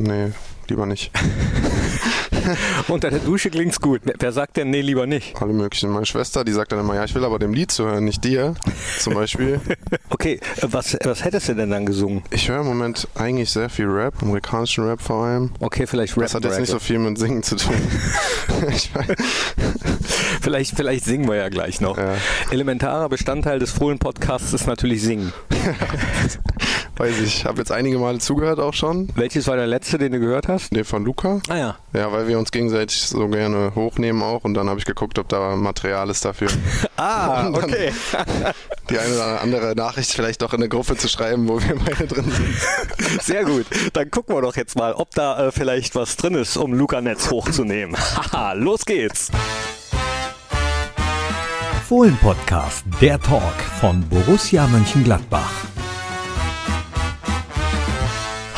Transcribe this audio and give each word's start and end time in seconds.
Nee, 0.00 0.32
lieber 0.68 0.86
nicht. 0.86 1.12
Unter 2.88 3.10
der 3.10 3.18
Dusche 3.18 3.50
klingt's 3.50 3.80
gut. 3.82 4.00
Wer 4.18 4.32
sagt 4.32 4.56
denn 4.56 4.70
nee, 4.70 4.80
lieber 4.80 5.06
nicht? 5.06 5.40
Alle 5.42 5.52
möglichen. 5.52 5.90
Meine 5.90 6.06
Schwester, 6.06 6.42
die 6.42 6.52
sagt 6.52 6.72
dann 6.72 6.80
immer, 6.80 6.94
ja, 6.94 7.04
ich 7.04 7.14
will 7.14 7.22
aber 7.22 7.38
dem 7.38 7.52
Lied 7.52 7.70
zuhören, 7.70 8.06
nicht 8.06 8.24
dir. 8.24 8.54
Zum 8.98 9.14
Beispiel. 9.14 9.60
Okay, 10.12 10.40
was, 10.62 10.98
was 11.04 11.24
hättest 11.24 11.48
du 11.48 11.54
denn 11.54 11.70
dann 11.70 11.86
gesungen? 11.86 12.22
Ich 12.30 12.48
höre 12.48 12.60
im 12.60 12.66
Moment 12.66 13.08
eigentlich 13.14 13.48
sehr 13.50 13.70
viel 13.70 13.86
Rap, 13.86 14.22
amerikanischen 14.22 14.84
Rap 14.84 15.00
vor 15.00 15.24
allem. 15.24 15.50
Okay, 15.60 15.86
vielleicht 15.86 16.16
Rap. 16.16 16.24
Das 16.24 16.34
hat 16.34 16.44
jetzt 16.44 16.58
nicht 16.58 16.68
so 16.68 16.78
viel 16.78 16.98
mit 16.98 17.16
Singen 17.16 17.42
zu 17.42 17.56
tun. 17.56 17.74
Vielleicht, 20.42 20.74
vielleicht 20.74 21.04
singen 21.04 21.28
wir 21.28 21.36
ja 21.36 21.48
gleich 21.48 21.80
noch. 21.80 21.98
Ja. 21.98 22.14
Elementarer 22.50 23.08
Bestandteil 23.08 23.58
des 23.58 23.70
Fohlen-Podcasts 23.72 24.52
ist 24.52 24.66
natürlich 24.66 25.02
Singen. 25.02 25.32
Weiß 27.00 27.18
ich. 27.20 27.36
Ich 27.40 27.44
habe 27.46 27.58
jetzt 27.58 27.72
einige 27.72 27.98
Male 27.98 28.18
zugehört 28.18 28.60
auch 28.60 28.74
schon. 28.74 29.08
Welches 29.14 29.46
war 29.46 29.56
der 29.56 29.66
letzte, 29.66 29.96
den 29.96 30.12
du 30.12 30.20
gehört 30.20 30.48
hast? 30.48 30.74
Den 30.76 30.84
von 30.84 31.04
Luca. 31.04 31.40
Ah 31.48 31.56
ja. 31.56 31.78
Ja, 31.94 32.12
weil 32.12 32.28
wir 32.28 32.38
uns 32.38 32.52
gegenseitig 32.52 33.00
so 33.00 33.26
gerne 33.28 33.72
hochnehmen 33.74 34.22
auch 34.22 34.44
und 34.44 34.54
dann 34.54 34.68
habe 34.68 34.78
ich 34.78 34.84
geguckt, 34.84 35.18
ob 35.18 35.28
da 35.28 35.56
Material 35.56 36.10
ist 36.10 36.24
dafür. 36.24 36.48
Ah, 36.96 37.48
okay. 37.48 37.92
Die 38.90 38.98
eine 38.98 39.14
oder 39.14 39.40
andere 39.40 39.74
Nachricht 39.74 40.12
vielleicht 40.12 40.42
doch 40.42 40.52
in 40.52 40.58
eine 40.60 40.68
Gruppe 40.68 40.98
zu 40.98 41.08
schreiben, 41.08 41.48
wo 41.48 41.58
wir 41.58 41.74
beide 41.76 42.06
drin 42.06 42.30
sind. 42.30 43.22
Sehr 43.22 43.44
gut. 43.44 43.64
Dann 43.94 44.10
gucken 44.10 44.36
wir 44.36 44.42
doch 44.42 44.54
jetzt 44.54 44.76
mal, 44.76 44.92
ob 44.92 45.10
da 45.14 45.46
äh, 45.46 45.50
vielleicht 45.50 45.94
was 45.94 46.16
drin 46.16 46.34
ist, 46.34 46.58
um 46.58 46.74
Luca 46.74 47.00
Netz 47.00 47.30
hochzunehmen. 47.30 47.96
Haha, 47.96 48.52
los 48.52 48.84
geht's. 48.84 49.30
Fohlen-Podcast, 51.88 52.84
der 53.00 53.18
Talk 53.18 53.54
von 53.80 54.06
Borussia 54.10 54.66
Mönchengladbach. 54.66 55.69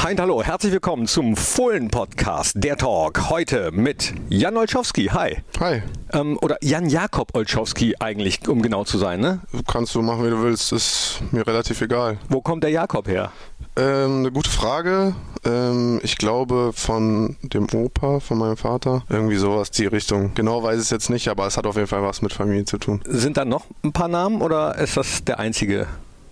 Hi 0.02 0.10
und 0.10 0.20
hallo, 0.20 0.42
herzlich 0.42 0.72
willkommen 0.72 1.06
zum 1.06 1.36
Fohlen-Podcast, 1.36 2.54
der 2.56 2.76
Talk. 2.76 3.30
Heute 3.30 3.70
mit 3.70 4.12
Jan 4.30 4.56
Olschowski. 4.56 5.06
Hi. 5.06 5.36
Hi, 5.60 5.82
Ähm, 6.12 6.38
oder 6.42 6.56
Jan 6.60 6.88
Jakob 6.88 7.36
Olschowski 7.36 7.94
eigentlich, 8.00 8.48
um 8.48 8.62
genau 8.62 8.82
zu 8.82 8.98
sein, 8.98 9.20
ne? 9.20 9.42
kannst 9.68 9.94
du 9.94 10.02
machen, 10.02 10.24
wie 10.26 10.30
du 10.30 10.42
willst, 10.42 10.72
ist 10.72 11.20
mir 11.30 11.46
relativ 11.46 11.80
egal. 11.82 12.18
Wo 12.28 12.40
kommt 12.40 12.64
der 12.64 12.70
Jakob 12.70 13.06
her? 13.06 13.30
Ähm, 13.76 14.18
eine 14.18 14.32
gute 14.32 14.50
Frage. 14.50 15.14
Ähm, 15.44 16.00
ich 16.02 16.18
glaube 16.18 16.72
von 16.74 17.36
dem 17.42 17.68
Opa, 17.72 18.18
von 18.18 18.38
meinem 18.38 18.56
Vater. 18.56 19.04
Irgendwie 19.08 19.36
sowas, 19.36 19.70
die 19.70 19.86
Richtung. 19.86 20.34
Genau 20.34 20.64
weiß 20.64 20.78
ich 20.78 20.82
es 20.82 20.90
jetzt 20.90 21.10
nicht, 21.10 21.28
aber 21.28 21.46
es 21.46 21.56
hat 21.56 21.64
auf 21.64 21.76
jeden 21.76 21.86
Fall 21.86 22.02
was 22.02 22.22
mit 22.22 22.32
Familie 22.32 22.64
zu 22.64 22.78
tun. 22.78 23.02
Sind 23.06 23.36
da 23.36 23.44
noch 23.44 23.66
ein 23.84 23.92
paar 23.92 24.08
Namen 24.08 24.42
oder 24.42 24.76
ist 24.78 24.96
das 24.96 25.22
der 25.22 25.38
einzige, 25.38 25.86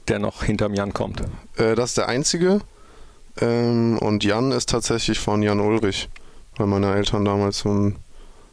der 0.08 0.18
noch 0.18 0.42
hinterm 0.42 0.74
Jan 0.74 0.92
kommt? 0.92 1.20
Äh, 1.56 1.76
das 1.76 1.90
ist 1.90 1.98
der 1.98 2.08
einzige. 2.08 2.62
Ähm, 3.40 3.98
und 3.98 4.24
Jan 4.24 4.52
ist 4.52 4.68
tatsächlich 4.68 5.18
von 5.18 5.42
Jan 5.42 5.60
Ulrich, 5.60 6.08
weil 6.56 6.66
meine 6.66 6.94
Eltern 6.94 7.24
damals 7.24 7.60
so 7.60 7.70
ein 7.70 7.96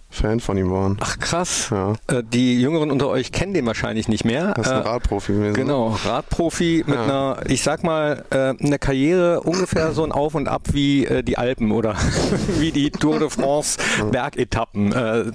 Fan 0.10 0.40
von 0.40 0.58
ihm 0.58 0.72
waren. 0.72 0.98
Ach 1.02 1.20
krass. 1.20 1.68
Ja. 1.70 1.94
Äh, 2.08 2.24
die 2.24 2.60
Jüngeren 2.62 2.92
unter 2.92 3.08
euch 3.10 3.32
kennen 3.32 3.54
den 3.54 3.66
wahrscheinlich 3.66 4.08
nicht 4.08 4.24
mehr. 4.26 4.54
Das 4.56 4.68
ist 4.68 4.72
ein 4.74 4.84
Äh, 4.84 4.88
Radprofi 4.88 5.34
gewesen. 5.34 5.54
Genau, 5.54 5.98
Radprofi 6.06 6.84
mit 6.88 6.96
Ja. 6.96 7.04
einer, 7.04 7.38
ich 7.48 7.62
sag 7.62 7.84
mal, 7.84 8.24
äh, 8.32 8.54
einer 8.66 8.80
Karriere 8.80 9.42
ungefähr 9.42 9.92
so 9.92 10.04
ein 10.04 10.12
Auf 10.12 10.34
und 10.34 10.48
Ab 10.48 10.62
wie 10.72 11.06
äh, 11.06 11.24
die 11.24 11.38
Alpen 11.38 11.72
oder 11.72 11.96
wie 12.58 12.72
die 12.72 12.90
Tour 12.90 13.20
de 13.20 13.30
France 13.30 13.78
Bergetappen. 14.12 14.92
Äh, 14.94 15.26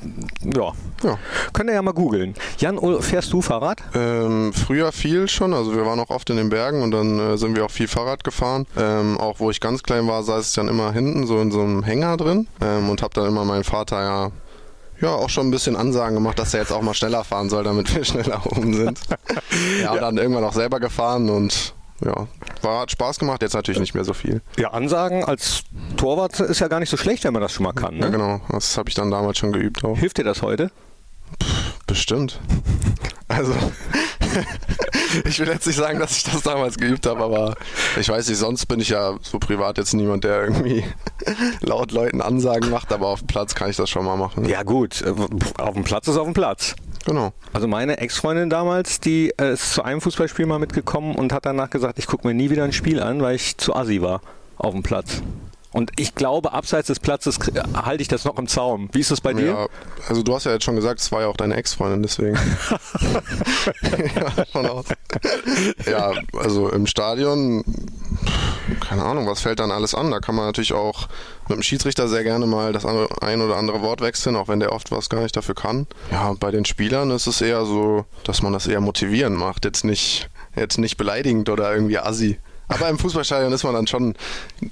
ja. 0.54 0.72
Ja. 1.04 1.18
Könnt 1.52 1.68
ihr 1.68 1.74
ja 1.74 1.82
mal 1.82 1.92
googeln. 1.92 2.34
Jan, 2.58 2.78
Ul- 2.78 3.02
fährst 3.02 3.32
du 3.32 3.42
Fahrrad? 3.42 3.82
Ähm, 3.94 4.52
früher 4.52 4.90
viel 4.92 5.28
schon, 5.28 5.52
also 5.52 5.74
wir 5.76 5.84
waren 5.84 5.98
auch 6.00 6.10
oft 6.10 6.30
in 6.30 6.36
den 6.36 6.48
Bergen 6.48 6.82
und 6.82 6.92
dann 6.92 7.18
äh, 7.18 7.36
sind 7.36 7.56
wir 7.56 7.64
auch 7.64 7.70
viel 7.70 7.88
Fahrrad 7.88 8.24
gefahren. 8.24 8.66
Ähm, 8.78 9.18
auch 9.18 9.38
wo 9.40 9.50
ich 9.50 9.60
ganz 9.60 9.82
klein 9.82 10.06
war, 10.06 10.22
saß 10.22 10.48
ich 10.48 10.54
dann 10.54 10.68
immer 10.68 10.92
hinten 10.92 11.26
so 11.26 11.40
in 11.40 11.50
so 11.52 11.60
einem 11.60 11.82
Hänger 11.82 12.16
drin 12.16 12.46
ähm, 12.60 12.88
und 12.88 13.02
habe 13.02 13.12
dann 13.14 13.26
immer 13.26 13.44
meinen 13.44 13.64
Vater 13.64 14.00
ja 14.02 14.30
ja 15.02 15.10
auch 15.10 15.28
schon 15.28 15.48
ein 15.48 15.50
bisschen 15.50 15.76
Ansagen 15.76 16.14
gemacht, 16.14 16.38
dass 16.38 16.54
er 16.54 16.60
jetzt 16.60 16.72
auch 16.72 16.82
mal 16.82 16.94
schneller 16.94 17.24
fahren 17.24 17.50
soll, 17.50 17.64
damit 17.64 17.94
wir 17.94 18.04
schneller 18.06 18.40
oben 18.46 18.72
sind. 18.74 19.00
ja, 19.82 19.92
und 19.92 20.00
dann 20.00 20.16
irgendwann 20.16 20.44
auch 20.44 20.54
selber 20.54 20.80
gefahren 20.80 21.28
und 21.28 21.74
ja, 22.04 22.26
war, 22.62 22.80
hat 22.80 22.90
Spaß 22.90 23.18
gemacht, 23.20 23.42
jetzt 23.42 23.52
natürlich 23.54 23.78
nicht 23.80 23.94
mehr 23.94 24.04
so 24.04 24.12
viel. 24.12 24.42
Ja, 24.56 24.70
Ansagen 24.72 25.24
als 25.24 25.62
Torwart 25.96 26.40
ist 26.40 26.58
ja 26.58 26.66
gar 26.68 26.80
nicht 26.80 26.90
so 26.90 26.96
schlecht, 26.96 27.22
wenn 27.24 27.32
man 27.32 27.42
das 27.42 27.52
schon 27.52 27.62
mal 27.64 27.72
kann. 27.72 27.94
Ja, 27.96 28.06
Ne? 28.06 28.10
genau, 28.10 28.40
das 28.50 28.76
habe 28.76 28.88
ich 28.88 28.94
dann 28.96 29.10
damals 29.10 29.38
schon 29.38 29.52
geübt 29.52 29.84
auch. 29.84 29.96
Hilft 29.98 30.18
dir 30.18 30.24
das 30.24 30.42
heute? 30.42 30.70
Bestimmt. 31.86 32.40
Also, 33.28 33.54
ich 35.24 35.38
will 35.38 35.48
jetzt 35.48 35.66
nicht 35.66 35.76
sagen, 35.76 35.98
dass 35.98 36.16
ich 36.16 36.24
das 36.24 36.42
damals 36.42 36.76
geübt 36.76 37.06
habe, 37.06 37.22
aber 37.22 37.54
ich 37.98 38.08
weiß 38.08 38.28
nicht, 38.28 38.38
sonst 38.38 38.66
bin 38.66 38.80
ich 38.80 38.90
ja 38.90 39.16
so 39.22 39.38
privat 39.38 39.78
jetzt 39.78 39.94
niemand, 39.94 40.24
der 40.24 40.42
irgendwie 40.42 40.84
laut 41.60 41.92
Leuten 41.92 42.20
Ansagen 42.20 42.70
macht, 42.70 42.92
aber 42.92 43.08
auf 43.08 43.20
dem 43.20 43.28
Platz 43.28 43.54
kann 43.54 43.70
ich 43.70 43.76
das 43.76 43.90
schon 43.90 44.04
mal 44.04 44.16
machen. 44.16 44.44
Ja 44.44 44.62
gut, 44.62 45.02
äh, 45.02 45.14
auf 45.58 45.74
dem 45.74 45.84
Platz 45.84 46.08
ist 46.08 46.16
auf 46.16 46.24
dem 46.24 46.34
Platz. 46.34 46.74
Genau. 47.04 47.32
Also 47.52 47.66
meine 47.66 47.98
Ex-Freundin 47.98 48.48
damals, 48.48 49.00
die 49.00 49.32
äh, 49.38 49.54
ist 49.54 49.74
zu 49.74 49.82
einem 49.82 50.00
Fußballspiel 50.00 50.46
mal 50.46 50.58
mitgekommen 50.58 51.16
und 51.16 51.32
hat 51.32 51.46
danach 51.46 51.70
gesagt, 51.70 51.98
ich 51.98 52.06
gucke 52.06 52.26
mir 52.26 52.34
nie 52.34 52.50
wieder 52.50 52.64
ein 52.64 52.72
Spiel 52.72 53.00
an, 53.00 53.20
weil 53.20 53.34
ich 53.34 53.56
zu 53.58 53.74
assi 53.74 54.00
war 54.00 54.20
auf 54.56 54.72
dem 54.72 54.82
Platz. 54.82 55.22
Und 55.72 55.90
ich 55.96 56.14
glaube, 56.14 56.52
abseits 56.52 56.88
des 56.88 57.00
Platzes 57.00 57.38
halte 57.74 58.02
ich 58.02 58.08
das 58.08 58.24
noch 58.24 58.38
im 58.38 58.46
Zaum. 58.46 58.88
Wie 58.92 59.00
ist 59.00 59.10
das 59.10 59.20
bei 59.20 59.32
dir? 59.32 59.46
Ja, 59.46 59.66
also 60.08 60.22
du 60.22 60.34
hast 60.34 60.44
ja 60.44 60.52
jetzt 60.52 60.64
schon 60.64 60.76
gesagt, 60.76 61.00
es 61.00 61.10
war 61.12 61.22
ja 61.22 61.28
auch 61.28 61.36
deine 61.36 61.56
Ex-Freundin, 61.56 62.02
deswegen. 62.02 62.36
ja, 64.54 64.70
aus. 64.70 64.86
ja, 65.86 66.12
also 66.38 66.68
im 66.68 66.86
Stadion, 66.86 67.64
keine 68.80 69.02
Ahnung, 69.02 69.26
was 69.26 69.40
fällt 69.40 69.60
dann 69.60 69.70
alles 69.70 69.94
an? 69.94 70.10
Da 70.10 70.20
kann 70.20 70.34
man 70.34 70.44
natürlich 70.44 70.74
auch 70.74 71.08
mit 71.48 71.56
dem 71.56 71.62
Schiedsrichter 71.62 72.06
sehr 72.06 72.22
gerne 72.22 72.46
mal 72.46 72.72
das 72.72 72.84
ein 72.84 73.40
oder 73.40 73.56
andere 73.56 73.80
Wort 73.80 74.02
wechseln, 74.02 74.36
auch 74.36 74.48
wenn 74.48 74.60
der 74.60 74.72
oft 74.72 74.90
was 74.90 75.08
gar 75.08 75.22
nicht 75.22 75.36
dafür 75.36 75.54
kann. 75.54 75.86
Ja, 76.10 76.34
bei 76.38 76.50
den 76.50 76.66
Spielern 76.66 77.10
ist 77.10 77.26
es 77.26 77.40
eher 77.40 77.64
so, 77.64 78.04
dass 78.24 78.42
man 78.42 78.52
das 78.52 78.66
eher 78.66 78.80
motivierend 78.80 79.38
macht, 79.38 79.64
jetzt 79.64 79.84
nicht, 79.84 80.28
jetzt 80.54 80.78
nicht 80.78 80.98
beleidigend 80.98 81.48
oder 81.48 81.74
irgendwie 81.74 81.98
assi. 81.98 82.38
Aber 82.72 82.88
im 82.88 82.98
Fußballstadion 82.98 83.52
ist 83.52 83.64
man 83.64 83.74
dann 83.74 83.86
schon, 83.86 84.14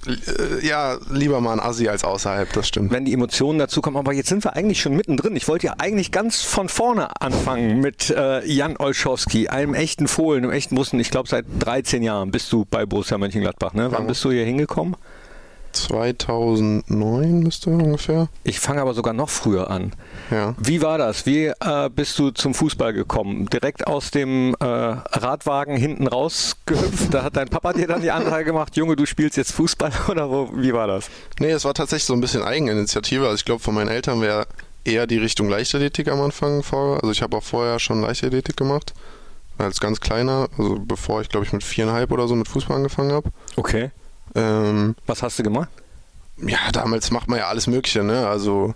äh, 0.07 0.67
ja, 0.67 0.99
lieber 1.11 1.41
mal 1.41 1.53
ein 1.53 1.61
Assi 1.61 1.89
als 1.89 2.05
außerhalb, 2.05 2.53
das 2.53 2.69
stimmt. 2.69 2.93
Wenn 2.93 3.05
die 3.05 3.13
Emotionen 3.13 3.59
dazu 3.59 3.81
kommen, 3.81 3.97
aber 3.97 4.13
jetzt 4.13 4.29
sind 4.29 4.45
wir 4.45 4.57
eigentlich 4.57 4.81
schon 4.81 4.95
mittendrin. 4.95 5.37
Ich 5.37 5.49
wollte 5.49 5.67
ja 5.67 5.75
eigentlich 5.79 6.13
ganz 6.13 6.43
von 6.43 6.69
vorne 6.69 7.21
anfangen 7.21 7.81
mit 7.81 8.11
äh, 8.11 8.45
Jan 8.47 8.77
Olschowski, 8.77 9.49
einem 9.49 9.75
echten 9.75 10.09
Fohlen, 10.09 10.45
einem 10.45 10.53
echten 10.53 10.77
Russen. 10.77 11.01
Ich 11.01 11.11
glaube, 11.11 11.29
seit 11.29 11.45
13 11.61 12.03
Jahren 12.03 12.31
bist 12.31 12.53
du 12.53 12.65
bei 12.65 12.87
Borussia 12.87 13.19
Mönchengladbach. 13.19 13.75
Ne? 13.75 13.91
Wann 13.93 14.07
bist 14.07 14.25
du 14.25 14.31
hier 14.31 14.45
hingekommen? 14.45 14.97
2009 15.73 17.41
müsste 17.41 17.71
ungefähr. 17.71 18.29
Ich 18.45 18.61
fange 18.61 18.81
aber 18.81 18.95
sogar 18.95 19.13
noch 19.13 19.29
früher 19.29 19.71
an. 19.71 19.93
Ja. 20.31 20.55
Wie 20.59 20.83
war 20.83 20.99
das? 20.99 21.27
Wie 21.27 21.47
äh, 21.47 21.91
bist 21.95 22.19
du 22.19 22.31
zum 22.31 22.55
Fußball 22.55 22.93
gekommen? 22.93 23.47
Direkt 23.47 23.87
aus 23.87 24.11
dem 24.11 24.55
äh, 24.61 24.65
Radwagen 24.65 25.77
hinten 25.77 26.07
rausgehüpft? 26.07 27.13
Da 27.13 27.23
hat 27.23 27.37
dein 27.37 27.49
Papa 27.49 27.73
dir 27.73 27.87
dann 27.87 28.03
die 28.03 28.11
Ansage 28.11 28.45
gemacht, 28.45 28.77
Junge, 28.77 28.97
du 28.97 29.07
spielst 29.07 29.37
jetzt 29.37 29.53
Fußball 29.53 29.93
oder 30.09 30.31
wo, 30.31 30.51
wie 30.55 30.73
war 30.73 30.87
das? 30.87 31.11
Nee, 31.39 31.51
es 31.51 31.65
war 31.65 31.75
tatsächlich 31.75 32.05
so 32.05 32.15
ein 32.15 32.21
bisschen 32.21 32.43
Eigeninitiative. 32.43 33.25
Also 33.25 33.37
ich 33.37 33.45
glaube, 33.45 33.63
von 33.63 33.75
meinen 33.75 33.89
Eltern 33.89 34.21
wäre 34.21 34.47
eher 34.85 35.07
die 35.07 35.19
Richtung 35.19 35.49
Leichtathletik 35.49 36.09
am 36.09 36.21
Anfang 36.21 36.63
vor. 36.63 36.97
Also 36.97 37.11
ich 37.13 37.23
habe 37.23 37.37
auch 37.37 37.43
vorher 37.43 37.79
schon 37.79 38.03
Leichtathletik 38.03 38.57
gemacht. 38.57 38.95
Als 39.59 39.81
ganz 39.81 40.01
kleiner, 40.01 40.49
also 40.57 40.79
bevor 40.81 41.21
ich 41.21 41.29
glaube 41.29 41.45
ich 41.45 41.53
mit 41.53 41.63
viereinhalb 41.63 42.11
oder 42.13 42.27
so 42.29 42.35
mit 42.35 42.49
Fußball 42.49 42.77
angefangen 42.77 43.13
habe. 43.13 43.31
Okay. 43.57 43.91
Ähm, 44.35 44.95
Was 45.07 45.23
hast 45.23 45.39
du 45.39 45.43
gemacht? 45.43 45.69
ja, 46.47 46.59
damals 46.73 47.11
macht 47.11 47.29
man 47.29 47.39
ja 47.39 47.49
alles 47.49 47.67
Mögliche, 47.67 48.03
ne? 48.03 48.27
Also 48.27 48.75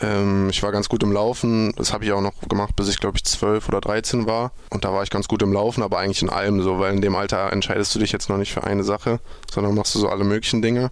ähm, 0.00 0.48
ich 0.50 0.62
war 0.62 0.72
ganz 0.72 0.88
gut 0.88 1.02
im 1.02 1.12
Laufen. 1.12 1.72
Das 1.76 1.92
habe 1.92 2.04
ich 2.04 2.12
auch 2.12 2.20
noch 2.20 2.40
gemacht, 2.48 2.76
bis 2.76 2.88
ich 2.88 3.00
glaube 3.00 3.16
ich 3.16 3.24
zwölf 3.24 3.68
oder 3.68 3.80
13 3.80 4.26
war. 4.26 4.52
Und 4.70 4.84
da 4.84 4.92
war 4.92 5.02
ich 5.02 5.10
ganz 5.10 5.28
gut 5.28 5.42
im 5.42 5.52
Laufen, 5.52 5.82
aber 5.82 5.98
eigentlich 5.98 6.22
in 6.22 6.30
allem 6.30 6.62
so, 6.62 6.78
weil 6.78 6.94
in 6.94 7.00
dem 7.00 7.14
Alter 7.14 7.52
entscheidest 7.52 7.94
du 7.94 7.98
dich 7.98 8.12
jetzt 8.12 8.28
noch 8.28 8.38
nicht 8.38 8.52
für 8.52 8.64
eine 8.64 8.84
Sache, 8.84 9.20
sondern 9.52 9.74
machst 9.74 9.94
du 9.94 9.98
so 9.98 10.08
alle 10.08 10.24
möglichen 10.24 10.62
Dinge. 10.62 10.90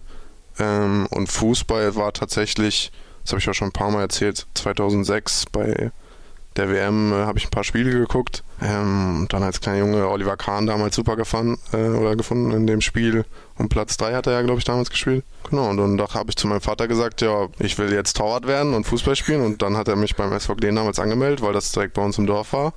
Ähm, 0.59 1.07
und 1.09 1.27
Fußball 1.27 1.95
war 1.95 2.13
tatsächlich, 2.13 2.91
das 3.23 3.31
habe 3.31 3.39
ich 3.39 3.49
auch 3.49 3.53
schon 3.53 3.69
ein 3.69 3.73
paar 3.73 3.91
Mal 3.91 4.01
erzählt, 4.01 4.47
2006 4.53 5.45
bei 5.51 5.91
der 6.55 6.69
WM 6.69 7.11
äh, 7.11 7.25
habe 7.25 7.37
ich 7.37 7.45
ein 7.45 7.51
paar 7.51 7.63
Spiele 7.63 7.91
geguckt. 7.91 8.43
Ähm, 8.61 9.27
dann 9.29 9.43
als 9.43 9.59
kleiner 9.59 9.79
Junge 9.79 10.07
Oliver 10.07 10.37
Kahn 10.37 10.65
damals 10.65 10.95
super 10.95 11.15
gefahren 11.15 11.57
äh, 11.73 11.89
oder 11.89 12.15
gefunden 12.15 12.51
in 12.51 12.67
dem 12.67 12.81
Spiel. 12.81 13.25
Und 13.57 13.69
Platz 13.69 13.97
3 13.97 14.13
hat 14.13 14.27
er 14.27 14.33
ja, 14.33 14.41
glaube 14.41 14.59
ich, 14.59 14.65
damals 14.65 14.89
gespielt. 14.89 15.23
Genau, 15.49 15.69
und 15.69 15.77
dann 15.77 15.99
habe 15.99 16.29
ich 16.29 16.35
zu 16.35 16.47
meinem 16.47 16.61
Vater 16.61 16.87
gesagt, 16.87 17.21
ja, 17.21 17.47
ich 17.59 17.77
will 17.77 17.91
jetzt 17.91 18.17
Torwart 18.17 18.47
werden 18.47 18.73
und 18.73 18.85
Fußball 18.85 19.15
spielen. 19.15 19.41
Und 19.41 19.61
dann 19.61 19.75
hat 19.77 19.87
er 19.87 19.95
mich 19.95 20.15
beim 20.15 20.31
SV 20.31 20.55
Glen 20.55 20.75
damals 20.75 20.99
angemeldet, 20.99 21.41
weil 21.41 21.53
das 21.53 21.71
direkt 21.71 21.93
bei 21.93 22.01
uns 22.01 22.17
im 22.17 22.27
Dorf 22.27 22.53
war. 22.53 22.73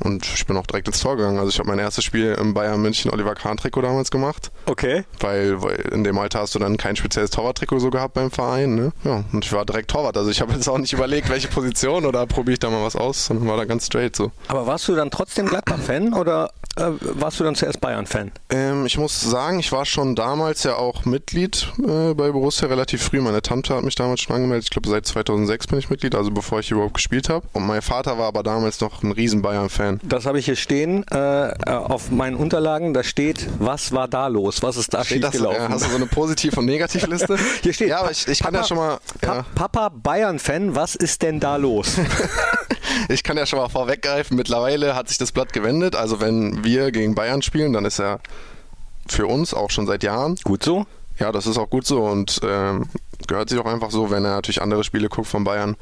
Und 0.00 0.26
ich 0.26 0.46
bin 0.46 0.56
auch 0.56 0.66
direkt 0.66 0.88
ins 0.88 1.00
Tor 1.00 1.16
gegangen. 1.16 1.38
Also 1.38 1.50
ich 1.50 1.58
habe 1.58 1.68
mein 1.68 1.78
erstes 1.78 2.04
Spiel 2.04 2.36
im 2.38 2.54
Bayern 2.54 2.80
München 2.80 3.10
Oliver 3.10 3.34
Kahn 3.34 3.56
Trikot 3.56 3.82
damals 3.82 4.10
gemacht. 4.10 4.50
Okay. 4.66 5.04
Weil, 5.20 5.62
weil 5.62 5.76
in 5.92 6.04
dem 6.04 6.18
Alter 6.18 6.40
hast 6.40 6.54
du 6.54 6.58
dann 6.58 6.76
kein 6.76 6.96
spezielles 6.96 7.30
Torwarttrikot 7.30 7.78
so 7.78 7.90
gehabt 7.90 8.14
beim 8.14 8.30
Verein. 8.30 8.74
Ne? 8.74 8.92
Ja, 9.04 9.24
und 9.32 9.44
ich 9.44 9.52
war 9.52 9.64
direkt 9.64 9.90
Torwart. 9.90 10.16
Also 10.16 10.30
ich 10.30 10.40
habe 10.40 10.52
jetzt 10.52 10.68
auch 10.68 10.78
nicht 10.78 10.92
überlegt, 10.92 11.28
welche 11.28 11.48
Position 11.48 12.06
oder 12.06 12.26
probiere 12.26 12.54
ich 12.54 12.58
da 12.60 12.70
mal 12.70 12.84
was 12.84 12.96
aus, 12.96 13.26
sondern 13.26 13.48
war 13.48 13.56
da 13.56 13.64
ganz 13.64 13.86
straight 13.86 14.16
so. 14.16 14.32
Aber 14.48 14.66
warst 14.66 14.88
du 14.88 14.94
dann 14.94 15.10
trotzdem 15.10 15.46
Gladbach-Fan 15.46 16.14
oder? 16.14 16.50
äh, 16.76 16.90
warst 17.00 17.40
du 17.40 17.44
dann 17.44 17.54
zuerst 17.54 17.80
Bayern-Fan? 17.80 18.32
Ähm, 18.50 18.86
ich 18.86 18.98
muss 18.98 19.20
sagen, 19.20 19.58
ich 19.58 19.72
war 19.72 19.84
schon 19.84 20.14
damals 20.14 20.64
ja 20.64 20.76
auch 20.76 21.04
Mitglied 21.04 21.72
äh, 21.78 22.14
bei 22.14 22.30
Borussia 22.32 22.68
relativ 22.68 23.02
früh. 23.02 23.20
Meine 23.20 23.42
Tante 23.42 23.74
hat 23.74 23.84
mich 23.84 23.94
damals 23.94 24.20
schon 24.20 24.34
angemeldet. 24.34 24.64
Ich 24.64 24.70
glaube, 24.70 24.88
seit 24.88 25.06
2006 25.06 25.68
bin 25.68 25.78
ich 25.78 25.90
Mitglied, 25.90 26.14
also 26.14 26.30
bevor 26.30 26.60
ich 26.60 26.70
überhaupt 26.70 26.94
gespielt 26.94 27.28
habe. 27.28 27.46
Und 27.52 27.66
mein 27.66 27.82
Vater 27.82 28.18
war 28.18 28.26
aber 28.26 28.42
damals 28.42 28.80
noch 28.80 29.02
ein 29.02 29.12
riesen 29.12 29.42
Bayern-Fan. 29.42 29.83
Das 30.02 30.26
habe 30.26 30.38
ich 30.38 30.46
hier 30.46 30.56
stehen 30.56 31.04
äh, 31.10 31.48
äh 31.48 31.54
auf 31.70 32.10
meinen 32.10 32.36
Unterlagen. 32.36 32.94
Da 32.94 33.02
steht, 33.02 33.48
was 33.58 33.92
war 33.92 34.08
da 34.08 34.26
los? 34.26 34.62
Was 34.62 34.76
ist 34.76 34.92
da 34.94 35.04
schiefgelaufen? 35.04 35.62
Ja, 35.62 35.68
hast 35.68 35.86
du 35.86 35.90
so 35.90 35.96
eine 35.96 36.06
Positiv- 36.06 36.56
und 36.56 36.66
Negativliste? 36.66 37.36
hier 37.62 37.72
steht, 37.72 37.88
ja, 37.88 38.00
aber 38.00 38.10
ich, 38.10 38.26
ich 38.28 38.40
kann 38.40 38.54
ja 38.54 38.64
schon 38.64 38.76
mal... 38.76 38.98
Ja. 39.22 39.44
Papa 39.54 39.90
Bayern-Fan, 39.90 40.74
was 40.74 40.94
ist 40.94 41.22
denn 41.22 41.40
da 41.40 41.56
los? 41.56 41.98
ich 43.08 43.22
kann 43.22 43.36
ja 43.36 43.46
schon 43.46 43.58
mal 43.58 43.68
vorweggreifen. 43.68 44.36
Mittlerweile 44.36 44.94
hat 44.94 45.08
sich 45.08 45.18
das 45.18 45.32
Blatt 45.32 45.52
gewendet. 45.52 45.96
Also 45.96 46.20
wenn 46.20 46.64
wir 46.64 46.90
gegen 46.90 47.14
Bayern 47.14 47.42
spielen, 47.42 47.72
dann 47.72 47.84
ist 47.84 48.00
er 48.00 48.20
für 49.06 49.26
uns 49.26 49.54
auch 49.54 49.70
schon 49.70 49.86
seit 49.86 50.02
Jahren. 50.02 50.36
Gut 50.44 50.62
so? 50.62 50.86
Ja, 51.18 51.30
das 51.30 51.46
ist 51.46 51.58
auch 51.58 51.70
gut 51.70 51.86
so 51.86 52.04
und 52.04 52.40
ähm, 52.42 52.86
gehört 53.28 53.48
sich 53.48 53.58
auch 53.58 53.66
einfach 53.66 53.90
so, 53.90 54.10
wenn 54.10 54.24
er 54.24 54.32
natürlich 54.32 54.62
andere 54.62 54.82
Spiele 54.82 55.08
guckt 55.08 55.28
von 55.28 55.44
Bayern, 55.44 55.76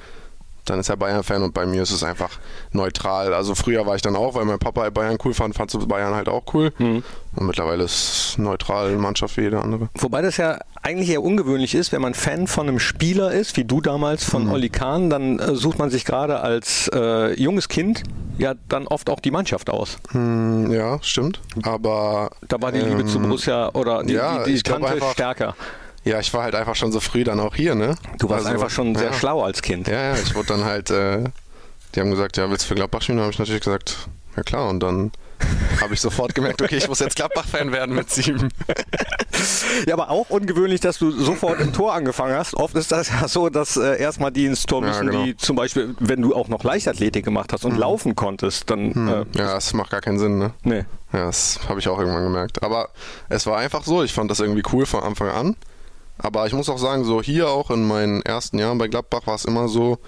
dann 0.64 0.78
ist 0.78 0.88
er 0.88 0.96
Bayern-Fan 0.96 1.42
und 1.42 1.54
bei 1.54 1.66
mir 1.66 1.82
ist 1.82 1.90
es 1.90 2.04
einfach 2.04 2.38
neutral. 2.72 3.34
Also 3.34 3.54
früher 3.54 3.86
war 3.86 3.96
ich 3.96 4.02
dann 4.02 4.16
auch, 4.16 4.34
weil 4.34 4.44
mein 4.44 4.58
Papa 4.58 4.88
Bayern 4.90 5.18
cool 5.24 5.34
fand, 5.34 5.54
fand 5.54 5.88
Bayern 5.88 6.14
halt 6.14 6.28
auch 6.28 6.42
cool. 6.54 6.72
Mhm. 6.78 7.02
Und 7.34 7.46
mittlerweile 7.46 7.84
ist 7.84 7.92
es 8.34 8.38
neutral 8.38 8.96
Mannschaft 8.96 9.36
wie 9.38 9.42
jede 9.42 9.60
andere. 9.60 9.88
Wobei 9.98 10.22
das 10.22 10.36
ja 10.36 10.58
eigentlich 10.82 11.10
eher 11.10 11.22
ungewöhnlich 11.22 11.74
ist, 11.74 11.92
wenn 11.92 12.02
man 12.02 12.14
Fan 12.14 12.46
von 12.46 12.68
einem 12.68 12.78
Spieler 12.78 13.32
ist, 13.32 13.56
wie 13.56 13.64
du 13.64 13.80
damals 13.80 14.24
von 14.24 14.44
mhm. 14.44 14.52
Olli 14.52 14.68
Kahn, 14.68 15.10
dann 15.10 15.38
äh, 15.38 15.54
sucht 15.54 15.78
man 15.78 15.90
sich 15.90 16.04
gerade 16.04 16.40
als 16.40 16.90
äh, 16.92 17.40
junges 17.40 17.68
Kind 17.68 18.02
ja 18.38 18.54
dann 18.68 18.86
oft 18.86 19.10
auch 19.10 19.20
die 19.20 19.30
Mannschaft 19.30 19.70
aus. 19.70 19.98
Mhm, 20.12 20.72
ja, 20.72 20.98
stimmt. 21.02 21.40
Aber 21.62 22.30
da 22.48 22.60
war 22.60 22.72
die 22.72 22.80
Liebe 22.80 23.00
ähm, 23.00 23.06
zu 23.08 23.20
Borussia 23.20 23.70
oder 23.72 24.02
die, 24.02 24.14
ja, 24.14 24.44
die, 24.44 24.54
die 24.54 24.62
Tante 24.62 25.00
stärker. 25.12 25.54
Ja, 26.04 26.18
ich 26.18 26.32
war 26.34 26.42
halt 26.42 26.54
einfach 26.54 26.74
schon 26.74 26.90
so 26.90 27.00
früh 27.00 27.24
dann 27.24 27.38
auch 27.38 27.54
hier, 27.54 27.74
ne? 27.74 27.94
Du 28.18 28.28
warst 28.28 28.46
also, 28.46 28.56
einfach 28.56 28.70
schon 28.70 28.94
sehr 28.94 29.10
ja. 29.10 29.12
schlau 29.12 29.42
als 29.42 29.62
Kind. 29.62 29.86
Ja, 29.88 30.14
ja, 30.14 30.14
ich 30.14 30.34
wurde 30.34 30.48
dann 30.48 30.64
halt, 30.64 30.90
äh, 30.90 31.24
die 31.94 32.00
haben 32.00 32.10
gesagt, 32.10 32.36
ja, 32.36 32.50
willst 32.50 32.64
du 32.64 32.68
für 32.68 32.74
Gladbach 32.74 33.02
spielen? 33.02 33.18
Da 33.18 33.24
habe 33.24 33.32
ich 33.32 33.38
natürlich 33.38 33.62
gesagt, 33.62 34.08
ja 34.36 34.42
klar. 34.42 34.68
Und 34.68 34.80
dann 34.80 35.12
habe 35.80 35.94
ich 35.94 36.00
sofort 36.00 36.34
gemerkt, 36.34 36.62
okay, 36.62 36.76
ich 36.76 36.88
muss 36.88 37.00
jetzt 37.00 37.16
Gladbach-Fan 37.16 37.72
werden 37.72 37.94
mit 37.94 38.10
sieben. 38.10 38.48
ja, 39.86 39.94
aber 39.94 40.10
auch 40.10 40.30
ungewöhnlich, 40.30 40.80
dass 40.80 40.98
du 40.98 41.10
sofort 41.10 41.60
im 41.60 41.72
Tor 41.72 41.94
angefangen 41.94 42.36
hast. 42.36 42.54
Oft 42.54 42.74
ist 42.76 42.92
das 42.92 43.08
ja 43.08 43.26
so, 43.28 43.48
dass 43.48 43.76
äh, 43.76 44.00
erstmal 44.00 44.30
die 44.30 44.46
ins 44.46 44.64
Tor 44.64 44.80
müssen, 44.80 45.06
ja, 45.06 45.10
genau. 45.10 45.24
die 45.24 45.36
zum 45.36 45.56
Beispiel, 45.56 45.94
wenn 45.98 46.22
du 46.22 46.34
auch 46.34 46.48
noch 46.48 46.62
Leichtathletik 46.64 47.24
gemacht 47.24 47.52
hast 47.52 47.64
und 47.64 47.74
mhm. 47.74 47.78
laufen 47.78 48.16
konntest, 48.16 48.70
dann. 48.70 48.92
Mhm. 48.94 49.08
Äh, 49.08 49.38
ja, 49.38 49.54
das 49.54 49.72
macht 49.72 49.90
gar 49.90 50.00
keinen 50.00 50.18
Sinn, 50.18 50.38
ne? 50.38 50.52
Nee. 50.62 50.84
Ja, 51.12 51.26
das 51.26 51.60
habe 51.68 51.80
ich 51.80 51.88
auch 51.88 51.98
irgendwann 51.98 52.24
gemerkt. 52.24 52.62
Aber 52.62 52.90
es 53.28 53.46
war 53.46 53.58
einfach 53.58 53.84
so, 53.84 54.02
ich 54.02 54.12
fand 54.12 54.30
das 54.30 54.40
irgendwie 54.40 54.62
cool 54.72 54.86
von 54.86 55.02
Anfang 55.02 55.28
an. 55.28 55.56
Aber 56.18 56.46
ich 56.46 56.52
muss 56.52 56.68
auch 56.68 56.78
sagen, 56.78 57.04
so 57.04 57.22
hier 57.22 57.48
auch 57.48 57.70
in 57.70 57.86
meinen 57.86 58.22
ersten 58.22 58.58
Jahren 58.58 58.78
bei 58.78 58.88
Gladbach 58.88 59.26
war 59.26 59.34
es 59.34 59.44
immer 59.44 59.68
so, 59.68 59.98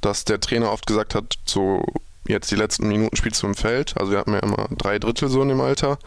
dass 0.00 0.24
der 0.24 0.40
Trainer 0.40 0.70
oft 0.70 0.86
gesagt 0.86 1.14
hat, 1.14 1.38
so 1.46 1.82
jetzt 2.26 2.50
die 2.50 2.56
letzten 2.56 2.88
Minuten 2.88 3.16
spielst 3.16 3.42
du 3.42 3.46
im 3.46 3.54
Feld. 3.54 3.94
Also 3.98 4.12
wir 4.12 4.18
hatten 4.18 4.32
ja 4.32 4.40
immer 4.40 4.68
drei 4.76 4.98
Drittel 4.98 5.28
so 5.28 5.42
in 5.42 5.48
dem 5.48 5.60
Alter. 5.60 5.98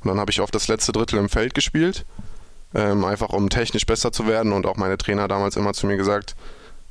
Und 0.00 0.08
dann 0.08 0.18
habe 0.18 0.30
ich 0.30 0.40
oft 0.40 0.54
das 0.54 0.68
letzte 0.68 0.92
Drittel 0.92 1.18
im 1.18 1.28
Feld 1.28 1.54
gespielt. 1.54 2.04
Ähm, 2.74 3.04
einfach 3.04 3.30
um 3.30 3.50
technisch 3.50 3.86
besser 3.86 4.12
zu 4.12 4.26
werden. 4.26 4.52
Und 4.52 4.66
auch 4.66 4.76
meine 4.76 4.98
Trainer 4.98 5.28
damals 5.28 5.56
immer 5.56 5.74
zu 5.74 5.86
mir 5.86 5.96
gesagt, 5.96 6.34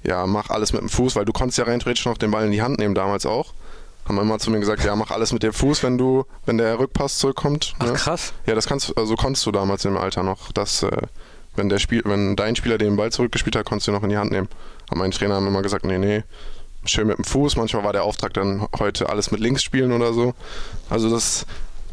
ja, 0.03 0.25
mach 0.25 0.49
alles 0.49 0.73
mit 0.73 0.81
dem 0.81 0.89
Fuß, 0.89 1.15
weil 1.15 1.25
du 1.25 1.33
konntest 1.33 1.57
ja 1.57 1.65
rein 1.65 1.79
theoretisch 1.79 2.05
noch 2.05 2.17
den 2.17 2.31
Ball 2.31 2.45
in 2.45 2.51
die 2.51 2.61
Hand 2.61 2.79
nehmen 2.79 2.95
damals 2.95 3.25
auch. 3.25 3.53
Haben 4.07 4.19
immer 4.19 4.39
zu 4.39 4.49
mir 4.49 4.59
gesagt, 4.59 4.83
ja, 4.83 4.95
mach 4.95 5.11
alles 5.11 5.31
mit 5.31 5.43
dem 5.43 5.53
Fuß, 5.53 5.83
wenn 5.83 5.97
du, 5.97 6.25
wenn 6.45 6.57
der 6.57 6.79
Rückpass 6.79 7.19
zurückkommt. 7.19 7.75
Ne? 7.79 7.91
Ach, 7.93 7.99
krass. 7.99 8.33
Ja, 8.47 8.55
das 8.55 8.65
kannst 8.65 8.97
also 8.97 9.15
konntest 9.15 9.45
du 9.45 9.51
damals 9.51 9.85
im 9.85 9.95
Alter 9.97 10.23
noch, 10.23 10.51
dass 10.51 10.81
äh, 10.83 10.89
wenn 11.55 11.69
der 11.69 11.79
Spiel, 11.79 12.01
wenn 12.05 12.35
dein 12.35 12.55
Spieler 12.55 12.77
den 12.77 12.95
Ball 12.95 13.11
zurückgespielt 13.11 13.55
hat, 13.55 13.65
konntest 13.65 13.87
du 13.87 13.91
ihn 13.91 13.95
noch 13.95 14.03
in 14.03 14.09
die 14.09 14.17
Hand 14.17 14.31
nehmen. 14.31 14.47
Aber 14.89 14.99
meine 14.99 15.13
Trainer 15.13 15.35
haben 15.35 15.47
immer 15.47 15.61
gesagt, 15.61 15.85
nee, 15.85 15.97
nee, 15.97 16.23
schön 16.85 17.07
mit 17.07 17.17
dem 17.17 17.25
Fuß. 17.25 17.55
Manchmal 17.57 17.83
war 17.83 17.93
der 17.93 18.03
Auftrag 18.03 18.33
dann 18.33 18.67
heute 18.79 19.09
alles 19.09 19.31
mit 19.31 19.39
links 19.41 19.63
spielen 19.63 19.91
oder 19.91 20.13
so. 20.13 20.33
Also 20.89 21.09
das 21.09 21.45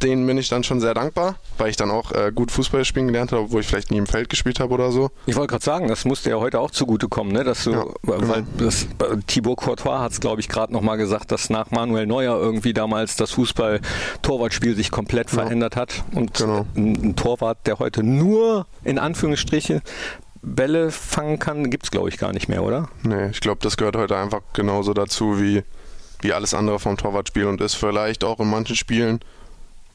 denen 0.03 0.27
bin 0.27 0.39
ich 0.39 0.49
dann 0.49 0.65
schon 0.65 0.81
sehr 0.81 0.95
dankbar, 0.95 1.37
weil 1.59 1.71
ich 1.71 1.77
dann 1.77 1.91
auch 1.91 2.13
äh, 2.13 2.33
gut 2.35 2.51
Fußball 2.51 2.85
spielen 2.85 3.07
gelernt 3.07 3.33
habe, 3.33 3.43
obwohl 3.43 3.61
ich 3.61 3.67
vielleicht 3.67 3.91
nie 3.91 3.99
im 3.99 4.07
Feld 4.07 4.29
gespielt 4.29 4.61
habe 4.61 4.75
oder 4.75 4.91
so. 4.93 5.11
Ich 5.27 5.37
wollte 5.37 5.51
gerade 5.51 5.65
sagen, 5.65 5.89
das 5.89 6.05
musste 6.05 6.31
ja 6.31 6.37
heute 6.37 6.61
auch 6.61 6.71
zugutekommen, 6.71 7.33
ne? 7.33 7.45
dass 7.45 7.65
du, 7.65 7.73
ja, 7.73 7.85
genau. 8.03 8.29
weil 8.29 8.45
das, 8.59 8.87
Thibaut 9.27 9.59
Courtois 9.59 9.99
hat 9.99 10.13
es, 10.13 10.21
glaube 10.21 10.41
ich, 10.41 10.49
gerade 10.49 10.73
nochmal 10.73 10.97
gesagt, 10.97 11.33
dass 11.33 11.51
nach 11.51 11.71
Manuel 11.71 12.07
Neuer 12.07 12.39
irgendwie 12.39 12.73
damals 12.73 13.17
das 13.17 13.33
Fußball-Torwartspiel 13.33 14.75
sich 14.75 14.91
komplett 14.91 15.31
ja. 15.31 15.43
verändert 15.43 15.77
hat 15.77 16.05
und 16.15 16.35
genau. 16.35 16.67
ein, 16.77 17.11
ein 17.11 17.17
Torwart, 17.17 17.67
der 17.67 17.79
heute 17.79 18.03
nur 18.03 18.67
in 18.85 18.99
Anführungsstriche 18.99 19.83
Bälle 20.43 20.91
fangen 20.91 21.39
kann, 21.39 21.71
gibt 21.71 21.85
es, 21.85 21.91
glaube 21.91 22.09
ich, 22.09 22.19
gar 22.19 22.33
nicht 22.33 22.49
mehr, 22.49 22.63
oder? 22.63 22.89
Nee, 23.03 23.31
ich 23.31 23.41
glaube, 23.41 23.61
das 23.63 23.77
gehört 23.77 23.97
heute 23.97 24.17
einfach 24.17 24.41
genauso 24.53 24.95
dazu 24.95 25.41
wie, 25.41 25.63
wie 26.21 26.33
alles 26.33 26.55
andere 26.55 26.79
vom 26.79 26.97
Torwartspiel 26.97 27.47
und 27.47 27.61
ist 27.61 27.75
vielleicht 27.75 28.25
auch 28.25 28.41
in 28.41 28.49
manchen 28.49 28.77
Spielen 28.77 29.21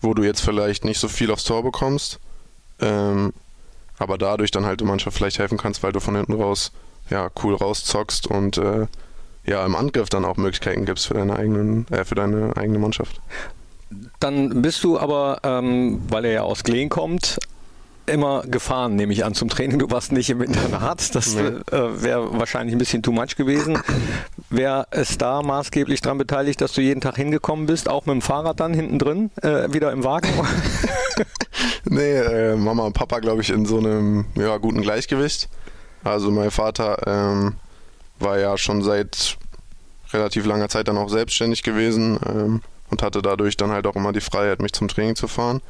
wo 0.04 0.14
du 0.14 0.24
jetzt 0.24 0.42
vielleicht 0.42 0.86
nicht 0.86 1.00
so 1.00 1.08
viel 1.08 1.32
aufs 1.32 1.44
Tor 1.46 1.64
bekommst, 1.64 2.20
ähm, 2.80 3.34
aber 3.98 4.18
dadurch 4.18 4.52
dann 4.52 4.66
halt 4.66 4.82
der 4.82 4.88
Mannschaft 4.88 5.18
vielleicht 5.18 5.40
helfen 5.40 5.58
kannst, 5.58 5.82
weil 5.82 5.92
du 5.92 6.00
von 6.00 6.16
hinten 6.16 6.34
raus 6.34 6.72
ja 7.10 7.30
cool 7.44 7.56
rauszockst 7.56 8.28
und 8.28 8.58
äh, 8.58 8.88
ja 9.46 9.66
im 9.66 9.76
Angriff 9.76 10.10
dann 10.10 10.26
auch 10.26 10.38
Möglichkeiten 10.38 10.86
gibst 10.86 11.08
für 11.08 11.14
deine 11.16 11.36
eigenen, 11.36 11.88
äh, 11.90 12.06
für 12.06 12.16
deine 12.16 12.56
eigene 12.56 12.80
Mannschaft. 12.80 13.22
Dann 14.20 14.62
bist 14.62 14.84
du 14.84 15.00
aber, 15.00 15.40
ähm, 15.44 16.02
weil 16.10 16.26
er 16.26 16.32
ja 16.32 16.42
aus 16.42 16.64
Glen 16.64 16.90
kommt, 16.90 17.38
immer 18.06 18.44
gefahren, 18.44 18.96
nehme 18.96 19.14
ich 19.14 19.26
an, 19.26 19.34
zum 19.34 19.50
Training. 19.50 19.80
Du 19.80 19.90
warst 19.92 20.12
nicht 20.12 20.30
im 20.30 20.42
Internat. 20.42 21.14
Das 21.16 21.36
nee. 21.36 21.42
äh, 21.42 22.02
wäre 22.02 22.38
wahrscheinlich 22.40 22.76
ein 22.76 22.80
bisschen 22.80 23.04
too 23.04 23.12
much 23.12 23.36
gewesen. 23.36 23.80
Wer 24.50 24.88
ist 24.92 25.22
da 25.22 25.42
maßgeblich 25.42 26.02
daran 26.02 26.18
beteiligt, 26.18 26.62
dass 26.62 26.74
du 26.74 26.82
jeden 26.82 27.02
Tag 27.02 27.16
hingekommen 27.16 27.66
bist, 27.66 27.90
auch 27.90 28.06
mit 28.06 28.14
dem 28.14 28.22
Fahrrad 28.22 28.60
dann 28.60 28.74
hinten 28.74 29.00
drin, 29.00 29.32
äh, 29.42 29.72
wieder 29.74 29.92
im 29.92 30.04
Wagen? 30.04 30.30
nee, 31.86 32.18
äh, 32.18 32.56
Mama 32.56 32.86
und 32.86 32.94
Papa, 32.94 33.20
glaube 33.20 33.42
ich, 33.42 33.50
in 33.50 33.66
so 33.66 33.78
einem 33.78 34.26
ja, 34.36 34.58
guten 34.58 34.82
Gleichgewicht. 34.82 35.50
Also 36.04 36.32
mein 36.32 36.52
Vater 36.52 36.98
ähm, 37.08 37.56
war 38.20 38.38
ja 38.38 38.58
schon 38.58 38.84
seit 38.84 39.38
relativ 40.12 40.46
langer 40.46 40.70
Zeit 40.70 40.88
dann 40.88 40.98
auch 40.98 41.10
selbstständig 41.10 41.64
gewesen 41.64 42.20
ähm, 42.28 42.62
und 42.90 43.02
hatte 43.02 43.22
dadurch 43.22 43.58
dann 43.58 43.72
halt 43.72 43.88
auch 43.88 43.96
immer 43.96 44.12
die 44.12 44.22
Freiheit, 44.22 44.62
mich 44.62 44.74
zum 44.74 44.88
Training 44.88 45.16
zu 45.16 45.28
fahren 45.28 45.62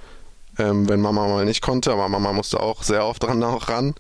ähm, 0.58 0.88
wenn 0.88 1.02
Mama 1.02 1.28
mal 1.28 1.46
nicht 1.46 1.62
konnte, 1.62 1.92
aber 1.92 2.08
Mama 2.10 2.34
musste 2.34 2.60
auch 2.60 2.84
sehr 2.84 3.06
oft 3.06 3.24
dran 3.24 3.44
auch 3.44 3.70
ran. 3.70 3.96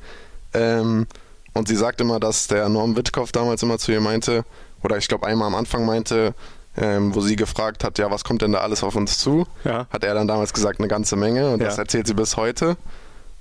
Ähm, 0.53 1.07
und 1.53 1.67
sie 1.67 1.75
sagt 1.75 2.01
immer, 2.01 2.19
dass 2.19 2.47
der 2.47 2.69
Norm 2.69 2.95
Wittkopf 2.95 3.31
damals 3.31 3.63
immer 3.63 3.77
zu 3.77 3.91
ihr 3.91 4.01
meinte, 4.01 4.43
oder 4.83 4.97
ich 4.97 5.07
glaube 5.07 5.27
einmal 5.27 5.47
am 5.47 5.55
Anfang 5.55 5.85
meinte, 5.85 6.33
ähm, 6.75 7.13
wo 7.13 7.21
sie 7.21 7.35
gefragt 7.35 7.83
hat, 7.83 7.99
ja, 7.99 8.09
was 8.09 8.23
kommt 8.23 8.41
denn 8.41 8.51
da 8.51 8.59
alles 8.59 8.83
auf 8.83 8.95
uns 8.95 9.19
zu? 9.19 9.45
Ja. 9.63 9.87
Hat 9.91 10.03
er 10.03 10.13
dann 10.13 10.27
damals 10.27 10.53
gesagt, 10.53 10.79
eine 10.79 10.87
ganze 10.87 11.15
Menge 11.15 11.51
und 11.51 11.61
ja. 11.61 11.67
das 11.67 11.77
erzählt 11.77 12.07
sie 12.07 12.15
bis 12.15 12.35
heute. 12.37 12.77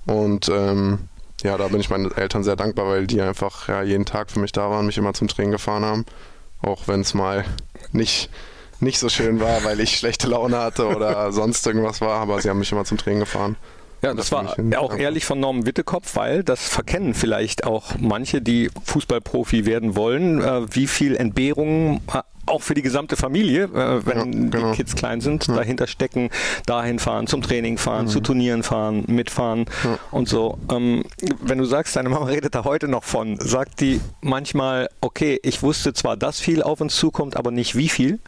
Und 0.05 0.49
ähm, 0.49 1.07
ja, 1.43 1.57
da 1.57 1.67
bin 1.67 1.79
ich 1.79 1.89
meinen 1.89 2.11
Eltern 2.11 2.43
sehr 2.43 2.55
dankbar, 2.55 2.87
weil 2.87 3.07
die 3.07 3.21
einfach 3.21 3.67
ja, 3.67 3.81
jeden 3.81 4.05
Tag 4.05 4.31
für 4.31 4.39
mich 4.39 4.51
da 4.51 4.69
waren, 4.69 4.85
mich 4.85 4.97
immer 4.97 5.13
zum 5.13 5.27
Training 5.27 5.51
gefahren 5.51 5.83
haben. 5.83 6.05
Auch 6.61 6.87
wenn 6.87 7.01
es 7.01 7.13
mal 7.13 7.43
nicht 7.91 8.29
nicht 8.83 8.99
so 8.99 9.09
schön 9.09 9.39
war, 9.39 9.63
weil 9.63 9.79
ich 9.79 9.97
schlechte 9.97 10.27
Laune 10.27 10.59
hatte 10.59 10.87
oder 10.87 11.31
sonst 11.31 11.65
irgendwas 11.65 12.01
war, 12.01 12.19
aber 12.19 12.41
sie 12.41 12.49
haben 12.49 12.59
mich 12.59 12.71
immer 12.71 12.85
zum 12.85 12.97
Training 12.97 13.21
gefahren. 13.21 13.55
Ja, 14.03 14.13
das, 14.13 14.29
das 14.29 14.31
war 14.33 14.81
auch 14.81 14.97
ehrlich 14.97 15.23
von 15.23 15.39
Norman 15.39 15.65
Wittekopf, 15.65 16.17
weil 16.17 16.43
das 16.43 16.67
verkennen 16.67 17.13
vielleicht 17.13 17.63
auch 17.63 17.93
manche, 17.99 18.41
die 18.41 18.69
Fußballprofi 18.83 19.65
werden 19.65 19.95
wollen, 19.95 20.41
äh, 20.41 20.75
wie 20.75 20.87
viel 20.87 21.15
Entbehrungen 21.15 22.01
äh, 22.13 22.21
auch 22.45 22.61
für 22.61 22.73
die 22.73 22.81
gesamte 22.81 23.15
Familie, 23.15 23.63
äh, 23.63 24.05
wenn 24.05 24.17
ja, 24.17 24.23
genau. 24.49 24.71
die 24.71 24.75
Kids 24.75 24.95
klein 24.95 25.21
sind, 25.21 25.47
ja. 25.47 25.55
dahinter 25.55 25.87
stecken, 25.87 26.29
dahin 26.65 26.99
fahren, 26.99 27.27
zum 27.27 27.41
Training 27.41 27.77
fahren, 27.77 28.05
mhm. 28.05 28.09
zu 28.09 28.19
Turnieren 28.19 28.63
fahren, 28.63 29.05
mitfahren 29.07 29.65
ja. 29.85 29.97
und 30.11 30.27
so. 30.27 30.57
Ähm, 30.69 31.05
wenn 31.41 31.57
du 31.57 31.63
sagst, 31.65 31.95
deine 31.95 32.09
Mama 32.09 32.25
redet 32.27 32.55
da 32.55 32.65
heute 32.65 32.89
noch 32.89 33.05
von, 33.05 33.39
sagt 33.39 33.79
die 33.79 34.01
manchmal, 34.21 34.89
okay, 34.99 35.39
ich 35.43 35.63
wusste 35.63 35.93
zwar, 35.93 36.17
dass 36.17 36.41
viel 36.41 36.61
auf 36.61 36.81
uns 36.81 36.97
zukommt, 36.97 37.37
aber 37.37 37.51
nicht 37.51 37.75
wie 37.77 37.87
viel? 37.89 38.19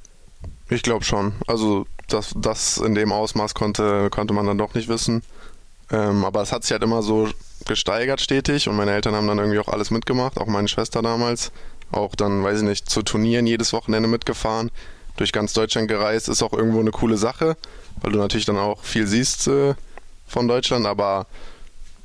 Ich 0.70 0.82
glaube 0.82 1.04
schon. 1.06 1.34
Also 1.48 1.86
das, 2.08 2.34
das 2.36 2.78
in 2.78 2.96
dem 2.96 3.12
Ausmaß 3.12 3.54
konnte, 3.54 4.10
konnte 4.10 4.34
man 4.34 4.46
dann 4.46 4.58
doch 4.58 4.74
nicht 4.74 4.88
wissen. 4.88 5.24
Ähm, 5.92 6.26
aber 6.26 6.42
es 6.42 6.52
hat 6.52 6.64
sich 6.64 6.72
halt 6.72 6.84
immer 6.84 7.04
so 7.04 7.30
gesteigert 7.66 8.22
stetig 8.22 8.68
und 8.68 8.76
meine 8.76 8.92
Eltern 8.92 9.16
haben 9.16 9.28
dann 9.28 9.38
irgendwie 9.38 9.60
auch 9.60 9.68
alles 9.68 9.92
mitgemacht, 9.92 10.38
auch 10.38 10.48
meine 10.48 10.68
Schwester 10.68 11.02
damals. 11.02 11.52
Auch 11.92 12.16
dann, 12.16 12.44
weiß 12.44 12.60
ich 12.60 12.68
nicht, 12.68 12.90
zu 12.90 13.04
Turnieren 13.04 13.46
jedes 13.46 13.72
Wochenende 13.72 14.10
mitgefahren, 14.10 14.72
durch 15.18 15.32
ganz 15.32 15.54
Deutschland 15.54 15.88
gereist, 15.88 16.30
ist 16.30 16.42
auch 16.42 16.54
irgendwo 16.54 16.80
eine 16.80 16.92
coole 16.92 17.18
Sache, 17.18 17.56
weil 18.02 18.12
du 18.12 18.18
natürlich 18.18 18.46
dann 18.46 18.58
auch 18.58 18.84
viel 18.84 19.08
siehst 19.08 19.48
äh, 19.48 19.76
von 20.28 20.48
Deutschland, 20.48 20.88
aber 20.88 21.28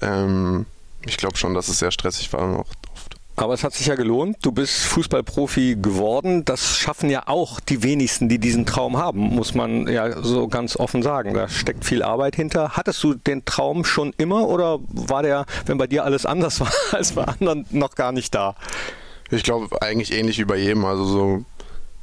ähm, 0.02 0.66
ich 1.06 1.16
glaube 1.16 1.36
schon, 1.36 1.54
dass 1.54 1.68
es 1.68 1.78
sehr 1.78 1.90
stressig 1.90 2.32
war 2.32 2.58
oft. 2.58 2.78
Aber 3.40 3.54
es 3.54 3.64
hat 3.64 3.72
sich 3.72 3.86
ja 3.86 3.94
gelohnt. 3.94 4.38
Du 4.42 4.52
bist 4.52 4.84
Fußballprofi 4.86 5.78
geworden. 5.80 6.44
Das 6.44 6.76
schaffen 6.76 7.10
ja 7.10 7.22
auch 7.26 7.60
die 7.60 7.82
wenigsten, 7.82 8.28
die 8.28 8.38
diesen 8.38 8.66
Traum 8.66 8.98
haben, 8.98 9.20
muss 9.20 9.54
man 9.54 9.86
ja 9.86 10.22
so 10.22 10.48
ganz 10.48 10.76
offen 10.76 11.02
sagen. 11.02 11.34
Da 11.34 11.48
steckt 11.48 11.84
viel 11.84 12.02
Arbeit 12.02 12.36
hinter. 12.36 12.76
Hattest 12.76 13.02
du 13.02 13.14
den 13.14 13.44
Traum 13.44 13.84
schon 13.84 14.12
immer 14.18 14.48
oder 14.48 14.78
war 14.88 15.22
der, 15.22 15.46
wenn 15.66 15.78
bei 15.78 15.86
dir 15.86 16.04
alles 16.04 16.26
anders 16.26 16.60
war 16.60 16.72
als 16.92 17.12
bei 17.12 17.24
anderen, 17.24 17.66
noch 17.70 17.94
gar 17.94 18.12
nicht 18.12 18.34
da? 18.34 18.54
Ich 19.30 19.42
glaube 19.42 19.80
eigentlich 19.80 20.12
ähnlich 20.12 20.38
wie 20.38 20.44
bei 20.44 20.56
jedem. 20.56 20.84
Also 20.84 21.04
so 21.04 21.44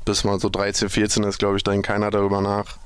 bis 0.07 0.23
man 0.23 0.39
so 0.39 0.49
13, 0.49 0.89
14 0.89 1.23
ist, 1.23 1.37
glaube 1.37 1.57
ich, 1.57 1.63
denkt 1.63 1.85
keiner 1.85 2.09
darüber 2.09 2.41
nach. 2.41 2.77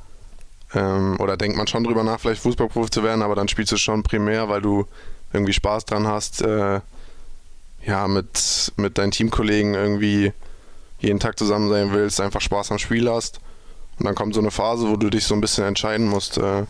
Ähm, 0.73 1.17
oder 1.19 1.37
denkt 1.37 1.55
man 1.55 1.67
schon 1.67 1.83
darüber 1.83 2.03
nach, 2.03 2.19
vielleicht 2.19 2.41
Fußballprofi 2.41 2.89
zu 2.89 3.03
werden, 3.03 3.21
aber 3.21 3.35
dann 3.35 3.47
spielst 3.47 3.71
du 3.71 3.77
schon 3.77 4.03
primär, 4.03 4.49
weil 4.49 4.61
du 4.61 4.87
irgendwie 5.31 5.53
Spaß 5.53 5.85
dran 5.85 6.07
hast, 6.07 6.41
äh, 6.41 6.81
ja, 7.85 8.07
mit, 8.07 8.71
mit 8.77 8.97
deinen 8.97 9.11
Teamkollegen 9.11 9.73
irgendwie 9.73 10.33
jeden 10.99 11.19
Tag 11.19 11.37
zusammen 11.37 11.69
sein 11.69 11.91
willst, 11.91 12.21
einfach 12.21 12.41
Spaß 12.41 12.71
am 12.71 12.79
Spiel 12.79 13.09
hast. 13.09 13.39
Und 13.97 14.05
dann 14.05 14.15
kommt 14.15 14.33
so 14.33 14.39
eine 14.39 14.51
Phase, 14.51 14.87
wo 14.87 14.95
du 14.95 15.09
dich 15.09 15.25
so 15.25 15.35
ein 15.35 15.41
bisschen 15.41 15.65
entscheiden 15.65 16.07
musst, 16.07 16.37
äh, 16.37 16.63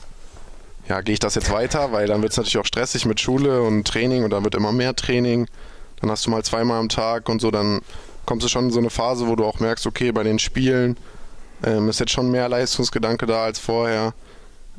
ja, 0.88 1.02
gehe 1.02 1.14
ich 1.14 1.20
das 1.20 1.36
jetzt 1.36 1.52
weiter, 1.52 1.92
weil 1.92 2.08
dann 2.08 2.22
wird 2.22 2.32
es 2.32 2.38
natürlich 2.38 2.58
auch 2.58 2.66
stressig 2.66 3.06
mit 3.06 3.20
Schule 3.20 3.62
und 3.62 3.88
Training 3.88 4.24
und 4.24 4.32
dann 4.32 4.44
wird 4.44 4.56
immer 4.56 4.72
mehr 4.72 4.96
Training. 4.96 5.48
Dann 6.00 6.10
hast 6.10 6.26
du 6.26 6.32
mal 6.32 6.44
zweimal 6.44 6.80
am 6.80 6.90
Tag 6.90 7.30
und 7.30 7.40
so, 7.40 7.52
dann 7.52 7.82
kommst 8.26 8.44
du 8.44 8.50
schon 8.50 8.66
in 8.66 8.72
so 8.72 8.80
eine 8.80 8.90
Phase, 8.90 9.28
wo 9.28 9.36
du 9.36 9.46
auch 9.46 9.60
merkst, 9.60 9.86
okay, 9.86 10.12
bei 10.12 10.24
den 10.24 10.40
Spielen 10.40 10.98
ähm, 11.64 11.90
ist 11.90 12.00
jetzt 12.00 12.12
schon 12.12 12.32
mehr 12.32 12.50
Leistungsgedanke 12.50 13.26
da 13.26 13.44
als 13.44 13.60
vorher. 13.60 14.14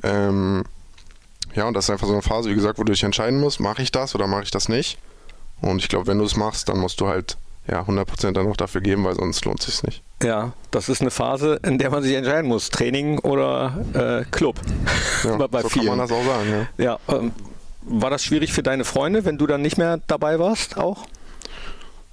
Ähm, 0.03 0.65
ja, 1.55 1.67
und 1.67 1.75
das 1.75 1.85
ist 1.85 1.91
einfach 1.91 2.07
so 2.07 2.13
eine 2.13 2.23
Phase, 2.23 2.51
wie 2.51 2.55
gesagt, 2.55 2.79
wo 2.79 2.85
du 2.85 2.93
dich 2.93 3.05
entscheiden 3.05 3.39
musst, 3.39 3.61
mache 3.61 3.83
ich 3.83 3.93
das 3.93 4.15
oder 4.15 4.27
mache 4.27 4.43
ich 4.43 4.51
das 4.51 4.69
nicht. 4.69 4.99
Und 5.63 5.79
ich 5.79 5.89
glaube, 5.89 6.07
wenn 6.09 6.19
du 6.19 6.25
es 6.25 6.37
machst, 6.37 6.69
dann 6.69 6.79
musst 6.79 7.01
du 7.01 7.09
halt 7.09 7.37
ja, 7.69 7.81
100% 7.83 8.33
dann 8.33 8.49
auch 8.49 8.57
dafür 8.57 8.81
geben, 8.81 9.05
weil 9.05 9.15
sonst 9.15 9.45
lohnt 9.45 9.61
es 9.61 9.67
sich 9.67 9.83
nicht. 9.85 10.03
Ja, 10.23 10.53
das 10.71 10.89
ist 10.89 11.01
eine 11.01 11.11
Phase, 11.11 11.61
in 11.65 11.79
der 11.79 11.91
man 11.91 12.03
sich 12.03 12.15
entscheiden 12.15 12.49
muss, 12.49 12.71
Training 12.71 13.19
oder 13.21 13.85
äh, 13.95 14.25
Club. 14.31 14.61
Ja, 15.25 15.37
bei, 15.39 15.47
bei 15.49 15.63
so 15.63 15.69
vielen. 15.69 15.87
kann 15.87 15.99
man 15.99 16.09
das 16.09 16.17
auch 16.17 16.25
sagen. 16.25 16.69
Ja, 16.79 16.85
ja 16.85 17.17
ähm, 17.17 17.33
war 17.83 18.11
das 18.11 18.25
schwierig 18.25 18.53
für 18.53 18.63
deine 18.63 18.85
Freunde, 18.85 19.25
wenn 19.25 19.39
du 19.39 19.47
dann 19.47 19.63
nicht 19.63 19.79
mehr 19.79 20.01
dabei 20.07 20.39
warst 20.39 20.77
auch? 20.77 21.07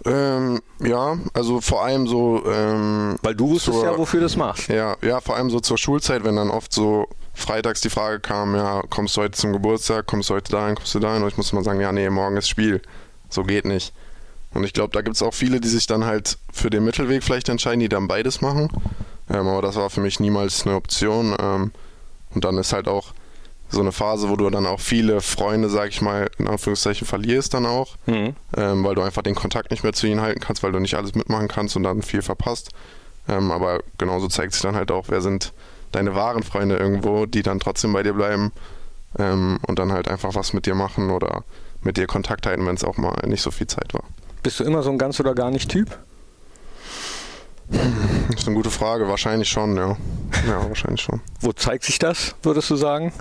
Ähm, 0.05 0.61
ja, 0.81 1.17
also 1.33 1.61
vor 1.61 1.83
allem 1.83 2.07
so. 2.07 2.43
Ähm, 2.45 3.17
Weil 3.21 3.35
du 3.35 3.49
wusstest 3.49 3.79
zur, 3.79 3.85
ja, 3.85 3.97
wofür 3.97 4.21
du 4.21 4.25
das 4.27 4.37
machst. 4.37 4.69
Ja, 4.69 4.95
ja, 5.01 5.19
vor 5.19 5.35
allem 5.35 5.49
so 5.49 5.59
zur 5.59 5.77
Schulzeit, 5.77 6.23
wenn 6.23 6.37
dann 6.37 6.49
oft 6.49 6.71
so 6.71 7.07
freitags 7.33 7.81
die 7.81 7.89
Frage 7.89 8.19
kam, 8.19 8.55
ja, 8.55 8.81
kommst 8.89 9.17
du 9.17 9.21
heute 9.21 9.33
zum 9.33 9.51
Geburtstag, 9.51 10.07
kommst 10.07 10.29
du 10.29 10.35
heute 10.35 10.51
dahin, 10.51 10.75
kommst 10.75 10.95
du 10.95 10.99
dahin? 10.99 11.21
Und 11.21 11.29
ich 11.29 11.37
musste 11.37 11.55
mal 11.55 11.63
sagen, 11.63 11.81
ja, 11.81 11.91
nee, 11.91 12.09
morgen 12.09 12.37
ist 12.37 12.47
Spiel. 12.47 12.81
So 13.29 13.43
geht 13.43 13.65
nicht. 13.65 13.93
Und 14.53 14.63
ich 14.63 14.73
glaube, 14.73 14.91
da 14.93 15.01
gibt 15.01 15.15
es 15.15 15.21
auch 15.21 15.33
viele, 15.33 15.59
die 15.59 15.67
sich 15.67 15.85
dann 15.85 16.05
halt 16.05 16.37
für 16.51 16.69
den 16.69 16.83
Mittelweg 16.83 17.23
vielleicht 17.23 17.49
entscheiden, 17.49 17.79
die 17.79 17.89
dann 17.89 18.07
beides 18.07 18.41
machen. 18.41 18.69
Ähm, 19.29 19.47
aber 19.47 19.61
das 19.61 19.75
war 19.75 19.89
für 19.89 20.01
mich 20.01 20.19
niemals 20.19 20.65
eine 20.65 20.75
Option. 20.75 21.35
Ähm, 21.39 21.71
und 22.33 22.45
dann 22.45 22.57
ist 22.57 22.73
halt 22.73 22.87
auch 22.87 23.13
so 23.69 23.81
eine 23.81 23.91
Phase, 23.91 24.29
wo 24.29 24.35
du 24.35 24.49
dann 24.49 24.65
auch 24.65 24.79
viele 24.79 25.21
Freunde, 25.21 25.69
sag 25.69 25.89
ich 25.89 26.01
mal, 26.01 26.29
in 26.39 26.47
Anführungszeichen 26.47 27.05
verlierst 27.05 27.53
dann 27.53 27.67
auch, 27.67 27.97
mhm. 28.07 28.35
ähm, 28.57 28.83
weil 28.83 28.95
du 28.95 29.03
einfach 29.03 29.21
den 29.21 29.35
Kontakt 29.35 29.69
nicht 29.69 29.83
mehr 29.83 29.93
zu 29.93 30.07
ihnen 30.07 30.21
halten 30.21 30.39
kannst, 30.39 30.63
weil 30.63 30.71
du 30.71 30.79
nicht 30.79 30.95
alles 30.95 31.13
mitmachen 31.13 31.47
kannst 31.47 31.75
und 31.75 31.83
dann 31.83 32.01
viel 32.01 32.23
verpasst. 32.23 32.71
Ähm, 33.27 33.51
aber 33.51 33.81
genauso 33.99 34.27
zeigt 34.27 34.53
sich 34.53 34.63
dann 34.63 34.75
halt 34.75 34.89
auch, 34.89 35.05
wer 35.09 35.21
sind 35.21 35.53
deine 35.91 36.15
wahren 36.15 36.41
Freunde 36.41 36.77
irgendwo, 36.77 37.27
die 37.27 37.43
dann 37.43 37.59
trotzdem 37.59 37.93
bei 37.93 38.01
dir 38.01 38.13
bleiben 38.13 38.51
ähm, 39.19 39.59
und 39.67 39.77
dann 39.77 39.91
halt 39.91 40.07
einfach 40.07 40.33
was 40.33 40.53
mit 40.53 40.65
dir 40.65 40.75
machen 40.75 41.11
oder 41.11 41.43
mit 41.81 41.97
dir 41.97 42.07
Kontakt 42.07 42.45
halten, 42.45 42.65
wenn 42.65 42.75
es 42.75 42.83
auch 42.83 42.97
mal 42.97 43.15
nicht 43.27 43.41
so 43.41 43.51
viel 43.51 43.67
Zeit 43.67 43.93
war. 43.93 44.03
Bist 44.43 44.59
du 44.59 44.63
immer 44.63 44.83
so 44.83 44.89
ein 44.89 44.97
ganz 44.97 45.19
oder 45.19 45.33
gar 45.33 45.51
nicht 45.51 45.69
Typ? 45.69 45.97
Das 47.69 48.41
ist 48.41 48.47
eine 48.47 48.55
gute 48.55 48.71
Frage. 48.71 49.07
Wahrscheinlich 49.07 49.49
schon, 49.49 49.75
ja. 49.75 49.97
Ja, 50.47 50.67
wahrscheinlich 50.67 51.01
schon. 51.01 51.21
Wo 51.39 51.53
zeigt 51.53 51.83
sich 51.83 51.99
das, 51.99 52.35
würdest 52.41 52.69
du 52.69 52.75
sagen? 52.75 53.13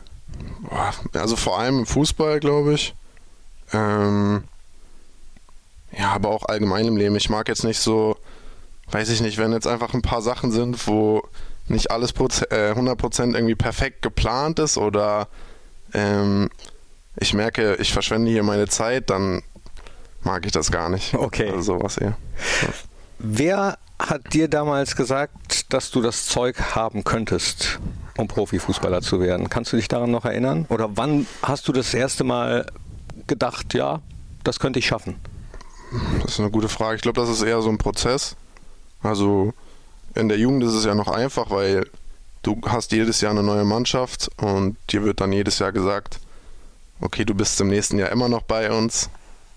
Also 1.13 1.37
vor 1.37 1.59
allem 1.59 1.81
im 1.81 1.87
Fußball, 1.87 2.41
glaube 2.41 2.75
ich. 2.75 2.95
Ähm, 3.73 4.45
ja, 5.93 6.11
aber 6.13 6.31
auch 6.31 6.45
allgemein 6.47 6.87
im 6.87 6.97
Leben. 6.97 7.17
Ich 7.17 7.31
mag 7.31 7.49
jetzt 7.49 7.65
nicht 7.65 7.81
so, 7.81 8.17
weiß 8.91 9.11
ich 9.11 9.21
nicht, 9.21 9.39
wenn 9.39 9.53
jetzt 9.53 9.67
einfach 9.67 9.95
ein 9.95 10.03
paar 10.03 10.23
Sachen 10.23 10.51
sind, 10.51 10.87
wo 10.87 11.23
nicht 11.67 11.91
alles 11.91 12.15
100% 12.15 12.51
äh, 12.51 13.37
irgendwie 13.37 13.55
perfekt 13.55 14.03
geplant 14.03 14.59
ist 14.59 14.79
oder 14.79 15.29
ähm, 15.93 16.49
ich 17.21 17.35
merke, 17.35 17.77
ich 17.77 17.93
verschwende 17.93 18.31
hier 18.31 18.43
meine 18.43 18.69
Zeit, 18.69 19.11
dann 19.11 19.43
mag 20.23 20.47
ich 20.47 20.53
das 20.53 20.71
gar 20.71 20.89
nicht. 20.89 21.15
Okay. 21.15 21.51
Also 21.51 21.79
sowas 21.79 21.97
eher. 21.97 22.17
Ja. 22.63 22.69
Wer 23.19 23.79
hat 23.99 24.33
dir 24.33 24.49
damals 24.49 24.95
gesagt, 24.95 25.73
dass 25.73 25.91
du 25.91 26.01
das 26.01 26.27
Zeug 26.27 26.61
haben 26.75 27.05
könntest, 27.05 27.81
um 28.17 28.29
Profifußballer 28.29 29.03
zu 29.03 29.21
werden? 29.21 29.51
Kannst 29.51 29.73
du 29.73 29.77
dich 29.77 29.89
daran 29.89 30.11
noch 30.11 30.25
erinnern? 30.25 30.67
Oder 30.69 30.97
wann 30.97 31.27
hast 31.43 31.67
du 31.69 31.73
das 31.73 31.95
erste 31.95 32.25
Mal 32.25 32.67
gedacht, 33.27 33.75
ja, 33.75 34.01
das 34.45 34.61
könnte 34.61 34.79
ich 34.79 34.87
schaffen? 34.87 35.17
Das 36.23 36.35
ist 36.35 36.41
eine 36.41 36.51
gute 36.51 36.69
Frage. 36.69 36.97
Ich 36.97 37.03
glaube, 37.03 37.21
das 37.21 37.29
ist 37.29 37.43
eher 37.43 37.61
so 37.61 37.71
ein 37.71 37.79
Prozess. 37.79 38.37
Also 39.03 39.53
in 40.15 40.29
der 40.29 40.39
Jugend 40.39 40.63
ist 40.65 40.75
es 40.75 40.85
ja 40.85 40.95
noch 40.95 41.09
einfach, 41.09 41.51
weil 41.51 41.87
du 42.43 42.61
hast 42.67 42.93
jedes 42.93 43.21
Jahr 43.21 43.33
eine 43.33 43.43
neue 43.43 43.65
Mannschaft 43.65 44.31
und 44.37 44.77
dir 44.91 45.05
wird 45.05 45.21
dann 45.21 45.33
jedes 45.33 45.59
Jahr 45.59 45.73
gesagt, 45.73 46.21
okay, 47.01 47.25
du 47.25 47.35
bist 47.35 47.61
im 47.61 47.69
nächsten 47.69 47.99
Jahr 47.99 48.11
immer 48.11 48.29
noch 48.29 48.43
bei 48.43 48.71
uns. 48.71 49.11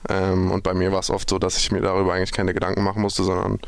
Ähm, 0.10 0.52
und 0.52 0.64
bei 0.64 0.74
mir 0.74 0.92
war 0.92 1.00
es 1.00 1.10
oft 1.10 1.30
so, 1.30 1.40
dass 1.40 1.58
ich 1.58 1.72
mir 1.72 1.82
darüber 1.82 2.14
eigentlich 2.14 2.32
keine 2.32 2.54
Gedanken 2.54 2.84
machen 2.84 3.02
musste, 3.02 3.24
sondern 3.24 3.60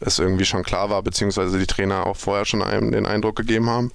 es 0.00 0.18
irgendwie 0.18 0.44
schon 0.44 0.62
klar 0.62 0.90
war, 0.90 1.02
beziehungsweise 1.02 1.58
die 1.58 1.66
Trainer 1.66 2.06
auch 2.06 2.16
vorher 2.16 2.44
schon 2.44 2.62
einem 2.62 2.92
den 2.92 3.06
Eindruck 3.06 3.36
gegeben 3.36 3.68
haben. 3.68 3.92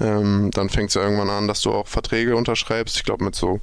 Ähm, 0.00 0.50
dann 0.52 0.68
fängt 0.68 0.90
es 0.90 0.94
ja 0.94 1.02
irgendwann 1.02 1.30
an, 1.30 1.48
dass 1.48 1.62
du 1.62 1.72
auch 1.72 1.88
Verträge 1.88 2.36
unterschreibst. 2.36 2.96
Ich 2.96 3.04
glaube, 3.04 3.24
mit 3.24 3.34
so 3.34 3.60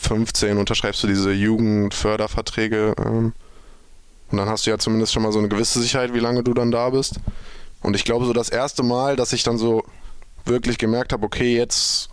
15 0.00 0.58
unterschreibst 0.58 1.02
du 1.02 1.06
diese 1.06 1.32
Jugendförderverträge. 1.32 2.94
Ähm, 2.98 3.32
und 4.30 4.38
dann 4.38 4.48
hast 4.48 4.66
du 4.66 4.70
ja 4.70 4.78
zumindest 4.78 5.12
schon 5.12 5.22
mal 5.22 5.32
so 5.32 5.38
eine 5.38 5.48
gewisse 5.48 5.80
Sicherheit, 5.80 6.14
wie 6.14 6.20
lange 6.20 6.42
du 6.42 6.54
dann 6.54 6.70
da 6.70 6.90
bist. 6.90 7.20
Und 7.82 7.94
ich 7.94 8.04
glaube, 8.04 8.26
so 8.26 8.32
das 8.32 8.48
erste 8.48 8.82
Mal, 8.82 9.16
dass 9.16 9.32
ich 9.32 9.42
dann 9.42 9.58
so 9.58 9.84
wirklich 10.44 10.78
gemerkt 10.78 11.12
habe, 11.12 11.24
okay, 11.24 11.56
jetzt 11.56 12.08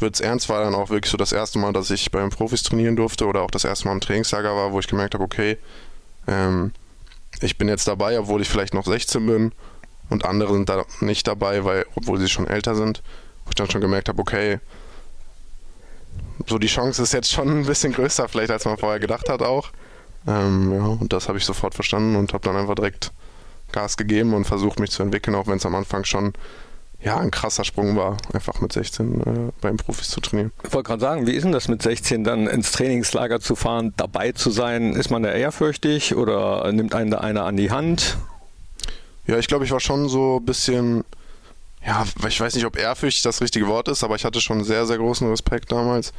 wird 0.00 0.14
es 0.14 0.20
ernst, 0.20 0.48
war 0.48 0.62
dann 0.62 0.74
auch 0.74 0.90
wirklich 0.90 1.10
so 1.10 1.16
das 1.16 1.32
erste 1.32 1.58
Mal, 1.58 1.72
dass 1.72 1.90
ich 1.90 2.10
beim 2.10 2.30
Profis 2.30 2.62
trainieren 2.62 2.96
durfte 2.96 3.26
oder 3.26 3.42
auch 3.42 3.50
das 3.50 3.64
erste 3.64 3.86
Mal 3.86 3.94
im 3.94 4.00
Trainingslager 4.00 4.54
war, 4.54 4.72
wo 4.72 4.80
ich 4.80 4.88
gemerkt 4.88 5.14
habe, 5.14 5.24
okay, 5.24 5.58
ähm, 6.26 6.72
ich 7.40 7.58
bin 7.58 7.68
jetzt 7.68 7.86
dabei, 7.88 8.18
obwohl 8.18 8.42
ich 8.42 8.48
vielleicht 8.48 8.74
noch 8.74 8.84
16 8.84 9.26
bin 9.26 9.52
und 10.10 10.24
andere 10.24 10.52
sind 10.52 10.68
da 10.68 10.84
nicht 11.00 11.26
dabei, 11.26 11.64
weil, 11.64 11.86
obwohl 11.94 12.18
sie 12.18 12.28
schon 12.28 12.46
älter 12.46 12.74
sind, 12.74 13.02
wo 13.44 13.50
ich 13.50 13.56
dann 13.56 13.70
schon 13.70 13.80
gemerkt 13.80 14.08
habe, 14.08 14.20
okay, 14.20 14.60
so 16.46 16.58
die 16.58 16.66
Chance 16.66 17.02
ist 17.02 17.12
jetzt 17.12 17.32
schon 17.32 17.48
ein 17.48 17.66
bisschen 17.66 17.92
größer, 17.92 18.28
vielleicht 18.28 18.50
als 18.50 18.64
man 18.64 18.78
vorher 18.78 19.00
gedacht 19.00 19.28
hat 19.28 19.42
auch. 19.42 19.70
Ähm, 20.26 20.72
ja, 20.72 20.84
und 20.84 21.12
das 21.12 21.28
habe 21.28 21.38
ich 21.38 21.44
sofort 21.44 21.74
verstanden 21.74 22.16
und 22.16 22.32
habe 22.32 22.44
dann 22.44 22.56
einfach 22.56 22.74
direkt 22.74 23.12
Gas 23.72 23.96
gegeben 23.96 24.34
und 24.34 24.46
versucht 24.46 24.80
mich 24.80 24.90
zu 24.90 25.02
entwickeln, 25.02 25.34
auch 25.34 25.46
wenn 25.46 25.58
es 25.58 25.66
am 25.66 25.74
Anfang 25.74 26.04
schon 26.04 26.32
ja, 27.00 27.16
ein 27.18 27.30
krasser 27.30 27.64
Sprung 27.64 27.96
war, 27.96 28.16
einfach 28.32 28.60
mit 28.60 28.72
16 28.72 29.20
äh, 29.20 29.24
beim 29.60 29.76
Profis 29.76 30.10
zu 30.10 30.20
trainieren. 30.20 30.52
Ich 30.64 30.72
wollte 30.72 30.88
gerade 30.88 31.00
sagen, 31.00 31.26
wie 31.26 31.32
ist 31.32 31.44
denn 31.44 31.52
das 31.52 31.68
mit 31.68 31.80
16 31.80 32.24
dann 32.24 32.48
ins 32.48 32.72
Trainingslager 32.72 33.40
zu 33.40 33.54
fahren, 33.54 33.94
dabei 33.96 34.32
zu 34.32 34.50
sein? 34.50 34.94
Ist 34.94 35.10
man 35.10 35.22
da 35.22 35.30
ehrfürchtig 35.30 36.16
oder 36.16 36.70
nimmt 36.72 36.94
einen 36.94 37.10
da 37.12 37.18
einer 37.18 37.44
an 37.44 37.56
die 37.56 37.70
Hand? 37.70 38.18
Ja, 39.26 39.38
ich 39.38 39.46
glaube, 39.46 39.64
ich 39.64 39.70
war 39.70 39.78
schon 39.78 40.08
so 40.08 40.38
ein 40.40 40.44
bisschen, 40.44 41.04
ja, 41.86 42.04
ich 42.26 42.40
weiß 42.40 42.54
nicht, 42.56 42.66
ob 42.66 42.76
ehrfürchtig 42.76 43.22
das 43.22 43.40
richtige 43.40 43.68
Wort 43.68 43.86
ist, 43.86 44.02
aber 44.02 44.16
ich 44.16 44.24
hatte 44.24 44.40
schon 44.40 44.64
sehr, 44.64 44.84
sehr 44.86 44.98
großen 44.98 45.28
Respekt 45.28 45.70
damals, 45.70 46.12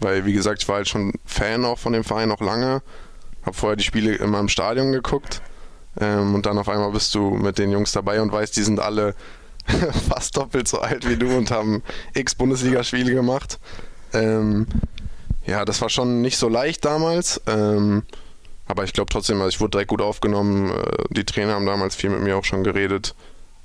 weil, 0.00 0.26
wie 0.26 0.34
gesagt, 0.34 0.62
ich 0.62 0.68
war 0.68 0.76
halt 0.76 0.88
schon 0.88 1.14
Fan 1.24 1.64
auch 1.64 1.78
von 1.78 1.94
dem 1.94 2.04
Verein 2.04 2.28
noch 2.28 2.40
lange, 2.40 2.82
habe 3.42 3.56
vorher 3.56 3.76
die 3.76 3.84
Spiele 3.84 4.16
immer 4.16 4.40
im 4.40 4.48
Stadion 4.48 4.92
geguckt 4.92 5.40
ähm, 5.98 6.34
und 6.34 6.44
dann 6.44 6.58
auf 6.58 6.68
einmal 6.68 6.90
bist 6.90 7.14
du 7.14 7.30
mit 7.30 7.56
den 7.56 7.70
Jungs 7.70 7.92
dabei 7.92 8.20
und 8.20 8.32
weißt, 8.32 8.54
die 8.54 8.62
sind 8.62 8.80
alle 8.80 9.14
fast 10.08 10.36
doppelt 10.36 10.68
so 10.68 10.78
alt 10.78 11.08
wie 11.08 11.16
du 11.16 11.36
und 11.36 11.50
haben 11.50 11.82
x 12.14 12.34
Bundesligaspiele 12.34 13.12
gemacht. 13.12 13.58
Ähm, 14.12 14.66
ja, 15.44 15.64
das 15.64 15.80
war 15.80 15.88
schon 15.88 16.22
nicht 16.22 16.38
so 16.38 16.48
leicht 16.48 16.84
damals. 16.84 17.40
Ähm, 17.46 18.02
aber 18.68 18.84
ich 18.84 18.92
glaube 18.92 19.10
trotzdem, 19.10 19.40
also 19.40 19.48
ich 19.48 19.60
wurde 19.60 19.72
direkt 19.72 19.90
gut 19.90 20.02
aufgenommen. 20.02 20.70
Äh, 20.70 21.04
die 21.10 21.24
Trainer 21.24 21.54
haben 21.54 21.66
damals 21.66 21.94
viel 21.94 22.10
mit 22.10 22.20
mir 22.20 22.36
auch 22.36 22.44
schon 22.44 22.64
geredet. 22.64 23.14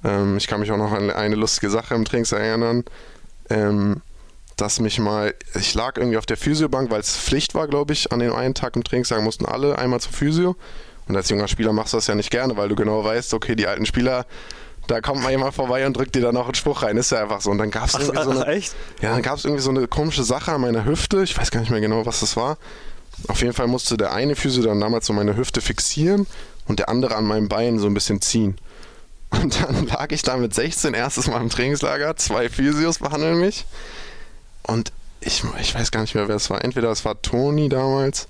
Ähm, 0.03 0.38
ich 0.38 0.48
kann 0.48 0.60
mich 0.60 0.72
auch 0.72 0.77
noch 0.77 0.91
an 0.91 1.10
eine 1.10 1.36
lustige 1.36 1.70
Sache 1.72 1.96
im 1.96 2.05
Trainings 2.05 2.31
erinnern. 2.31 2.84
Ähm, 3.50 4.01
dass 4.58 4.79
mich 4.79 5.00
mal, 5.00 5.34
ich 5.55 5.74
lag 5.74 5.98
irgendwie 5.98 6.17
auf 6.17 6.27
der 6.27 6.38
Physiobank, 6.38 6.91
weil 6.91 7.00
es 7.00 7.17
Pflicht 7.17 7.55
war, 7.55 7.67
glaube 7.67 7.93
ich, 7.93 8.12
an 8.12 8.20
dem 8.20 8.34
einen 8.34 8.53
Tag 8.53 8.75
im 8.75 8.84
Training 8.84 9.05
sagen 9.05 9.24
mussten 9.24 9.46
alle 9.46 9.77
einmal 9.79 10.00
zur 10.00 10.13
Physio. 10.13 10.55
Und 11.08 11.15
als 11.15 11.29
junger 11.29 11.48
Spieler 11.48 11.74
machst 11.74 11.93
du 11.93 11.98
das 11.98 12.08
ja 12.08 12.15
nicht 12.15 12.29
gerne, 12.29 12.55
weil 12.58 12.70
du 12.70 12.75
genau 12.75 13.03
weißt, 13.03 13.34
okay, 13.34 13.55
die 13.55 13.65
alten 13.65 13.88
Spieler 13.88 14.27
da 14.88 15.01
kommt 15.01 15.21
mal 15.21 15.31
jemand 15.31 15.53
vorbei 15.53 15.85
und 15.85 15.95
drückt 15.95 16.15
dir 16.15 16.21
dann 16.21 16.33
noch 16.33 16.45
einen 16.45 16.55
Spruch 16.55 16.83
rein. 16.83 16.97
Ist 16.97 17.11
ja 17.11 17.21
einfach 17.21 17.41
so. 17.41 17.51
Und 17.51 17.57
dann 17.57 17.71
gab 17.71 17.85
es 17.85 17.93
irgendwie 17.93 18.23
so 18.23 18.29
eine? 18.31 18.61
Ja, 19.01 19.19
dann 19.19 19.38
irgendwie 19.43 19.61
so 19.61 19.69
eine 19.69 19.88
komische 19.88 20.23
Sache 20.23 20.51
an 20.51 20.61
meiner 20.61 20.85
Hüfte. 20.85 21.23
Ich 21.23 21.38
weiß 21.38 21.51
gar 21.51 21.61
nicht 21.61 21.69
mehr 21.69 21.81
genau, 21.81 22.05
was 22.05 22.21
das 22.21 22.35
war. 22.35 22.57
auf 23.27 23.41
jeden 23.41 23.53
Fall 23.53 23.67
musste 23.67 23.97
der 23.97 24.11
eine 24.11 24.35
Physio 24.35 24.63
dann 24.63 24.79
damals 24.79 25.05
so 25.05 25.13
meine 25.13 25.38
Hüfte 25.38 25.61
fixieren 25.61 26.27
und 26.67 26.79
der 26.79 26.89
andere 26.89 27.15
an 27.15 27.25
meinem 27.25 27.47
Bein 27.47 27.79
so 27.79 27.88
ein 27.88 27.93
bisschen 27.93 28.21
ziehen. 28.21 28.57
Und 29.29 29.61
dann 29.61 29.88
lag 29.88 30.11
ich 30.11 30.23
da 30.23 30.38
mit 30.38 30.53
16 30.53 30.93
erstes 30.93 31.27
Mal 31.27 31.41
im 31.41 31.50
Trainingslager, 31.50 32.15
zwei 32.17 32.50
Physios 32.50 33.00
behandeln 33.00 33.39
mich. 33.39 33.65
Und 34.63 34.91
ich, 35.21 35.43
ich 35.59 35.75
weiß 35.75 35.91
gar 35.91 36.01
nicht 36.01 36.15
mehr, 36.15 36.27
wer 36.27 36.35
es 36.35 36.50
war. 36.50 36.63
Entweder 36.63 36.89
es 36.89 37.05
war 37.05 37.21
Toni 37.21 37.69
damals 37.69 38.27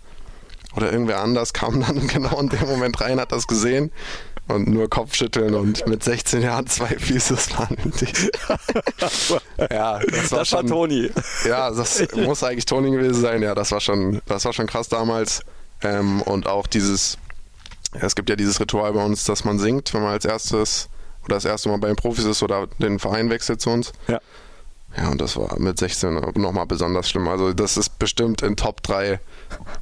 oder 0.76 0.92
irgendwer 0.92 1.22
anders 1.22 1.54
kam 1.54 1.82
dann 1.82 2.08
genau 2.08 2.40
in 2.40 2.50
dem 2.50 2.68
Moment 2.68 3.02
rein, 3.02 3.20
hat 3.20 3.32
das 3.32 3.48
gesehen 3.48 3.92
und 4.48 4.68
nur 4.68 4.90
Kopfschütteln 4.90 5.54
und 5.56 5.88
mit 5.88 6.04
16 6.04 6.42
Jahren 6.42 6.68
zwei 6.68 6.88
Physios 7.00 7.48
behandeln. 7.48 7.94
ja, 9.72 10.00
das 10.00 10.32
war, 10.32 10.40
Das 10.40 10.48
schon, 10.50 10.60
war 10.60 10.66
Toni. 10.68 11.10
ja, 11.48 11.70
das 11.72 12.04
muss 12.16 12.44
eigentlich 12.44 12.66
Toni 12.66 12.92
gewesen 12.92 13.22
sein. 13.22 13.42
Ja, 13.42 13.56
das 13.56 13.72
war 13.72 13.80
schon, 13.80 14.22
das 14.26 14.46
war 14.46 14.54
schon 14.54 14.68
krass 14.68 14.90
damals. 14.90 15.42
Ähm, 15.84 16.22
und 16.24 16.48
auch 16.48 16.68
dieses, 16.68 17.18
es 17.94 18.16
gibt 18.16 18.30
ja 18.30 18.36
dieses 18.36 18.60
Ritual 18.60 18.94
bei 18.94 19.04
uns, 19.04 19.24
dass 19.26 19.44
man 19.46 19.58
singt, 19.60 19.94
wenn 19.94 20.02
man 20.04 20.12
als 20.12 20.26
erstes 20.26 20.90
oder 21.26 21.36
das 21.36 21.46
erste 21.46 21.70
Mal 21.70 21.78
bei 21.78 21.88
den 21.88 21.96
Profis 21.96 22.26
ist 22.26 22.44
oder 22.44 22.68
den 22.80 23.00
Verein 23.00 23.30
wechselt 23.30 23.62
zu 23.62 23.70
uns. 23.70 23.92
Ja. 24.08 24.20
Ja, 24.98 25.08
und 25.08 25.22
das 25.22 25.38
war 25.38 25.58
mit 25.58 25.80
16 25.80 26.14
nochmal 26.36 26.66
besonders 26.66 27.10
schlimm. 27.10 27.30
Also 27.30 27.54
das 27.54 27.78
ist 27.78 27.98
bestimmt 27.98 28.42
in 28.42 28.58
Top 28.58 28.84
3 28.84 29.22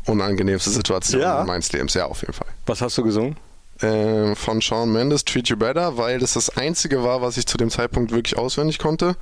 unangenehmste 0.06 0.70
Situationen 0.70 1.26
Ja. 1.26 1.44
meines 1.46 1.72
Lebens. 1.72 1.96
Ja, 1.96 2.06
auf 2.06 2.22
jeden 2.22 2.34
Fall. 2.34 2.48
Was 2.68 2.82
hast 2.82 2.96
du 3.00 3.04
gesungen? 3.04 3.36
Ähm, 3.82 4.36
von 4.36 4.62
Shawn 4.62 4.92
Mendes, 4.92 5.24
Treat 5.24 5.48
You 5.48 5.56
Better, 5.56 5.98
weil 5.98 6.20
das 6.20 6.34
das 6.34 6.50
einzige 6.58 7.04
war, 7.04 7.22
was 7.22 7.38
ich 7.38 7.46
zu 7.46 7.58
dem 7.58 7.70
Zeitpunkt 7.70 8.12
wirklich 8.12 8.38
auswendig 8.38 8.78
konnte. 8.78 9.16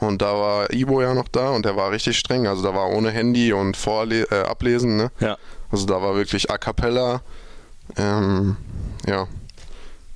Und 0.00 0.22
da 0.22 0.32
war 0.32 0.72
Ibo 0.72 1.02
ja 1.02 1.12
noch 1.12 1.28
da 1.28 1.50
und 1.50 1.66
der 1.66 1.76
war 1.76 1.90
richtig 1.90 2.18
streng. 2.18 2.46
Also 2.46 2.62
da 2.62 2.74
war 2.74 2.88
ohne 2.88 3.10
Handy 3.10 3.52
und 3.52 3.76
Vorle 3.76 4.22
äh, 4.30 4.44
Ablesen. 4.44 4.96
Ne? 4.96 5.10
Ja. 5.20 5.36
Also 5.70 5.84
da 5.84 6.00
war 6.00 6.16
wirklich 6.16 6.50
A 6.50 6.56
Cappella. 6.56 7.20
Ähm, 7.96 8.56
ja, 9.06 9.26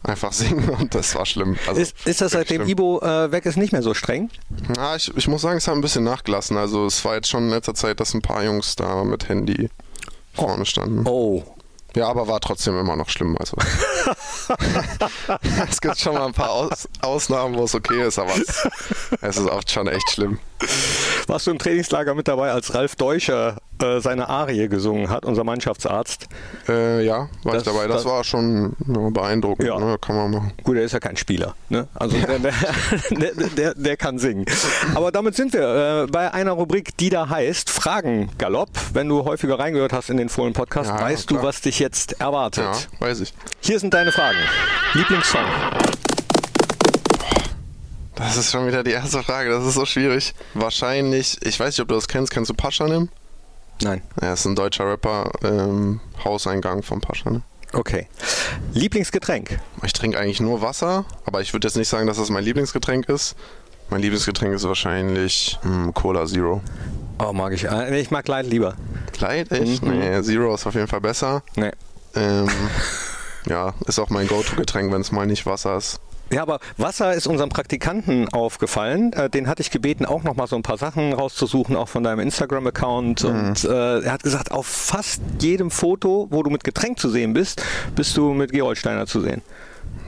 einfach 0.02 0.32
singen 0.34 0.68
und 0.70 0.94
das 0.94 1.14
war 1.14 1.26
schlimm. 1.26 1.56
Also 1.66 1.80
Ist, 1.80 2.06
ist 2.06 2.20
das 2.20 2.32
seitdem 2.32 2.62
schlimm. 2.62 2.70
Ibo 2.70 3.00
äh, 3.02 3.30
weg 3.30 3.44
ist 3.44 3.56
nicht 3.56 3.72
mehr 3.72 3.82
so 3.82 3.92
streng? 3.92 4.30
Ja, 4.76 4.96
ich, 4.96 5.14
ich 5.16 5.28
muss 5.28 5.42
sagen, 5.42 5.58
es 5.58 5.68
hat 5.68 5.74
ein 5.74 5.80
bisschen 5.82 6.04
nachgelassen. 6.04 6.56
Also 6.56 6.86
es 6.86 7.04
war 7.04 7.16
jetzt 7.16 7.28
schon 7.28 7.44
in 7.44 7.50
letzter 7.50 7.74
Zeit, 7.74 8.00
dass 8.00 8.14
ein 8.14 8.22
paar 8.22 8.42
Jungs 8.42 8.76
da 8.76 9.04
mit 9.04 9.28
Handy 9.28 9.68
vorne 10.32 10.64
standen. 10.64 11.06
Oh. 11.06 11.42
Ja, 11.94 12.08
aber 12.08 12.26
war 12.26 12.40
trotzdem 12.40 12.78
immer 12.78 12.96
noch 12.96 13.08
schlimm. 13.08 13.36
Also. 13.38 13.56
es 15.70 15.80
gibt 15.80 15.98
schon 15.98 16.14
mal 16.14 16.26
ein 16.26 16.32
paar 16.32 16.50
Aus 16.50 16.88
Ausnahmen, 17.00 17.54
wo 17.56 17.64
es 17.64 17.74
okay 17.74 18.06
ist, 18.06 18.18
aber 18.18 18.32
es, 18.34 18.68
es 19.20 19.36
ist 19.36 19.48
oft 19.48 19.70
schon 19.70 19.86
echt 19.86 20.10
schlimm. 20.10 20.40
Warst 21.26 21.46
du 21.46 21.52
im 21.52 21.58
Trainingslager 21.58 22.14
mit 22.14 22.26
dabei, 22.26 22.50
als 22.50 22.74
Ralf 22.74 22.96
Deutscher 22.96 23.58
äh, 23.82 24.00
seine 24.00 24.28
Arie 24.28 24.68
gesungen 24.68 25.10
hat, 25.10 25.24
unser 25.24 25.42
Mannschaftsarzt? 25.44 26.28
Äh, 26.68 27.04
ja, 27.04 27.28
war 27.42 27.52
Das- 27.54 27.62
ich 27.62 27.68
dabei. 27.68 27.86
Das, 27.86 28.02
das- 28.02 28.04
war 28.04 28.22
schon 28.24 28.74
ja, 28.86 29.10
beeindruckend. 29.10 29.66
Ja. 29.68 29.78
Ne? 29.78 29.96
Kann 30.00 30.16
man 30.16 30.30
machen. 30.30 30.52
Gut, 30.62 30.76
er 30.76 30.84
ist 30.84 30.92
ja 30.92 31.00
kein 31.00 31.16
Spieler. 31.16 31.54
Ne? 31.68 31.88
Also 31.94 32.16
der, 32.16 32.38
der, 32.38 32.52
der, 33.10 33.32
der, 33.56 33.74
der 33.74 33.96
kann 33.96 34.18
singen. 34.18 34.44
Aber 34.94 35.10
damit 35.12 35.34
sind 35.34 35.52
wir 35.52 36.04
äh, 36.04 36.06
bei 36.10 36.32
einer 36.32 36.52
Rubrik, 36.52 36.96
die 36.98 37.10
da 37.10 37.28
heißt 37.28 37.70
Fragen 37.70 38.30
Galopp. 38.38 38.70
Wenn 38.92 39.08
du 39.08 39.24
häufiger 39.24 39.58
reingehört 39.58 39.92
hast 39.92 40.10
in 40.10 40.16
den 40.16 40.28
Fohlen 40.28 40.52
Podcast, 40.52 40.90
Ja, 40.90 41.00
weißt 41.00 41.30
du, 41.30 41.42
was 41.42 41.60
dich 41.60 41.78
jetzt 41.80 42.20
erwartet. 42.20 42.64
Ja, 42.64 43.06
weiß 43.06 43.20
ich. 43.20 43.34
Hier 43.60 43.78
sind 43.80 43.92
deine 43.94 44.12
Fragen. 44.12 44.38
Lieblingssong. 44.94 45.42
Das 48.14 48.36
ist 48.36 48.52
schon 48.52 48.66
wieder 48.68 48.84
die 48.84 48.92
erste 48.92 49.22
Frage. 49.24 49.50
Das 49.50 49.64
ist 49.66 49.74
so 49.74 49.84
schwierig. 49.84 50.34
Wahrscheinlich, 50.54 51.38
ich 51.42 51.58
weiß 51.58 51.68
nicht, 51.70 51.80
ob 51.80 51.88
du 51.88 51.96
das 51.96 52.06
kennst. 52.06 52.32
Kennst 52.32 52.48
du 52.50 52.54
Paschanim? 52.54 53.08
Nein. 53.82 54.02
Ja, 54.20 54.32
ist 54.32 54.44
ein 54.44 54.56
deutscher 54.56 54.88
Rapper. 54.88 55.30
Ähm, 55.42 56.00
Hauseingang 56.24 56.82
von 56.82 57.00
Paschanim. 57.00 57.42
Okay. 57.72 58.06
Lieblingsgetränk. 58.72 59.58
Ich 59.82 59.92
trinke 59.92 60.18
eigentlich 60.18 60.40
nur 60.40 60.62
Wasser, 60.62 61.04
aber 61.24 61.40
ich 61.40 61.52
würde 61.52 61.66
jetzt 61.66 61.76
nicht 61.76 61.88
sagen, 61.88 62.06
dass 62.06 62.18
das 62.18 62.30
mein 62.30 62.44
Lieblingsgetränk 62.44 63.08
ist. 63.08 63.34
Mein 63.90 64.00
Lieblingsgetränk 64.00 64.54
ist 64.54 64.64
wahrscheinlich 64.64 65.58
hm, 65.62 65.92
Cola 65.92 66.26
Zero. 66.26 66.62
Oh, 67.18 67.32
mag 67.32 67.52
ich. 67.52 67.64
Nee, 67.64 68.00
ich 68.00 68.10
mag 68.10 68.26
Light 68.28 68.46
lieber. 68.46 68.74
Light, 69.18 69.52
echt? 69.52 69.84
Mhm. 69.84 69.98
Nee, 69.98 70.22
Zero 70.22 70.54
ist 70.54 70.66
auf 70.66 70.74
jeden 70.74 70.88
Fall 70.88 71.00
besser. 71.00 71.42
Nee. 71.56 71.72
Ähm, 72.14 72.48
ja, 73.46 73.74
ist 73.86 73.98
auch 73.98 74.10
mein 74.10 74.26
Go-To-Getränk, 74.26 74.92
wenn 74.92 75.00
es 75.00 75.12
mal 75.12 75.26
nicht 75.26 75.46
Wasser 75.46 75.76
ist. 75.76 76.00
Ja, 76.32 76.42
aber 76.42 76.58
Wasser 76.78 77.14
ist 77.14 77.26
unserem 77.26 77.50
Praktikanten 77.50 78.28
aufgefallen. 78.30 79.12
Äh, 79.12 79.30
den 79.30 79.46
hatte 79.46 79.62
ich 79.62 79.70
gebeten, 79.70 80.04
auch 80.04 80.22
noch 80.22 80.36
mal 80.36 80.46
so 80.46 80.56
ein 80.56 80.62
paar 80.62 80.78
Sachen 80.78 81.12
rauszusuchen, 81.12 81.76
auch 81.76 81.88
von 81.88 82.02
deinem 82.02 82.20
Instagram-Account. 82.20 83.24
Und 83.24 83.64
äh, 83.64 84.00
er 84.00 84.12
hat 84.12 84.22
gesagt, 84.22 84.50
auf 84.50 84.66
fast 84.66 85.20
jedem 85.40 85.70
Foto, 85.70 86.26
wo 86.30 86.42
du 86.42 86.50
mit 86.50 86.64
Getränk 86.64 86.98
zu 86.98 87.08
sehen 87.08 87.34
bist, 87.34 87.62
bist 87.94 88.16
du 88.16 88.32
mit 88.32 88.52
Gerolsteiner 88.52 89.06
zu 89.06 89.20
sehen. 89.20 89.42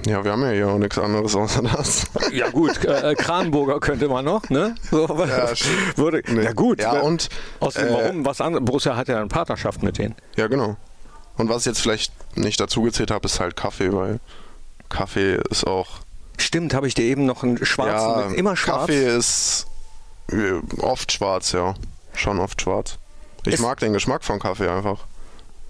Ja, 0.06 0.24
wir 0.24 0.32
haben 0.32 0.42
ja 0.42 0.50
hier 0.50 0.68
auch 0.68 0.78
nichts 0.78 0.98
anderes 0.98 1.34
außer 1.34 1.62
das. 1.62 2.06
Ja 2.32 2.48
gut, 2.50 2.84
äh, 2.84 3.12
äh, 3.12 3.14
Kranenburger 3.14 3.80
könnte 3.80 4.08
man 4.08 4.24
noch, 4.24 4.48
ne? 4.50 4.74
So, 4.90 5.06
Ja, 5.08 5.50
würde, 5.96 6.22
Nee. 6.28 6.44
Ja 6.44 6.52
gut. 6.52 6.80
Ja, 6.80 6.98
äh, 6.98 7.00
und, 7.00 7.28
Außerdem, 7.60 7.88
äh, 7.88 7.92
warum? 7.92 8.24
Was 8.24 8.40
anderes? 8.40 8.64
Borussia 8.64 8.96
hat 8.96 9.08
ja 9.08 9.18
eine 9.18 9.26
Partnerschaft 9.26 9.82
mit 9.82 9.98
denen. 9.98 10.14
Ja, 10.36 10.46
genau. 10.46 10.76
Und 11.36 11.48
was 11.48 11.62
ich 11.62 11.66
jetzt 11.66 11.80
vielleicht 11.80 12.12
nicht 12.36 12.60
dazu 12.60 12.82
gezählt 12.82 13.10
habe, 13.10 13.26
ist 13.26 13.40
halt 13.40 13.56
Kaffee, 13.56 13.92
weil 13.92 14.20
Kaffee 14.88 15.40
ist 15.50 15.66
auch. 15.66 16.00
Stimmt, 16.38 16.74
habe 16.74 16.86
ich 16.88 16.94
dir 16.94 17.04
eben 17.04 17.24
noch 17.26 17.42
einen 17.42 17.64
schwarzen, 17.64 18.20
ja, 18.20 18.28
mit, 18.28 18.38
immer 18.38 18.56
schwarz. 18.56 18.80
Kaffee 18.86 19.16
ist 19.16 19.66
äh, 20.30 20.52
oft 20.80 21.12
schwarz, 21.12 21.52
ja. 21.52 21.74
Schon 22.14 22.38
oft 22.38 22.60
schwarz. 22.62 22.98
Ich 23.46 23.54
Ist- 23.54 23.60
mag 23.60 23.78
den 23.80 23.92
Geschmack 23.92 24.24
von 24.24 24.38
Kaffee 24.38 24.68
einfach. 24.68 25.04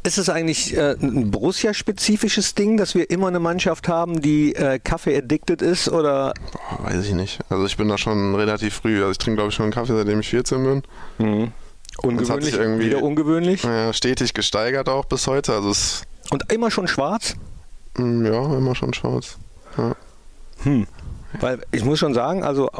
Ist 0.02 0.18
es 0.18 0.29
eigentlich 0.29 0.76
äh, 0.76 0.92
ein 1.00 1.33
Borussia-spezifisches 1.33 2.55
Ding, 2.55 2.76
dass 2.76 2.94
wir 2.94 3.11
immer 3.11 3.26
eine 3.26 3.40
Mannschaft 3.40 3.88
haben, 3.88 4.20
die 4.22 4.55
äh, 4.55 4.79
Kaffee-addicted 4.79 5.62
ist? 5.62 5.88
Oder 5.88 6.33
Boah, 6.52 6.85
weiß 6.85 7.05
ich 7.07 7.12
nicht. 7.12 7.40
Also 7.48 7.66
ich 7.66 7.76
bin 7.76 7.88
da 7.88 7.98
schon 7.98 8.37
relativ 8.37 8.74
früh. 8.74 8.98
Also 9.00 9.11
ich 9.11 9.18
trinke 9.18 9.38
glaube 9.38 9.48
ich 9.50 9.57
schon 9.57 9.64
einen 9.64 9.72
Kaffee, 9.72 9.96
seitdem 9.96 10.20
ich 10.20 10.29
14 10.29 10.62
bin. 10.62 10.83
Mhm. 11.18 11.52
ungewöhnlich? 12.02 12.55
irgendwie- 12.55 12.87
Wieder 12.87 13.02
ungewöhnlich? 13.02 13.64
Ja, 13.64 13.92
stetig 13.92 14.33
gesteigert 14.33 14.88
auch 14.88 15.07
bis 15.07 15.26
heute. 15.26 15.55
Also 15.55 15.70
es 15.70 16.02
Und 16.31 16.52
immer 16.52 16.70
schon 16.70 16.87
schwarz? 16.87 17.35
mm, 17.98 18.26
ja 18.26 18.57
immer 18.57 18.76
schon 18.76 18.94
schwarz. 18.94 19.38
Ja. 19.76 19.96
Hm. 20.66 20.87
Weil 21.40 21.61
ich 21.72 21.85
muss 21.85 21.98
schon 21.98 22.14
sagen, 22.14 22.42
also 22.42 22.70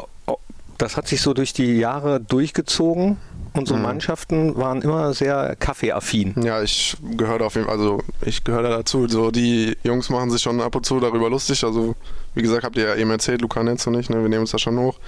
das 0.77 0.97
hat 0.97 1.07
sich 1.07 1.21
so 1.21 1.33
durch 1.33 1.53
die 1.53 1.77
Jahre 1.77 2.19
durchgezogen. 2.19 3.17
Unsere 3.53 3.79
Mhm. 3.79 3.85
Mannschaften 3.85 4.55
waren 4.57 4.83
immer 4.83 5.13
sehr 5.13 5.55
kaffeeaffin. 5.55 6.35
Ja, 6.43 6.61
ich 6.61 6.95
gehöre 7.17 7.41
auf 7.41 7.55
jeden 7.55 7.65
Fall, 7.65 7.75
also 7.75 8.03
ich 8.21 8.43
gehöre 8.43 8.61
da 8.61 8.69
dazu. 8.69 9.07
So 9.07 9.31
die 9.31 9.75
Jungs 9.83 10.09
machen 10.09 10.29
sich 10.29 10.43
schon 10.43 10.61
ab 10.61 10.75
und 10.75 10.85
zu 10.85 10.99
darüber 10.99 11.29
lustig. 11.29 11.63
Also 11.63 11.95
wie 12.35 12.43
gesagt, 12.43 12.63
habt 12.63 12.77
ihr 12.77 12.89
ja 12.89 12.95
eben 12.95 13.09
erzählt, 13.09 13.41
Luca 13.41 13.63
Netz 13.63 13.87
und 13.87 13.95
ich, 13.95 14.09
ne, 14.11 14.21
wir 14.21 14.29
nehmen 14.29 14.41
uns 14.41 14.51
da 14.51 14.59
schon 14.59 14.77
hoch. 14.77 14.99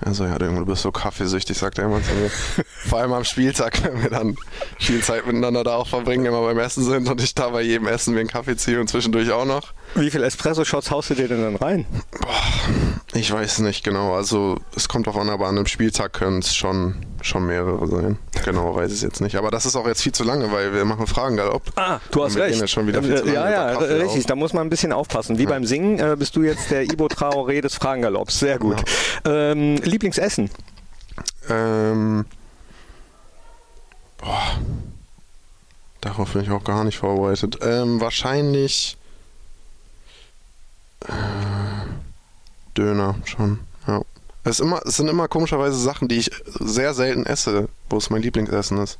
Also 0.00 0.24
ja, 0.24 0.36
du 0.38 0.64
bist 0.64 0.82
so 0.82 0.90
kaffeesüchtig, 0.90 1.56
sagt 1.56 1.78
er 1.78 1.84
immer 1.84 2.02
zu 2.02 2.14
mir. 2.14 2.30
Vor 2.88 2.98
allem 2.98 3.12
am 3.12 3.24
Spieltag, 3.24 3.84
wenn 3.84 4.02
wir 4.02 4.10
dann 4.10 4.36
viel 4.78 5.02
Zeit 5.02 5.26
miteinander 5.26 5.62
da 5.62 5.74
auch 5.76 5.86
verbringen, 5.86 6.24
immer 6.24 6.40
beim 6.40 6.58
Essen 6.58 6.84
sind 6.84 7.08
und 7.08 7.22
ich 7.22 7.34
da 7.34 7.50
bei 7.50 7.62
jedem 7.62 7.86
Essen 7.86 8.14
mir 8.14 8.20
einen 8.20 8.28
Kaffee 8.28 8.56
ziehe 8.56 8.80
und 8.80 8.88
zwischendurch 8.88 9.30
auch 9.30 9.44
noch. 9.44 9.74
Wie 9.94 10.10
viel 10.10 10.22
Espresso-Shots 10.22 10.90
haust 10.90 11.10
du 11.10 11.14
dir 11.14 11.28
denn 11.28 11.42
dann 11.42 11.56
rein? 11.56 11.86
Ich 13.14 13.30
weiß 13.30 13.58
nicht 13.58 13.84
genau, 13.84 14.14
also 14.14 14.56
es 14.74 14.88
kommt 14.88 15.06
drauf 15.06 15.18
an, 15.18 15.28
aber 15.28 15.46
an 15.46 15.56
einem 15.56 15.66
Spieltag 15.66 16.14
können 16.14 16.38
es 16.38 16.54
schon, 16.54 17.04
schon 17.20 17.46
mehrere 17.46 17.86
sein. 17.86 18.18
Genau, 18.44 18.74
weiß 18.74 18.90
ich 18.90 19.02
jetzt 19.02 19.20
nicht. 19.20 19.36
Aber 19.36 19.50
das 19.50 19.66
ist 19.66 19.76
auch 19.76 19.86
jetzt 19.86 20.02
viel 20.02 20.12
zu 20.12 20.24
lange, 20.24 20.50
weil 20.50 20.72
wir 20.72 20.86
machen 20.86 21.06
Fragen 21.06 21.36
galopp. 21.36 21.62
Ah, 21.76 22.00
du 22.10 22.24
hast 22.24 22.36
recht. 22.36 22.52
gehen 22.52 22.60
jetzt 22.60 22.70
schon 22.70 22.86
wieder 22.86 23.02
viel 23.02 23.16
zu 23.16 23.24
lange 23.24 23.34
ja, 23.34 23.72
ja, 23.72 23.78
richtig. 23.78 24.20
auf. 24.20 24.26
Da 24.26 24.34
muss 24.34 24.54
man 24.54 24.66
ein 24.66 24.70
bisschen 24.70 24.92
aufpassen. 24.92 25.38
Wie 25.38 25.44
beim 25.44 25.66
Singen 25.66 25.98
äh, 25.98 26.16
bist 26.18 26.34
du 26.36 26.42
jetzt 26.42 26.70
der 26.70 26.84
Ibo 26.84 27.06
Traoré 27.06 27.60
des 27.60 27.74
Fragengalopps. 27.74 28.38
Sehr 28.38 28.58
gut. 28.58 28.82
Ähm, 29.26 29.76
Lieblingsessen? 29.76 30.50
Ähm. 31.50 32.24
Boah. 34.18 34.58
Darauf 36.00 36.32
bin 36.32 36.42
ich 36.42 36.50
auch 36.50 36.64
gar 36.64 36.82
nicht 36.84 36.98
vorbereitet. 36.98 37.58
Ähm, 37.62 38.00
wahrscheinlich. 38.00 38.96
Äh, 41.08 42.76
Döner 42.76 43.16
schon, 43.24 43.60
ja. 43.86 44.02
Es, 44.44 44.60
immer, 44.60 44.80
es 44.84 44.96
sind 44.96 45.08
immer 45.08 45.28
komischerweise 45.28 45.78
Sachen, 45.78 46.08
die 46.08 46.18
ich 46.18 46.30
sehr 46.44 46.94
selten 46.94 47.26
esse, 47.26 47.68
wo 47.88 47.98
es 47.98 48.10
mein 48.10 48.22
Lieblingsessen 48.22 48.78
ist. 48.78 48.98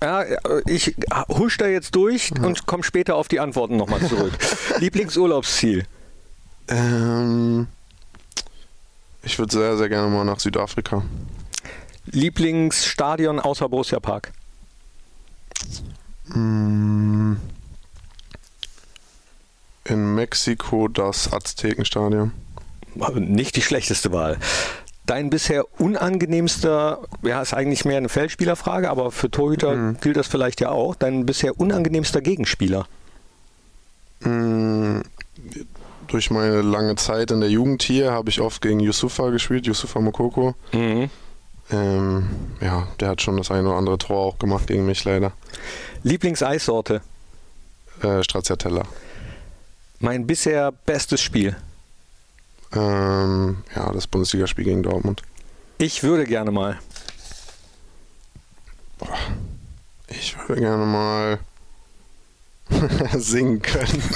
Ja, 0.00 0.22
äh, 0.22 0.38
ich 0.66 0.94
husch 1.28 1.58
da 1.58 1.66
jetzt 1.66 1.94
durch 1.94 2.32
und 2.40 2.66
komme 2.66 2.84
später 2.84 3.16
auf 3.16 3.28
die 3.28 3.40
Antworten 3.40 3.76
nochmal 3.76 4.00
zurück. 4.06 4.32
Lieblingsurlaubsziel? 4.78 5.84
Ähm, 6.68 7.66
ich 9.22 9.38
würde 9.38 9.52
sehr, 9.52 9.76
sehr 9.76 9.88
gerne 9.88 10.08
mal 10.08 10.24
nach 10.24 10.38
Südafrika. 10.38 11.02
Lieblingsstadion 12.06 13.40
außer 13.40 13.68
Borussia 13.68 14.00
Park? 14.00 14.32
Mm, 16.26 17.01
In 19.92 20.14
Mexiko 20.14 20.88
das 20.88 21.30
Aztekenstadion. 21.34 22.32
Nicht 23.14 23.56
die 23.56 23.60
schlechteste 23.60 24.10
Wahl. 24.10 24.38
Dein 25.04 25.28
bisher 25.28 25.66
unangenehmster, 25.78 27.00
ja, 27.22 27.42
ist 27.42 27.52
eigentlich 27.52 27.84
mehr 27.84 27.98
eine 27.98 28.08
Feldspielerfrage, 28.08 28.88
aber 28.88 29.10
für 29.10 29.30
Torhüter 29.30 29.74
mhm. 29.74 30.00
gilt 30.00 30.16
das 30.16 30.28
vielleicht 30.28 30.62
ja 30.62 30.70
auch. 30.70 30.94
Dein 30.94 31.26
bisher 31.26 31.60
unangenehmster 31.60 32.22
Gegenspieler? 32.22 32.86
Mhm. 34.20 35.02
Durch 36.06 36.30
meine 36.30 36.62
lange 36.62 36.96
Zeit 36.96 37.30
in 37.30 37.40
der 37.40 37.50
Jugend 37.50 37.82
hier 37.82 38.12
habe 38.12 38.30
ich 38.30 38.40
oft 38.40 38.62
gegen 38.62 38.80
Yusufa 38.80 39.28
gespielt, 39.28 39.66
Yusufa 39.66 40.00
Mokoko. 40.00 40.54
Mhm. 40.72 41.10
Ähm, 41.70 42.30
ja, 42.62 42.88
der 42.98 43.08
hat 43.08 43.20
schon 43.20 43.36
das 43.36 43.50
eine 43.50 43.68
oder 43.68 43.76
andere 43.76 43.98
Tor 43.98 44.16
auch 44.16 44.38
gemacht 44.38 44.68
gegen 44.68 44.86
mich 44.86 45.04
leider. 45.04 45.32
Lieblingseissorte? 46.02 47.02
Äh, 48.02 48.22
Stracciatella. 48.22 48.84
Mein 50.02 50.26
bisher 50.26 50.72
bestes 50.72 51.20
Spiel? 51.20 51.56
Ähm, 52.72 53.62
ja, 53.74 53.92
das 53.92 54.08
Bundesligaspiel 54.08 54.64
gegen 54.64 54.82
Dortmund. 54.82 55.22
Ich 55.78 56.02
würde 56.02 56.24
gerne 56.24 56.50
mal. 56.50 56.80
Ich 60.08 60.36
würde 60.48 60.60
gerne 60.60 60.84
mal 60.84 61.38
singen 63.18 63.62
können. 63.62 64.02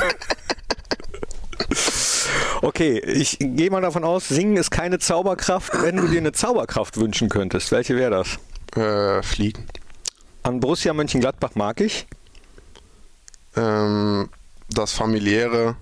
Okay, 2.62 2.98
ich 3.00 3.38
gehe 3.38 3.70
mal 3.70 3.82
davon 3.82 4.02
aus, 4.02 4.28
singen 4.28 4.56
ist 4.56 4.70
keine 4.70 4.98
Zauberkraft. 4.98 5.72
Wenn 5.82 5.96
du 5.96 6.08
dir 6.08 6.18
eine 6.18 6.32
Zauberkraft 6.32 6.96
wünschen 6.96 7.28
könntest, 7.28 7.70
welche 7.70 7.94
wäre 7.96 8.10
das? 8.10 8.38
Äh, 8.82 9.22
fliegen. 9.22 9.66
An 10.42 10.60
Borussia 10.60 10.92
Mönchengladbach 10.94 11.54
mag 11.54 11.80
ich? 11.80 12.06
Ähm, 13.56 14.30
das 14.68 14.92
familiäre 14.92 15.76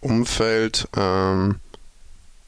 Umfeld, 0.00 0.88
ähm, 0.96 1.60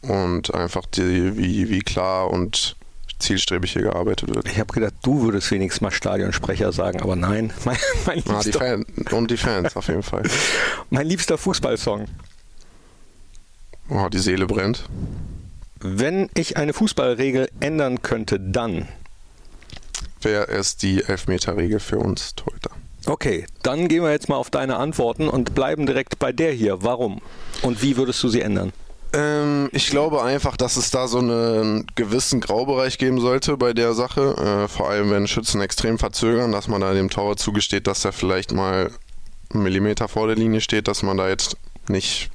und 0.03 0.53
einfach 0.55 0.85
die, 0.87 1.37
wie, 1.37 1.71
wie 1.71 1.81
klar 1.81 2.31
und 2.31 2.77
zielstrebig 3.19 3.73
hier 3.73 3.83
gearbeitet 3.83 4.35
wird. 4.35 4.49
Ich 4.49 4.59
habe 4.59 4.73
gedacht, 4.73 4.95
du 5.03 5.23
würdest 5.23 5.51
wenigstens 5.53 5.81
mal 5.81 5.93
Stadionsprecher 5.93 6.73
sagen, 6.73 7.01
aber 7.01 7.15
nein. 7.15 7.53
Mein, 7.65 7.77
mein 8.05 8.23
ah, 8.29 8.43
die 8.43 8.53
Fan 8.53 8.85
und 9.13 9.31
die 9.31 9.37
Fans 9.37 9.77
auf 9.77 9.87
jeden 9.87 10.03
Fall. 10.03 10.25
mein 10.91 11.07
liebster 11.07 11.39
Fußballsong. 11.39 12.07
Oh, 13.89 14.09
die 14.09 14.19
Seele 14.19 14.47
brennt. 14.47 14.85
Wenn 15.79 16.29
ich 16.35 16.57
eine 16.57 16.73
Fußballregel 16.73 17.51
ändern 17.61 18.03
könnte, 18.03 18.41
dann 18.41 18.89
wäre 20.21 20.49
es 20.49 20.77
die 20.77 21.03
Elfmeterregel 21.03 21.81
für 21.81 21.99
uns 21.99 22.35
Torhüter. 22.35 22.71
Okay, 23.07 23.47
dann 23.63 23.89
gehen 23.89 24.03
wir 24.03 24.11
jetzt 24.13 24.29
mal 24.29 24.37
auf 24.37 24.51
deine 24.51 24.77
Antworten 24.77 25.29
und 25.29 25.55
bleiben 25.55 25.87
direkt 25.87 26.19
bei 26.19 26.33
der 26.33 26.53
hier. 26.53 26.83
Warum? 26.83 27.21
Und 27.63 27.83
wie 27.83 27.97
würdest 27.97 28.23
du 28.23 28.29
sie 28.29 28.41
ändern? 28.41 28.73
Ähm, 29.15 29.69
ich 29.73 29.89
glaube 29.89 30.23
einfach, 30.23 30.57
dass 30.57 30.77
es 30.77 30.91
da 30.91 31.07
so 31.07 31.19
einen 31.19 31.87
gewissen 31.95 32.41
Graubereich 32.41 32.99
geben 32.99 33.21
sollte 33.21 33.57
bei 33.57 33.75
der 33.75 33.93
Sache. 33.93 34.65
Äh, 34.65 34.69
vor 34.69 34.89
allem, 34.89 35.11
wenn 35.11 35.27
Schützen 35.27 35.61
extrem 35.61 35.99
verzögern, 35.99 36.53
dass 36.53 36.69
man 36.69 36.81
da 36.81 36.95
dem 36.95 37.11
Torwart 37.11 37.39
zugesteht, 37.39 37.87
dass 37.87 38.05
er 38.05 38.13
vielleicht 38.13 38.53
mal 38.53 38.91
einen 39.53 39.63
Millimeter 39.63 40.09
vor 40.09 40.29
der 40.29 40.37
Linie 40.37 40.61
steht, 40.61 40.89
dass 40.89 41.03
man 41.03 41.17
da 41.17 41.29
jetzt 41.29 41.57
nicht. 41.89 42.31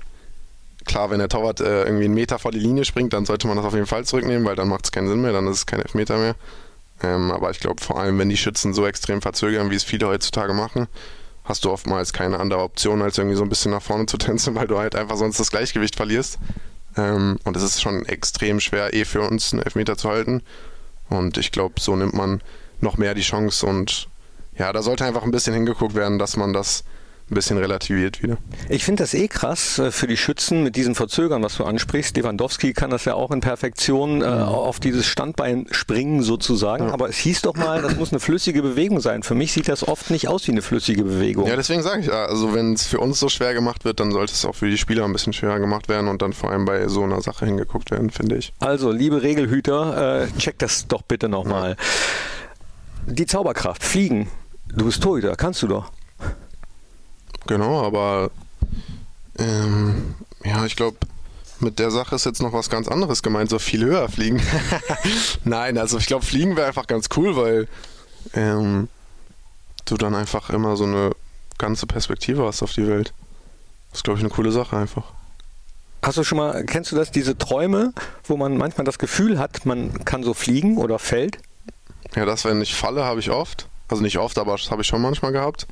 Klar, 0.85 1.09
wenn 1.09 1.19
der 1.19 1.29
Torwart 1.29 1.59
äh, 1.59 1.83
irgendwie 1.83 2.05
einen 2.05 2.13
Meter 2.13 2.39
vor 2.39 2.51
die 2.51 2.59
Linie 2.59 2.85
springt, 2.85 3.11
dann 3.11 3.25
sollte 3.25 3.47
man 3.47 3.57
das 3.57 3.65
auf 3.65 3.73
jeden 3.73 3.87
Fall 3.87 4.05
zurücknehmen, 4.05 4.45
weil 4.45 4.55
dann 4.55 4.69
macht 4.69 4.85
es 4.85 4.91
keinen 4.91 5.09
Sinn 5.09 5.21
mehr, 5.21 5.33
dann 5.33 5.47
ist 5.47 5.57
es 5.57 5.65
kein 5.65 5.81
Elfmeter 5.81 6.17
mehr. 6.17 6.35
Ähm, 7.03 7.31
aber 7.31 7.51
ich 7.51 7.59
glaube, 7.59 7.81
vor 7.81 7.99
allem, 7.99 8.17
wenn 8.19 8.29
die 8.29 8.37
Schützen 8.37 8.73
so 8.73 8.85
extrem 8.87 9.21
verzögern, 9.21 9.69
wie 9.69 9.75
es 9.75 9.83
viele 9.83 10.07
heutzutage 10.07 10.53
machen, 10.53 10.87
hast 11.43 11.63
du 11.63 11.71
oftmals 11.71 12.11
keine 12.13 12.39
andere 12.39 12.61
Option, 12.61 13.01
als 13.01 13.17
irgendwie 13.17 13.37
so 13.37 13.43
ein 13.43 13.49
bisschen 13.49 13.71
nach 13.71 13.81
vorne 13.81 14.05
zu 14.05 14.17
tänzen, 14.17 14.55
weil 14.55 14.67
du 14.67 14.77
halt 14.77 14.95
einfach 14.95 15.17
sonst 15.17 15.39
das 15.39 15.51
Gleichgewicht 15.51 15.95
verlierst. 15.95 16.39
Ähm, 16.95 17.37
und 17.43 17.55
es 17.55 17.63
ist 17.63 17.81
schon 17.81 18.05
extrem 18.05 18.59
schwer, 18.59 18.93
eh 18.93 19.05
für 19.05 19.21
uns 19.21 19.53
einen 19.53 19.61
Elfmeter 19.61 19.97
zu 19.97 20.09
halten. 20.09 20.41
Und 21.09 21.37
ich 21.37 21.51
glaube, 21.51 21.75
so 21.79 21.95
nimmt 21.95 22.13
man 22.13 22.41
noch 22.81 22.97
mehr 22.97 23.13
die 23.13 23.21
Chance 23.21 23.65
und 23.65 24.07
ja, 24.57 24.73
da 24.73 24.81
sollte 24.81 25.05
einfach 25.05 25.23
ein 25.23 25.31
bisschen 25.31 25.53
hingeguckt 25.53 25.95
werden, 25.95 26.19
dass 26.19 26.35
man 26.35 26.51
das 26.51 26.83
ein 27.29 27.35
bisschen 27.35 27.57
relativiert 27.57 28.23
wieder. 28.23 28.37
Ich 28.69 28.85
finde 28.85 29.03
das 29.03 29.13
eh 29.13 29.27
krass 29.27 29.79
äh, 29.79 29.91
für 29.91 30.07
die 30.07 30.15
Schützen 30.15 30.63
mit 30.63 30.75
diesen 30.77 30.95
Verzögern, 30.95 31.43
was 31.43 31.57
du 31.57 31.65
ansprichst. 31.65 32.15
Lewandowski 32.15 32.71
kann 32.73 32.89
das 32.89 33.03
ja 33.05 33.15
auch 33.15 33.31
in 33.31 33.41
Perfektion 33.41 34.21
äh, 34.21 34.29
mhm. 34.29 34.41
auf 34.43 34.79
dieses 34.79 35.05
Standbein 35.05 35.67
springen 35.71 36.23
sozusagen. 36.23 36.87
Ja. 36.87 36.93
Aber 36.93 37.09
es 37.09 37.17
hieß 37.17 37.41
doch 37.41 37.55
mal, 37.55 37.81
das 37.81 37.95
muss 37.97 38.11
eine 38.11 38.21
flüssige 38.21 38.61
Bewegung 38.61 39.01
sein. 39.01 39.23
Für 39.23 39.35
mich 39.35 39.51
sieht 39.51 39.67
das 39.67 39.85
oft 39.85 40.09
nicht 40.09 40.29
aus 40.29 40.47
wie 40.47 40.51
eine 40.51 40.61
flüssige 40.61 41.03
Bewegung. 41.03 41.47
Ja, 41.47 41.57
deswegen 41.57 41.83
sage 41.83 42.01
ich, 42.01 42.13
also 42.13 42.53
wenn 42.53 42.73
es 42.73 42.85
für 42.85 42.99
uns 42.99 43.19
so 43.19 43.27
schwer 43.27 43.53
gemacht 43.53 43.83
wird, 43.83 43.99
dann 43.99 44.11
sollte 44.11 44.31
es 44.31 44.45
auch 44.45 44.55
für 44.55 44.69
die 44.69 44.77
Spieler 44.77 45.03
ein 45.03 45.11
bisschen 45.11 45.33
schwerer 45.33 45.59
gemacht 45.59 45.89
werden 45.89 46.07
und 46.07 46.21
dann 46.21 46.31
vor 46.31 46.51
allem 46.51 46.63
bei 46.63 46.87
so 46.87 47.03
einer 47.03 47.21
Sache 47.21 47.45
hingeguckt 47.45 47.91
werden, 47.91 48.09
finde 48.09 48.37
ich. 48.37 48.53
Also, 48.59 48.91
liebe 48.91 49.21
Regelhüter, 49.21 50.23
äh, 50.23 50.27
check 50.37 50.59
das 50.59 50.87
doch 50.87 51.01
bitte 51.01 51.27
nochmal. 51.27 51.71
Ja. 51.77 53.13
Die 53.13 53.25
Zauberkraft, 53.25 53.83
Fliegen. 53.83 54.29
Du 54.73 54.85
bist 54.85 55.01
Torhüter, 55.01 55.35
kannst 55.35 55.61
du 55.61 55.67
doch. 55.67 55.91
Genau, 57.47 57.83
aber 57.83 58.31
ähm, 59.39 60.15
ja, 60.43 60.65
ich 60.65 60.75
glaube, 60.75 60.97
mit 61.59 61.79
der 61.79 61.91
Sache 61.91 62.15
ist 62.15 62.25
jetzt 62.25 62.41
noch 62.41 62.53
was 62.53 62.69
ganz 62.69 62.87
anderes 62.87 63.23
gemeint, 63.23 63.49
so 63.49 63.59
viel 63.59 63.83
höher 63.83 64.07
fliegen. 64.09 64.41
Nein, 65.43 65.77
also 65.77 65.97
ich 65.97 66.05
glaube, 66.05 66.25
fliegen 66.25 66.55
wäre 66.55 66.67
einfach 66.67 66.87
ganz 66.87 67.07
cool, 67.15 67.35
weil 67.35 67.67
ähm, 68.33 68.89
du 69.85 69.97
dann 69.97 70.13
einfach 70.13 70.49
immer 70.49 70.77
so 70.77 70.83
eine 70.83 71.11
ganze 71.57 71.87
Perspektive 71.87 72.45
hast 72.45 72.61
auf 72.61 72.73
die 72.73 72.87
Welt. 72.87 73.13
Das 73.89 73.99
ist, 73.99 74.03
glaube 74.03 74.19
ich, 74.19 74.25
eine 74.25 74.33
coole 74.33 74.51
Sache 74.51 74.77
einfach. 74.77 75.05
Hast 76.03 76.17
du 76.17 76.23
schon 76.23 76.37
mal, 76.37 76.63
kennst 76.65 76.91
du 76.91 76.95
das, 76.95 77.11
diese 77.11 77.37
Träume, 77.37 77.93
wo 78.25 78.37
man 78.37 78.57
manchmal 78.57 78.85
das 78.85 78.99
Gefühl 78.99 79.39
hat, 79.39 79.65
man 79.65 80.05
kann 80.05 80.23
so 80.23 80.33
fliegen 80.33 80.77
oder 80.77 80.99
fällt? 80.99 81.39
Ja, 82.15 82.25
das, 82.25 82.45
wenn 82.45 82.61
ich 82.61 82.75
falle, 82.75 83.03
habe 83.03 83.19
ich 83.19 83.31
oft. 83.31 83.67
Also 83.87 84.03
nicht 84.03 84.17
oft, 84.17 84.37
aber 84.37 84.57
das 84.57 84.69
habe 84.69 84.81
ich 84.81 84.87
schon 84.87 85.01
manchmal 85.01 85.31
gehabt. 85.31 85.65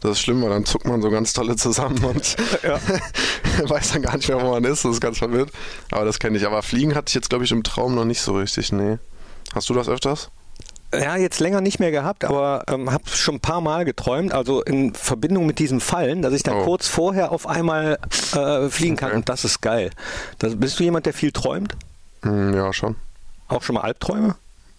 Das 0.00 0.12
ist 0.12 0.20
schlimm, 0.20 0.42
weil 0.42 0.50
dann 0.50 0.64
zuckt 0.64 0.86
man 0.86 1.02
so 1.02 1.10
ganz 1.10 1.32
tolle 1.32 1.56
zusammen 1.56 2.02
und 2.04 2.36
weiß 3.68 3.92
dann 3.92 4.02
gar 4.02 4.16
nicht 4.16 4.28
mehr, 4.28 4.40
wo 4.40 4.50
man 4.50 4.64
ist. 4.64 4.84
Das 4.84 4.92
ist 4.92 5.00
ganz 5.00 5.18
verwirrt. 5.18 5.50
Aber 5.90 6.04
das 6.04 6.18
kenne 6.18 6.38
ich. 6.38 6.46
Aber 6.46 6.62
Fliegen 6.62 6.94
hatte 6.94 7.08
ich 7.08 7.14
jetzt, 7.14 7.30
glaube 7.30 7.44
ich, 7.44 7.52
im 7.52 7.64
Traum 7.64 7.94
noch 7.94 8.04
nicht 8.04 8.20
so 8.20 8.36
richtig. 8.36 8.72
Nee. 8.72 8.98
Hast 9.54 9.68
du 9.68 9.74
das 9.74 9.88
öfters? 9.88 10.30
Ja, 10.94 11.16
jetzt 11.16 11.40
länger 11.40 11.60
nicht 11.60 11.80
mehr 11.80 11.90
gehabt, 11.90 12.24
aber 12.24 12.64
ähm, 12.66 12.90
habe 12.90 13.04
schon 13.08 13.34
ein 13.34 13.40
paar 13.40 13.60
Mal 13.60 13.84
geträumt, 13.84 14.32
also 14.32 14.62
in 14.62 14.94
Verbindung 14.94 15.44
mit 15.44 15.58
diesem 15.58 15.82
Fallen, 15.82 16.22
dass 16.22 16.32
ich 16.32 16.42
dann 16.42 16.56
oh. 16.56 16.64
kurz 16.64 16.88
vorher 16.88 17.30
auf 17.30 17.46
einmal 17.46 17.98
äh, 18.34 18.70
fliegen 18.70 18.96
kann 18.96 19.10
okay. 19.10 19.16
und 19.18 19.28
das 19.28 19.44
ist 19.44 19.60
geil. 19.60 19.90
Das, 20.38 20.56
bist 20.56 20.80
du 20.80 20.84
jemand, 20.84 21.04
der 21.04 21.12
viel 21.12 21.30
träumt? 21.30 21.76
Mm, 22.22 22.54
ja, 22.54 22.72
schon. 22.72 22.96
Auch 23.48 23.62
schon 23.62 23.74
mal 23.74 23.82
Albträume? 23.82 24.36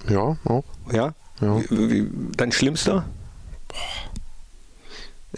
Ja, 0.08 0.36
auch. 0.46 0.64
Ja? 0.92 1.14
ja. 1.42 1.62
Wie, 1.70 1.92
wie, 1.92 2.10
dein 2.36 2.52
schlimmster? 2.52 3.06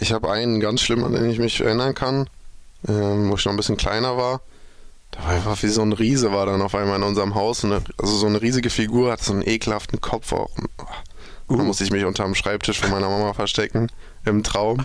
Ich 0.02 0.12
habe 0.12 0.32
einen 0.32 0.58
ganz 0.58 0.80
schlimm, 0.80 1.04
an 1.04 1.12
den 1.12 1.30
ich 1.30 1.38
mich 1.38 1.60
erinnern 1.60 1.94
kann, 1.94 2.28
ähm, 2.88 3.30
wo 3.30 3.36
ich 3.36 3.44
noch 3.44 3.52
ein 3.52 3.56
bisschen 3.56 3.76
kleiner 3.76 4.16
war. 4.16 4.40
Da 5.12 5.22
war 5.22 5.28
einfach 5.30 5.62
wie 5.62 5.68
so 5.68 5.80
ein 5.80 5.92
Riese 5.92 6.32
war 6.32 6.44
dann 6.44 6.60
auf 6.60 6.74
einmal 6.74 6.96
in 6.96 7.04
unserem 7.04 7.36
Haus. 7.36 7.64
Eine, 7.64 7.82
also 7.98 8.16
so 8.16 8.26
eine 8.26 8.42
riesige 8.42 8.68
Figur, 8.68 9.12
hat 9.12 9.22
so 9.22 9.32
einen 9.32 9.46
ekelhaften 9.46 10.00
Kopf 10.00 10.32
auch. 10.32 10.50
Uh. 11.48 11.56
Da 11.56 11.62
musste 11.62 11.84
ich 11.84 11.92
mich 11.92 12.04
unter 12.04 12.24
dem 12.24 12.34
Schreibtisch 12.34 12.80
von 12.80 12.90
meiner 12.90 13.08
Mama 13.08 13.32
verstecken 13.32 13.92
im 14.24 14.42
Traum. 14.42 14.84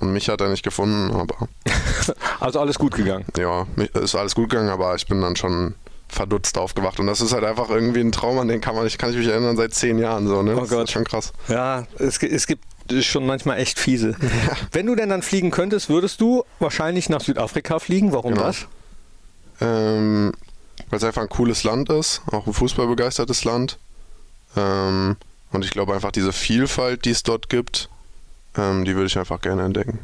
Und 0.00 0.14
mich 0.14 0.30
hat 0.30 0.40
er 0.40 0.48
nicht 0.48 0.64
gefunden, 0.64 1.14
aber. 1.14 1.48
Also 2.40 2.60
alles 2.60 2.78
gut 2.78 2.94
gegangen? 2.94 3.26
Ja, 3.36 3.66
ist 3.94 4.14
alles 4.14 4.34
gut 4.34 4.50
gegangen, 4.50 4.70
aber 4.70 4.94
ich 4.94 5.06
bin 5.06 5.20
dann 5.20 5.36
schon 5.36 5.74
verdutzt 6.08 6.56
aufgewacht. 6.56 6.98
Und 6.98 7.06
das 7.06 7.20
ist 7.20 7.32
halt 7.32 7.44
einfach 7.44 7.68
irgendwie 7.68 8.00
ein 8.00 8.12
Traum, 8.12 8.38
an 8.38 8.48
den 8.48 8.62
kann, 8.62 8.74
man, 8.74 8.88
kann 8.88 9.10
ich 9.10 9.16
mich 9.16 9.28
erinnern 9.28 9.56
seit 9.56 9.74
zehn 9.74 9.98
Jahren. 9.98 10.28
So, 10.28 10.42
ne? 10.42 10.56
Oh 10.56 10.60
das 10.60 10.70
Gott. 10.70 10.84
ist 10.84 10.92
schon 10.92 11.04
krass. 11.04 11.32
Ja, 11.48 11.86
es, 11.98 12.22
es 12.22 12.46
gibt 12.46 12.64
ist 12.92 13.06
schon 13.06 13.26
manchmal 13.26 13.58
echt 13.58 13.78
fiese. 13.78 14.16
Ja. 14.22 14.56
Wenn 14.72 14.86
du 14.86 14.94
denn 14.94 15.08
dann 15.08 15.22
fliegen 15.22 15.50
könntest, 15.50 15.88
würdest 15.88 16.20
du 16.20 16.44
wahrscheinlich 16.58 17.08
nach 17.08 17.20
Südafrika 17.20 17.78
fliegen. 17.78 18.12
Warum 18.12 18.34
genau. 18.34 18.46
das? 18.46 18.66
Ähm, 19.60 20.32
Weil 20.90 20.96
es 20.98 21.04
einfach 21.04 21.22
ein 21.22 21.28
cooles 21.28 21.64
Land 21.64 21.88
ist, 21.88 22.22
auch 22.30 22.46
ein 22.46 22.52
fußballbegeistertes 22.52 23.44
Land. 23.44 23.78
Ähm, 24.56 25.16
und 25.52 25.64
ich 25.64 25.70
glaube 25.70 25.94
einfach 25.94 26.10
diese 26.10 26.32
Vielfalt, 26.32 27.04
die 27.04 27.10
es 27.10 27.22
dort 27.22 27.48
gibt, 27.48 27.88
ähm, 28.56 28.84
die 28.84 28.94
würde 28.94 29.06
ich 29.06 29.18
einfach 29.18 29.40
gerne 29.40 29.62
entdecken. 29.62 30.00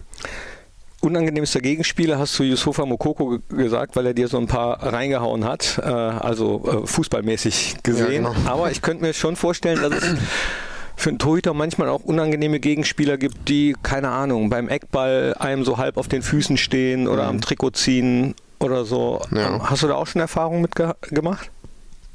Unangenehmster 1.00 1.60
Gegenspieler 1.60 2.18
hast 2.18 2.38
du 2.38 2.42
Yusufa 2.42 2.84
Mokoko 2.84 3.38
gesagt, 3.48 3.96
weil 3.96 4.06
er 4.06 4.14
dir 4.14 4.28
so 4.28 4.36
ein 4.36 4.46
paar 4.46 4.82
reingehauen 4.82 5.44
hat, 5.44 5.80
äh, 5.82 5.88
also 5.88 6.82
äh, 6.84 6.86
fußballmäßig 6.86 7.76
gesehen. 7.82 8.24
Ja, 8.24 8.30
genau. 8.30 8.50
Aber 8.50 8.70
ich 8.70 8.82
könnte 8.82 9.02
mir 9.04 9.14
schon 9.14 9.36
vorstellen, 9.36 9.80
dass 9.80 10.02
es 10.02 10.18
für 11.00 11.08
einen 11.08 11.18
Torhüter 11.18 11.54
manchmal 11.54 11.88
auch 11.88 12.04
unangenehme 12.04 12.60
Gegenspieler 12.60 13.16
gibt, 13.16 13.48
die, 13.48 13.76
keine 13.82 14.10
Ahnung, 14.10 14.50
beim 14.50 14.68
Eckball 14.68 15.34
einem 15.38 15.64
so 15.64 15.78
halb 15.78 15.96
auf 15.96 16.08
den 16.08 16.22
Füßen 16.22 16.56
stehen 16.56 17.08
oder 17.08 17.24
mhm. 17.24 17.28
am 17.30 17.40
Trikot 17.40 17.70
ziehen 17.70 18.34
oder 18.58 18.84
so. 18.84 19.20
Ja. 19.34 19.54
Ähm, 19.54 19.70
hast 19.70 19.82
du 19.82 19.88
da 19.88 19.94
auch 19.94 20.06
schon 20.06 20.20
Erfahrungen 20.20 20.62
mit 20.62 20.74
gemacht? 20.74 21.50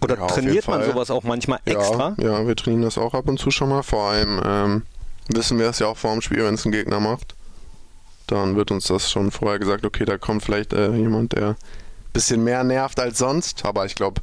Oder 0.02 0.18
ja, 0.18 0.28
trainiert 0.28 0.68
man 0.68 0.84
sowas 0.84 1.10
auch 1.10 1.24
manchmal 1.24 1.60
extra? 1.66 2.16
Ja, 2.20 2.40
ja, 2.40 2.48
wir 2.48 2.56
trainieren 2.56 2.84
das 2.84 2.98
auch 2.98 3.14
ab 3.14 3.28
und 3.28 3.40
zu 3.40 3.50
schon 3.50 3.70
mal. 3.70 3.82
Vor 3.82 4.10
allem 4.12 4.42
ähm, 4.46 4.82
wissen 5.30 5.58
wir 5.58 5.68
es 5.70 5.80
ja 5.80 5.88
auch 5.88 5.98
vor 5.98 6.12
dem 6.12 6.22
Spiel, 6.22 6.44
wenn 6.44 6.54
es 6.54 6.66
ein 6.66 6.72
Gegner 6.72 7.00
macht. 7.00 7.34
Dann 8.28 8.56
wird 8.56 8.72
uns 8.72 8.88
das 8.88 9.10
schon 9.10 9.32
vorher 9.32 9.58
gesagt, 9.58 9.86
okay, 9.86 10.06
da 10.06 10.18
kommt 10.18 10.44
vielleicht 10.44 10.74
äh, 10.74 10.92
jemand, 10.94 11.34
der 11.34 11.50
ein 11.50 11.56
bisschen 12.14 12.44
mehr 12.44 12.64
nervt 12.64 13.00
als 13.00 13.18
sonst. 13.18 13.66
Aber 13.66 13.86
ich 13.86 13.96
glaube, 13.96 14.22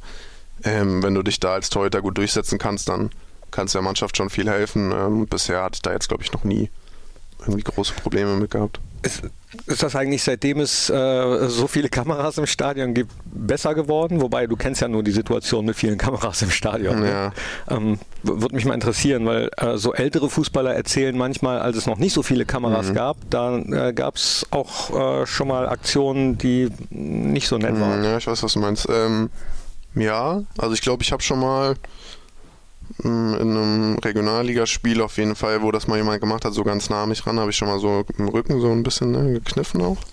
ähm, 0.63 1.03
wenn 1.03 1.15
du 1.15 1.23
dich 1.23 1.39
da 1.39 1.53
als 1.53 1.69
Torhüter 1.69 2.01
gut 2.01 2.17
durchsetzen 2.17 2.59
kannst, 2.59 2.87
dann 2.87 3.09
kannst 3.53 3.75
der 3.75 3.81
Mannschaft 3.81 4.17
schon 4.17 4.29
viel 4.29 4.49
helfen. 4.49 4.91
Ähm, 4.91 5.27
bisher 5.27 5.63
hatte 5.63 5.75
ich 5.75 5.81
da 5.81 5.91
jetzt, 5.93 6.09
glaube 6.09 6.23
ich, 6.23 6.31
noch 6.33 6.43
nie 6.43 6.69
irgendwie 7.39 7.63
große 7.63 7.93
Probleme 7.93 8.35
mit 8.35 8.51
gehabt. 8.51 8.79
Ist, 9.01 9.21
ist 9.65 9.83
das 9.83 9.97
eigentlich, 9.97 10.23
seitdem 10.23 10.61
es 10.61 10.89
äh, 10.89 11.49
so 11.49 11.67
viele 11.67 11.89
Kameras 11.89 12.37
im 12.37 12.45
Stadion 12.45 12.93
gibt, 12.93 13.11
besser 13.25 13.75
geworden? 13.75 14.21
Wobei 14.21 14.47
du 14.47 14.55
kennst 14.55 14.79
ja 14.79 14.87
nur 14.87 15.03
die 15.03 15.11
Situation 15.11 15.65
mit 15.65 15.75
vielen 15.75 15.97
Kameras 15.97 16.41
im 16.41 16.49
Stadion. 16.49 17.01
Ne? 17.01 17.09
Ja. 17.09 17.33
Ähm, 17.69 17.99
Würde 18.23 18.55
mich 18.55 18.63
mal 18.63 18.73
interessieren, 18.75 19.25
weil 19.25 19.49
äh, 19.57 19.75
so 19.75 19.93
ältere 19.93 20.29
Fußballer 20.29 20.73
erzählen 20.73 21.17
manchmal, 21.17 21.59
als 21.59 21.75
es 21.75 21.85
noch 21.85 21.97
nicht 21.97 22.13
so 22.13 22.23
viele 22.23 22.45
Kameras 22.45 22.91
Mhm. 22.91 22.93
gab, 22.93 23.17
da 23.29 23.57
äh, 23.57 23.91
gab 23.91 24.15
es 24.15 24.47
auch 24.51 25.21
äh, 25.23 25.25
schon 25.27 25.49
mal 25.49 25.67
Aktionen, 25.67 26.37
die 26.37 26.69
nicht 26.89 27.49
so 27.49 27.57
nett 27.57 27.77
waren. 27.77 28.05
Ja, 28.05 28.17
ich 28.17 28.25
weiß, 28.25 28.41
was 28.41 28.53
du 28.53 28.59
meinst. 28.59 28.87
Ähm, 28.89 29.29
ja, 29.95 30.43
also 30.57 30.73
ich 30.73 30.81
glaube, 30.81 31.03
ich 31.03 31.11
habe 31.11 31.21
schon 31.21 31.41
mal 31.41 31.75
in 32.99 33.33
einem 33.39 33.97
Regionalligaspiel 33.99 35.01
auf 35.01 35.17
jeden 35.17 35.35
Fall, 35.35 35.61
wo 35.61 35.71
das 35.71 35.87
mal 35.87 35.97
jemand 35.97 36.21
gemacht 36.21 36.45
hat, 36.45 36.53
so 36.53 36.63
ganz 36.63 36.89
nah 36.89 37.03
an 37.03 37.09
mich 37.09 37.25
ran, 37.25 37.39
habe 37.39 37.49
ich 37.51 37.57
schon 37.57 37.67
mal 37.67 37.79
so 37.79 38.03
im 38.17 38.27
Rücken 38.29 38.61
so 38.61 38.71
ein 38.71 38.83
bisschen 38.83 39.11
ne, 39.11 39.33
gekniffen 39.33 39.81
auch. 39.81 39.97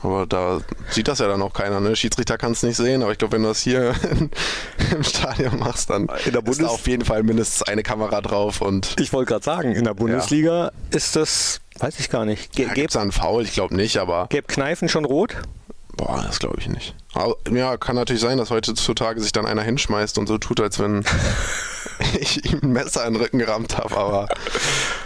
Aber 0.00 0.26
da 0.26 0.60
sieht 0.90 1.08
das 1.08 1.18
ja 1.18 1.26
dann 1.26 1.42
auch 1.42 1.52
keiner, 1.52 1.80
ne? 1.80 1.96
Schiedsrichter 1.96 2.38
kann 2.38 2.52
es 2.52 2.62
nicht 2.62 2.76
sehen, 2.76 3.02
aber 3.02 3.10
ich 3.10 3.18
glaube, 3.18 3.32
wenn 3.32 3.42
du 3.42 3.48
das 3.48 3.58
hier 3.60 3.94
im 4.92 5.02
Stadion 5.02 5.58
machst, 5.58 5.90
dann 5.90 6.02
In 6.02 6.08
der 6.08 6.34
ist 6.36 6.44
Bundes- 6.44 6.58
da 6.58 6.66
auf 6.68 6.86
jeden 6.86 7.04
Fall 7.04 7.24
mindestens 7.24 7.62
eine 7.66 7.82
Kamera 7.82 8.20
drauf 8.20 8.60
und 8.60 8.94
Ich 9.00 9.12
wollte 9.12 9.30
gerade 9.30 9.44
sagen, 9.44 9.72
in 9.72 9.82
der 9.82 9.94
Bundesliga 9.94 10.70
ist 10.92 11.16
das, 11.16 11.60
weiß 11.80 11.98
ich 11.98 12.10
gar 12.10 12.24
nicht. 12.26 12.52
Ge 12.52 12.66
Gäbe 12.66 12.74
gibt 12.76 12.90
es 12.90 12.96
einen 12.96 13.10
Foul, 13.10 13.42
ich 13.42 13.54
glaube 13.54 13.74
nicht, 13.74 13.96
aber 13.96 14.28
gäb 14.30 14.46
Kneifen 14.46 14.88
schon 14.88 15.04
rot? 15.04 15.34
Boah, 15.98 16.24
das 16.26 16.38
glaube 16.38 16.56
ich 16.60 16.68
nicht. 16.68 16.94
Aber, 17.12 17.36
ja, 17.50 17.76
kann 17.76 17.96
natürlich 17.96 18.22
sein, 18.22 18.38
dass 18.38 18.50
heutzutage 18.50 19.20
sich 19.20 19.32
dann 19.32 19.44
einer 19.46 19.62
hinschmeißt 19.62 20.16
und 20.18 20.26
so 20.28 20.38
tut, 20.38 20.60
als 20.60 20.78
wenn 20.78 21.04
ich 22.20 22.44
ihm 22.50 22.60
ein 22.62 22.72
Messer 22.72 23.04
in 23.06 23.14
den 23.14 23.22
Rücken 23.22 23.38
gerammt 23.38 23.76
habe. 23.76 23.96
Aber 23.96 24.28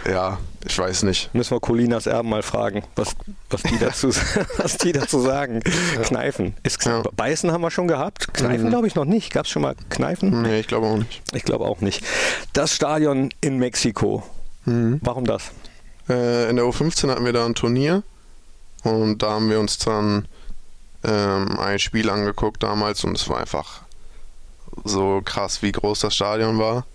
ja, 0.09 0.37
ich 0.65 0.77
weiß 0.77 1.03
nicht. 1.03 1.33
Müssen 1.33 1.55
wir 1.55 1.59
Colinas 1.59 2.05
Erben 2.05 2.29
mal 2.29 2.43
fragen, 2.43 2.83
was, 2.95 3.15
was, 3.49 3.63
die, 3.63 3.77
dazu, 3.79 4.09
was 4.57 4.77
die 4.77 4.91
dazu 4.91 5.19
sagen. 5.19 5.61
Kneifen. 6.03 6.55
Ist, 6.63 6.85
Ja. 6.85 7.01
Beißen 7.15 7.51
haben 7.51 7.61
wir 7.61 7.71
schon 7.71 7.87
gehabt. 7.87 8.33
Kneifen 8.33 8.67
Mhm. 8.67 8.69
glaube 8.69 8.87
ich 8.87 8.95
noch 8.95 9.05
nicht. 9.05 9.33
Gab 9.33 9.45
es 9.45 9.51
schon 9.51 9.63
mal 9.63 9.75
Kneifen? 9.89 10.43
Nee, 10.43 10.59
ich 10.59 10.67
glaube 10.67 10.87
auch 10.87 10.97
nicht. 10.97 11.21
Ich 11.33 11.43
glaube 11.43 11.65
auch 11.65 11.81
nicht. 11.81 12.03
Das 12.53 12.73
Stadion 12.75 13.29
in 13.41 13.57
Mexiko. 13.57 14.23
Warum 14.65 15.25
das? 15.25 15.51
Äh, 16.07 16.49
in 16.49 16.55
der 16.55 16.65
U15 16.65 17.09
hatten 17.09 17.25
wir 17.25 17.33
da 17.33 17.45
ein 17.45 17.55
Turnier 17.55 18.03
und 18.83 19.17
da 19.23 19.31
haben 19.31 19.49
wir 19.49 19.59
uns 19.59 19.77
dann 19.77 20.27
ähm, 21.03 21.59
ein 21.59 21.79
Spiel 21.79 22.09
angeguckt 22.09 22.63
damals 22.63 23.03
und 23.03 23.17
es 23.17 23.27
war 23.29 23.39
einfach 23.39 23.81
so 24.83 25.21
krass, 25.23 25.61
wie 25.61 25.71
groß 25.71 25.99
das 25.99 26.15
Stadion 26.15 26.57
war. 26.59 26.85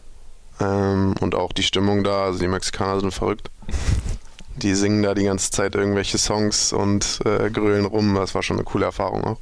Ähm, 0.61 1.15
und 1.21 1.35
auch 1.35 1.53
die 1.53 1.63
Stimmung 1.63 2.03
da, 2.05 2.25
also 2.25 2.39
die 2.41 2.49
Mexikaner 2.49 3.01
sind 3.01 3.13
verrückt. 3.13 3.51
Die 4.57 4.75
singen 4.75 5.05
da 5.05 5.15
die 5.15 5.23
ganze 5.23 5.53
Zeit 5.53 5.77
irgendwelche 5.77 6.19
Songs 6.19 6.73
und 6.73 7.21
äh, 7.25 7.49
grölen 7.49 7.85
rum. 7.85 8.17
Das 8.17 8.35
war 8.35 8.43
schon 8.43 8.57
eine 8.57 8.65
coole 8.65 8.87
Erfahrung 8.87 9.23
auch. 9.23 9.39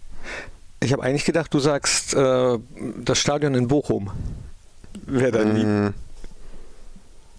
Ich 0.81 0.93
habe 0.93 1.03
eigentlich 1.03 1.25
gedacht, 1.25 1.55
du 1.55 1.59
sagst 1.59 2.13
äh, 2.13 2.59
das 2.99 3.19
Stadion 3.19 3.55
in 3.55 3.67
Bochum. 3.67 4.11
Wäre 5.07 5.33
dann 5.33 5.57
lieb. 5.57 5.67
Mm. 5.67 5.95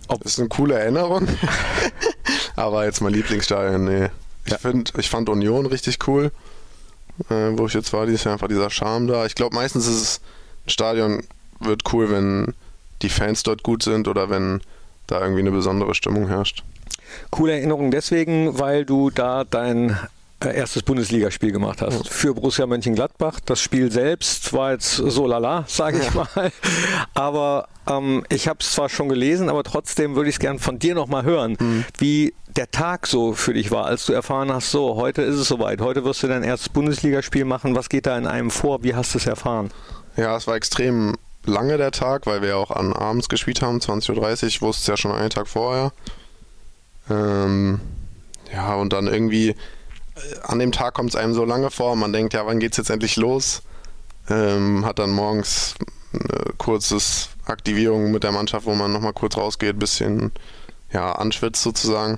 Ob- 0.08 0.24
Das 0.24 0.32
ist 0.34 0.40
eine 0.40 0.48
coole 0.50 0.74
Erinnerung. 0.80 1.28
Aber 2.56 2.86
jetzt 2.86 3.00
mein 3.02 3.14
Lieblingsstadion, 3.14 3.86
nee. 3.86 4.10
Ich, 4.46 4.54
Ja. 4.54 4.58
find, 4.58 4.94
ich 4.98 5.08
fand 5.12 5.30
Union 5.30 5.68
richtig 5.68 6.00
cool, 6.08 6.32
äh, 7.30 7.58
wo 7.58 7.68
ich 7.68 7.74
jetzt 7.74 7.94
war. 7.94 8.06
Dieses 8.06 8.24
Jahr 8.24 8.34
einfach 8.34 8.48
dieser 8.48 8.70
Charme 8.70 9.08
da. 9.08 9.26
Ich 9.26 9.36
glaube, 9.36 9.56
meistens 9.56 9.88
ist 9.88 10.02
es, 10.02 10.22
ein 10.66 10.70
Stadion 10.70 11.24
wird 11.60 11.82
cool, 11.94 12.10
wenn 12.12 12.54
die 13.02 13.10
Fans 13.10 13.44
dort 13.44 13.64
gut 13.64 13.84
sind 13.84 14.08
oder 14.08 14.30
wenn 14.30 14.62
da 15.08 15.22
irgendwie 15.22 15.42
eine 15.42 15.52
besondere 15.52 15.96
Stimmung 15.96 16.28
herrscht. 16.28 16.64
Coole 17.30 17.54
Erinnerung 17.54 17.92
deswegen, 17.92 18.60
weil 18.60 18.86
du 18.86 19.10
da 19.10 19.44
dein 19.44 19.98
erstes 20.42 20.84
Bundesligaspiel 20.84 21.52
gemacht 21.52 21.82
hast 21.82 22.10
für 22.10 22.34
Borussia 22.34 22.66
Mönchengladbach. 22.66 23.40
Das 23.46 23.60
Spiel 23.60 23.92
selbst 23.92 24.54
war 24.54 24.74
jetzt 24.74 24.96
so 24.96 25.26
lala, 25.26 25.66
sage 25.68 26.00
ich 26.00 26.14
mal. 26.14 26.52
Aber 27.14 27.68
ähm, 27.90 28.24
ich 28.30 28.48
habe 28.48 28.60
es 28.62 28.72
zwar 28.72 28.90
schon 28.90 29.10
gelesen, 29.10 29.50
aber 29.50 29.64
trotzdem 29.64 30.16
würde 30.16 30.30
ich 30.30 30.36
es 30.36 30.40
gern 30.40 30.60
von 30.60 30.80
dir 30.80 30.96
nochmal 30.96 31.24
hören, 31.24 31.86
wie 31.98 32.34
der 32.56 32.70
Tag 32.72 33.08
so 33.08 33.34
für 33.34 33.54
dich 33.54 33.72
war, 33.72 33.86
als 33.86 34.06
du 34.06 34.14
erfahren 34.14 34.52
hast, 34.52 34.72
so, 34.72 34.96
heute 34.96 35.22
ist 35.22 35.36
es 35.36 35.48
soweit, 35.48 35.80
heute 35.80 36.04
wirst 36.04 36.24
du 36.24 36.28
dein 36.28 36.44
erstes 36.44 36.70
Bundesligaspiel 36.70 37.46
machen. 37.46 37.76
Was 37.76 37.90
geht 37.90 38.06
da 38.06 38.18
in 38.18 38.26
einem 38.26 38.52
vor? 38.52 38.84
Wie 38.84 38.96
hast 38.96 39.14
du 39.14 39.20
es 39.20 39.28
erfahren? 39.28 39.70
Ja, 40.16 40.36
es 40.36 40.48
war 40.48 40.56
extrem 40.56 41.16
lange 41.46 41.78
der 41.78 41.92
Tag, 41.92 42.26
weil 42.26 42.42
wir 42.42 42.58
auch 42.58 42.72
an 42.72 42.94
abends 42.94 43.30
gespielt 43.30 43.62
haben, 43.62 43.78
20.30 43.78 44.44
Uhr. 44.44 44.48
Ich 44.48 44.62
wusste 44.62 44.82
es 44.82 44.88
ja 44.88 44.98
schon 44.98 45.12
einen 45.12 45.30
Tag 45.30 45.48
vorher. 45.48 45.92
Ähm, 47.10 47.80
ja, 48.52 48.76
und 48.76 48.92
dann 48.92 49.08
irgendwie 49.08 49.50
äh, 49.50 49.56
an 50.44 50.60
dem 50.60 50.72
Tag 50.72 50.94
kommt 50.94 51.10
es 51.10 51.16
einem 51.16 51.34
so 51.34 51.46
lange 51.46 51.72
vor. 51.72 51.96
Man 51.96 52.14
denkt, 52.14 52.34
ja, 52.34 52.46
wann 52.46 52.60
geht's 52.60 52.78
jetzt 52.78 52.90
endlich 52.90 53.16
los? 53.16 53.62
Ähm, 54.30 54.86
hat 54.86 55.00
dann 55.00 55.12
morgens 55.12 55.76
eine 56.14 56.54
kurzes 56.58 57.30
Aktivierung 57.46 58.12
mit 58.12 58.24
der 58.24 58.32
Mannschaft, 58.32 58.66
wo 58.66 58.74
man 58.74 58.92
nochmal 58.92 59.14
kurz 59.14 59.38
rausgeht, 59.38 59.80
bisschen 59.80 60.32
ja, 60.92 61.12
anschwitzt 61.14 61.64
sozusagen. 61.64 62.18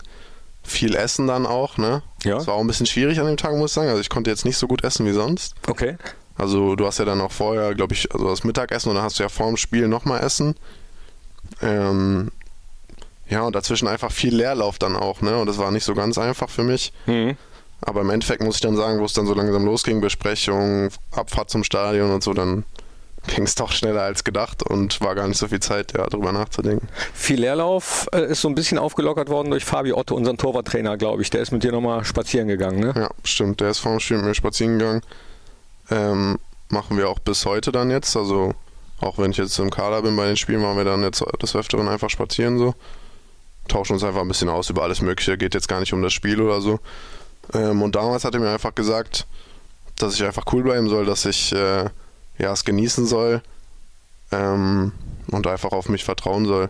Viel 0.64 0.96
Essen 0.96 1.28
dann 1.28 1.46
auch, 1.46 1.78
ne? 1.78 2.04
Ja. 2.24 2.36
Das 2.36 2.48
war 2.48 2.56
auch 2.56 2.62
ein 2.62 2.68
bisschen 2.68 2.86
schwierig 2.86 3.20
an 3.20 3.26
dem 3.26 3.38
Tag, 3.38 3.56
muss 3.56 3.72
ich 3.72 3.76
sagen. 3.76 3.90
Also 3.90 4.02
ich 4.02 4.10
konnte 4.10 4.30
jetzt 4.30 4.46
nicht 4.46 4.58
so 4.58 4.68
gut 4.68 4.84
essen 4.84 5.06
wie 5.06 5.14
sonst. 5.14 5.56
Okay. 5.68 5.98
Also 6.38 6.76
du 6.76 6.86
hast 6.86 7.00
ja 7.00 7.06
dann 7.06 7.22
auch 7.22 7.32
vorher, 7.32 7.76
glaube 7.76 7.94
ich, 7.94 8.12
also 8.14 8.30
das 8.30 8.44
Mittagessen 8.44 8.90
und 8.90 8.96
dann 8.96 9.04
hast 9.04 9.20
du 9.20 9.24
ja 9.24 9.30
vorm 9.30 9.58
Spiel 9.58 9.88
nochmal 9.88 10.22
Essen. 10.22 10.56
Ähm, 11.62 12.32
ja, 13.28 13.42
und 13.42 13.56
dazwischen 13.56 13.88
einfach 13.88 14.12
viel 14.12 14.36
Leerlauf 14.36 14.80
dann 14.80 14.96
auch, 14.96 15.22
ne? 15.22 15.38
Und 15.38 15.48
das 15.48 15.58
war 15.58 15.72
nicht 15.72 15.84
so 15.84 15.94
ganz 15.94 16.18
einfach 16.18 16.50
für 16.50 16.64
mich. 16.64 16.94
Mhm. 17.06 17.38
Aber 17.82 18.02
im 18.02 18.10
Endeffekt 18.10 18.44
muss 18.44 18.56
ich 18.56 18.62
dann 18.62 18.76
sagen, 18.76 19.00
wo 19.00 19.06
es 19.06 19.14
dann 19.14 19.26
so 19.26 19.34
langsam 19.34 19.66
losging, 19.66 20.02
Besprechung, 20.02 20.90
Abfahrt 21.12 21.50
zum 21.50 21.64
Stadion 21.64 22.12
und 22.12 22.24
so, 22.24 22.34
dann 22.34 22.66
ging 23.28 23.44
es 23.44 23.56
doch 23.56 23.72
schneller 23.72 24.02
als 24.02 24.24
gedacht 24.24 24.64
und 24.64 25.02
war 25.02 25.16
gar 25.16 25.28
nicht 25.28 25.38
so 25.38 25.48
viel 25.48 25.60
Zeit, 25.60 25.94
ja, 25.98 26.08
drüber 26.08 26.32
nachzudenken. 26.32 26.88
Viel 27.14 27.42
Leerlauf 27.42 28.08
äh, 28.14 28.32
ist 28.32 28.42
so 28.42 28.48
ein 28.48 28.56
bisschen 28.56 28.78
aufgelockert 28.78 29.30
worden 29.30 29.52
durch 29.52 29.66
Fabi 29.66 29.94
Otto, 29.94 30.16
unseren 30.16 30.38
Torwarttrainer, 30.38 30.98
glaube 30.98 31.22
ich. 31.22 31.30
Der 31.30 31.42
ist 31.42 31.52
mit 31.52 31.64
dir 31.64 31.72
nochmal 31.72 32.06
spazieren 32.06 32.48
gegangen, 32.48 32.80
ne? 32.80 32.94
Ja, 32.96 33.10
stimmt. 33.24 33.62
Der 33.62 33.70
ist 33.70 33.80
vorm 33.80 34.00
Spiel 34.00 34.18
mit 34.18 34.26
mir 34.26 34.36
spazieren 34.36 34.80
gegangen. 34.80 35.02
Ähm, 35.92 36.40
machen 36.70 36.98
wir 36.98 37.10
auch 37.10 37.20
bis 37.20 37.46
heute 37.46 37.72
dann 37.72 37.92
jetzt. 37.92 38.16
Also 38.16 38.54
auch 39.02 39.18
wenn 39.18 39.32
ich 39.32 39.38
jetzt 39.38 39.58
im 39.60 39.70
Kader 39.70 40.02
bin 40.02 40.16
bei 40.16 40.28
den 40.28 40.38
Spielen, 40.38 40.62
waren 40.64 40.78
wir 40.78 40.86
dann 40.86 41.04
jetzt 41.04 41.24
des 41.42 41.56
Öfteren 41.56 41.88
einfach 41.88 42.10
spazieren 42.10 42.58
so. 42.58 42.74
Tauschen 43.68 43.94
uns 43.94 44.04
einfach 44.04 44.22
ein 44.22 44.28
bisschen 44.28 44.50
aus 44.50 44.70
über 44.70 44.84
alles 44.84 45.02
Mögliche. 45.02 45.38
Geht 45.38 45.54
jetzt 45.54 45.68
gar 45.68 45.80
nicht 45.80 45.94
um 45.94 46.02
das 46.02 46.14
Spiel 46.14 46.42
oder 46.42 46.62
so. 46.62 46.80
Ähm, 47.54 47.82
und 47.82 47.96
damals 47.96 48.26
hat 48.26 48.34
er 48.34 48.40
mir 48.40 48.52
einfach 48.52 48.76
gesagt, 48.76 49.26
dass 49.98 50.16
ich 50.16 50.24
einfach 50.24 50.46
cool 50.54 50.64
bleiben 50.64 50.90
soll, 50.90 51.06
dass 51.06 51.26
ich 51.26 51.52
äh, 51.52 51.86
ja, 52.38 52.54
es 52.54 52.64
genießen 52.64 53.06
soll 53.06 53.42
ähm, 54.32 54.92
und 55.32 55.48
einfach 55.48 55.72
auf 55.72 55.90
mich 55.90 56.04
vertrauen 56.04 56.46
soll. 56.46 56.70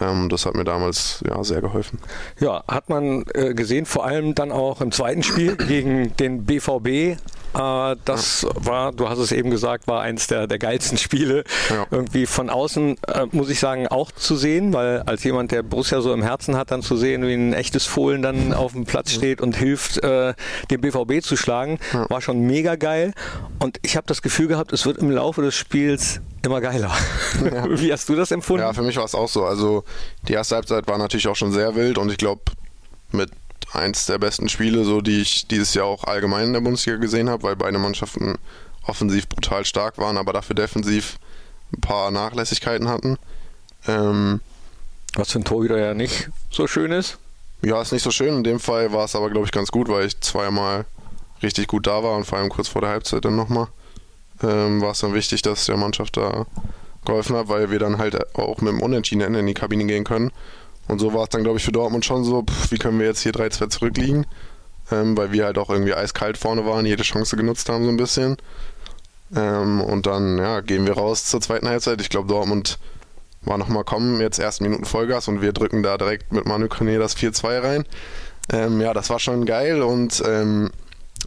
Ähm, 0.00 0.28
das 0.28 0.46
hat 0.46 0.54
mir 0.54 0.64
damals 0.64 1.22
ja 1.26 1.42
sehr 1.44 1.60
geholfen. 1.60 1.98
Ja, 2.40 2.64
hat 2.66 2.88
man 2.88 3.24
äh, 3.34 3.54
gesehen, 3.54 3.86
vor 3.86 4.04
allem 4.04 4.34
dann 4.34 4.50
auch 4.50 4.80
im 4.80 4.90
zweiten 4.90 5.22
Spiel 5.22 5.56
gegen 5.56 6.16
den 6.16 6.44
BVB. 6.44 7.18
Äh, 7.54 7.96
das 8.04 8.46
war, 8.54 8.92
du 8.92 9.08
hast 9.08 9.18
es 9.18 9.32
eben 9.32 9.50
gesagt, 9.50 9.86
war 9.86 10.02
eins 10.02 10.26
der, 10.26 10.46
der 10.46 10.58
geilsten 10.58 10.98
Spiele. 10.98 11.44
Ja. 11.70 11.86
Irgendwie 11.90 12.26
von 12.26 12.50
außen, 12.50 12.96
äh, 13.06 13.26
muss 13.32 13.50
ich 13.50 13.60
sagen, 13.60 13.88
auch 13.88 14.10
zu 14.12 14.36
sehen, 14.36 14.72
weil 14.72 15.02
als 15.02 15.24
jemand, 15.24 15.52
der 15.52 15.62
Borussia 15.62 16.00
so 16.00 16.12
im 16.12 16.22
Herzen 16.22 16.56
hat, 16.56 16.70
dann 16.70 16.82
zu 16.82 16.96
sehen, 16.96 17.26
wie 17.26 17.34
ein 17.34 17.52
echtes 17.52 17.86
Fohlen 17.86 18.22
dann 18.22 18.52
auf 18.52 18.72
dem 18.72 18.84
Platz 18.84 19.12
steht 19.12 19.40
und 19.40 19.56
hilft, 19.56 20.02
äh, 20.02 20.34
den 20.70 20.80
BVB 20.80 21.22
zu 21.22 21.36
schlagen, 21.36 21.78
war 22.08 22.20
schon 22.20 22.40
mega 22.40 22.76
geil. 22.76 23.12
Und 23.58 23.78
ich 23.82 23.96
habe 23.96 24.06
das 24.06 24.22
Gefühl 24.22 24.48
gehabt, 24.48 24.72
es 24.72 24.86
wird 24.86 24.98
im 24.98 25.10
Laufe 25.10 25.42
des 25.42 25.54
Spiels 25.54 26.20
immer 26.44 26.60
geiler. 26.60 26.92
Wie 27.68 27.92
hast 27.92 28.08
du 28.08 28.14
das 28.14 28.30
empfunden? 28.30 28.62
Ja, 28.62 28.72
für 28.72 28.82
mich 28.82 28.96
war 28.96 29.04
es 29.04 29.14
auch 29.14 29.28
so. 29.28 29.44
Also 29.44 29.84
die 30.28 30.32
erste 30.32 30.56
Halbzeit 30.56 30.86
war 30.88 30.98
natürlich 30.98 31.28
auch 31.28 31.36
schon 31.36 31.52
sehr 31.52 31.74
wild 31.74 31.98
und 31.98 32.10
ich 32.10 32.18
glaube 32.18 32.42
mit 33.12 33.30
eins 33.72 34.06
der 34.06 34.18
besten 34.18 34.48
Spiele, 34.48 34.84
so 34.84 35.00
die 35.00 35.20
ich 35.20 35.46
dieses 35.46 35.74
Jahr 35.74 35.86
auch 35.86 36.04
allgemein 36.04 36.48
in 36.48 36.52
der 36.52 36.60
Bundesliga 36.60 36.98
gesehen 36.98 37.28
habe, 37.30 37.42
weil 37.42 37.56
beide 37.56 37.78
Mannschaften 37.78 38.36
offensiv 38.86 39.28
brutal 39.28 39.64
stark 39.64 39.98
waren, 39.98 40.16
aber 40.16 40.32
dafür 40.32 40.54
defensiv 40.54 41.18
ein 41.72 41.80
paar 41.80 42.10
Nachlässigkeiten 42.10 42.88
hatten. 42.88 43.16
Ähm, 43.86 44.40
Was 45.14 45.32
für 45.32 45.38
ein 45.38 45.44
Torhüter 45.44 45.78
ja 45.78 45.94
nicht 45.94 46.30
so 46.50 46.66
schön 46.66 46.92
ist. 46.92 47.18
ja, 47.62 47.80
ist 47.80 47.92
nicht 47.92 48.02
so 48.02 48.10
schön. 48.10 48.36
In 48.36 48.44
dem 48.44 48.60
Fall 48.60 48.92
war 48.92 49.04
es 49.04 49.16
aber, 49.16 49.30
glaube 49.30 49.46
ich, 49.46 49.52
ganz 49.52 49.70
gut, 49.70 49.88
weil 49.88 50.06
ich 50.06 50.20
zweimal 50.20 50.84
richtig 51.42 51.66
gut 51.68 51.86
da 51.86 52.02
war 52.02 52.16
und 52.16 52.24
vor 52.24 52.38
allem 52.38 52.48
kurz 52.50 52.68
vor 52.68 52.80
der 52.82 52.90
Halbzeit 52.90 53.24
dann 53.24 53.36
nochmal. 53.36 53.68
Ähm, 54.42 54.80
war 54.80 54.92
es 54.92 55.00
dann 55.00 55.14
wichtig, 55.14 55.42
dass 55.42 55.66
der 55.66 55.76
Mannschaft 55.76 56.16
da 56.16 56.46
geholfen 57.04 57.36
hat, 57.36 57.48
weil 57.48 57.70
wir 57.70 57.78
dann 57.78 57.98
halt 57.98 58.36
auch 58.36 58.60
mit 58.60 58.72
dem 58.72 58.80
Unentschieden 58.80 59.34
in 59.34 59.46
die 59.46 59.54
Kabine 59.54 59.84
gehen 59.84 60.04
können. 60.04 60.30
Und 60.88 60.98
so 60.98 61.14
war 61.14 61.24
es 61.24 61.28
dann, 61.30 61.42
glaube 61.42 61.58
ich, 61.58 61.64
für 61.64 61.72
Dortmund 61.72 62.04
schon 62.04 62.24
so, 62.24 62.42
pff, 62.42 62.70
wie 62.70 62.78
können 62.78 62.98
wir 62.98 63.06
jetzt 63.06 63.20
hier 63.22 63.32
3-2 63.32 63.68
zurückliegen? 63.68 64.26
Ähm, 64.90 65.16
weil 65.16 65.32
wir 65.32 65.44
halt 65.44 65.58
auch 65.58 65.70
irgendwie 65.70 65.94
eiskalt 65.94 66.36
vorne 66.36 66.66
waren, 66.66 66.84
jede 66.84 67.02
Chance 67.02 67.36
genutzt 67.36 67.68
haben 67.68 67.84
so 67.84 67.90
ein 67.90 67.96
bisschen. 67.96 68.36
Ähm, 69.34 69.80
und 69.80 70.06
dann 70.06 70.38
ja, 70.38 70.60
gehen 70.60 70.86
wir 70.86 70.94
raus 70.94 71.24
zur 71.24 71.40
zweiten 71.40 71.68
Halbzeit. 71.68 72.00
Ich 72.00 72.10
glaube, 72.10 72.28
Dortmund 72.28 72.78
war 73.44 73.58
nochmal 73.58 73.84
kommen, 73.84 74.20
jetzt 74.20 74.38
ersten 74.38 74.64
Minuten 74.64 74.84
Vollgas 74.84 75.28
und 75.28 75.42
wir 75.42 75.52
drücken 75.52 75.82
da 75.82 75.98
direkt 75.98 76.32
mit 76.32 76.46
Manu 76.46 76.68
Kone 76.68 76.98
das 76.98 77.16
4-2 77.16 77.62
rein. 77.62 77.84
Ähm, 78.52 78.80
ja, 78.80 78.92
das 78.92 79.10
war 79.10 79.18
schon 79.18 79.46
geil 79.46 79.82
und 79.82 80.22
ähm, 80.26 80.70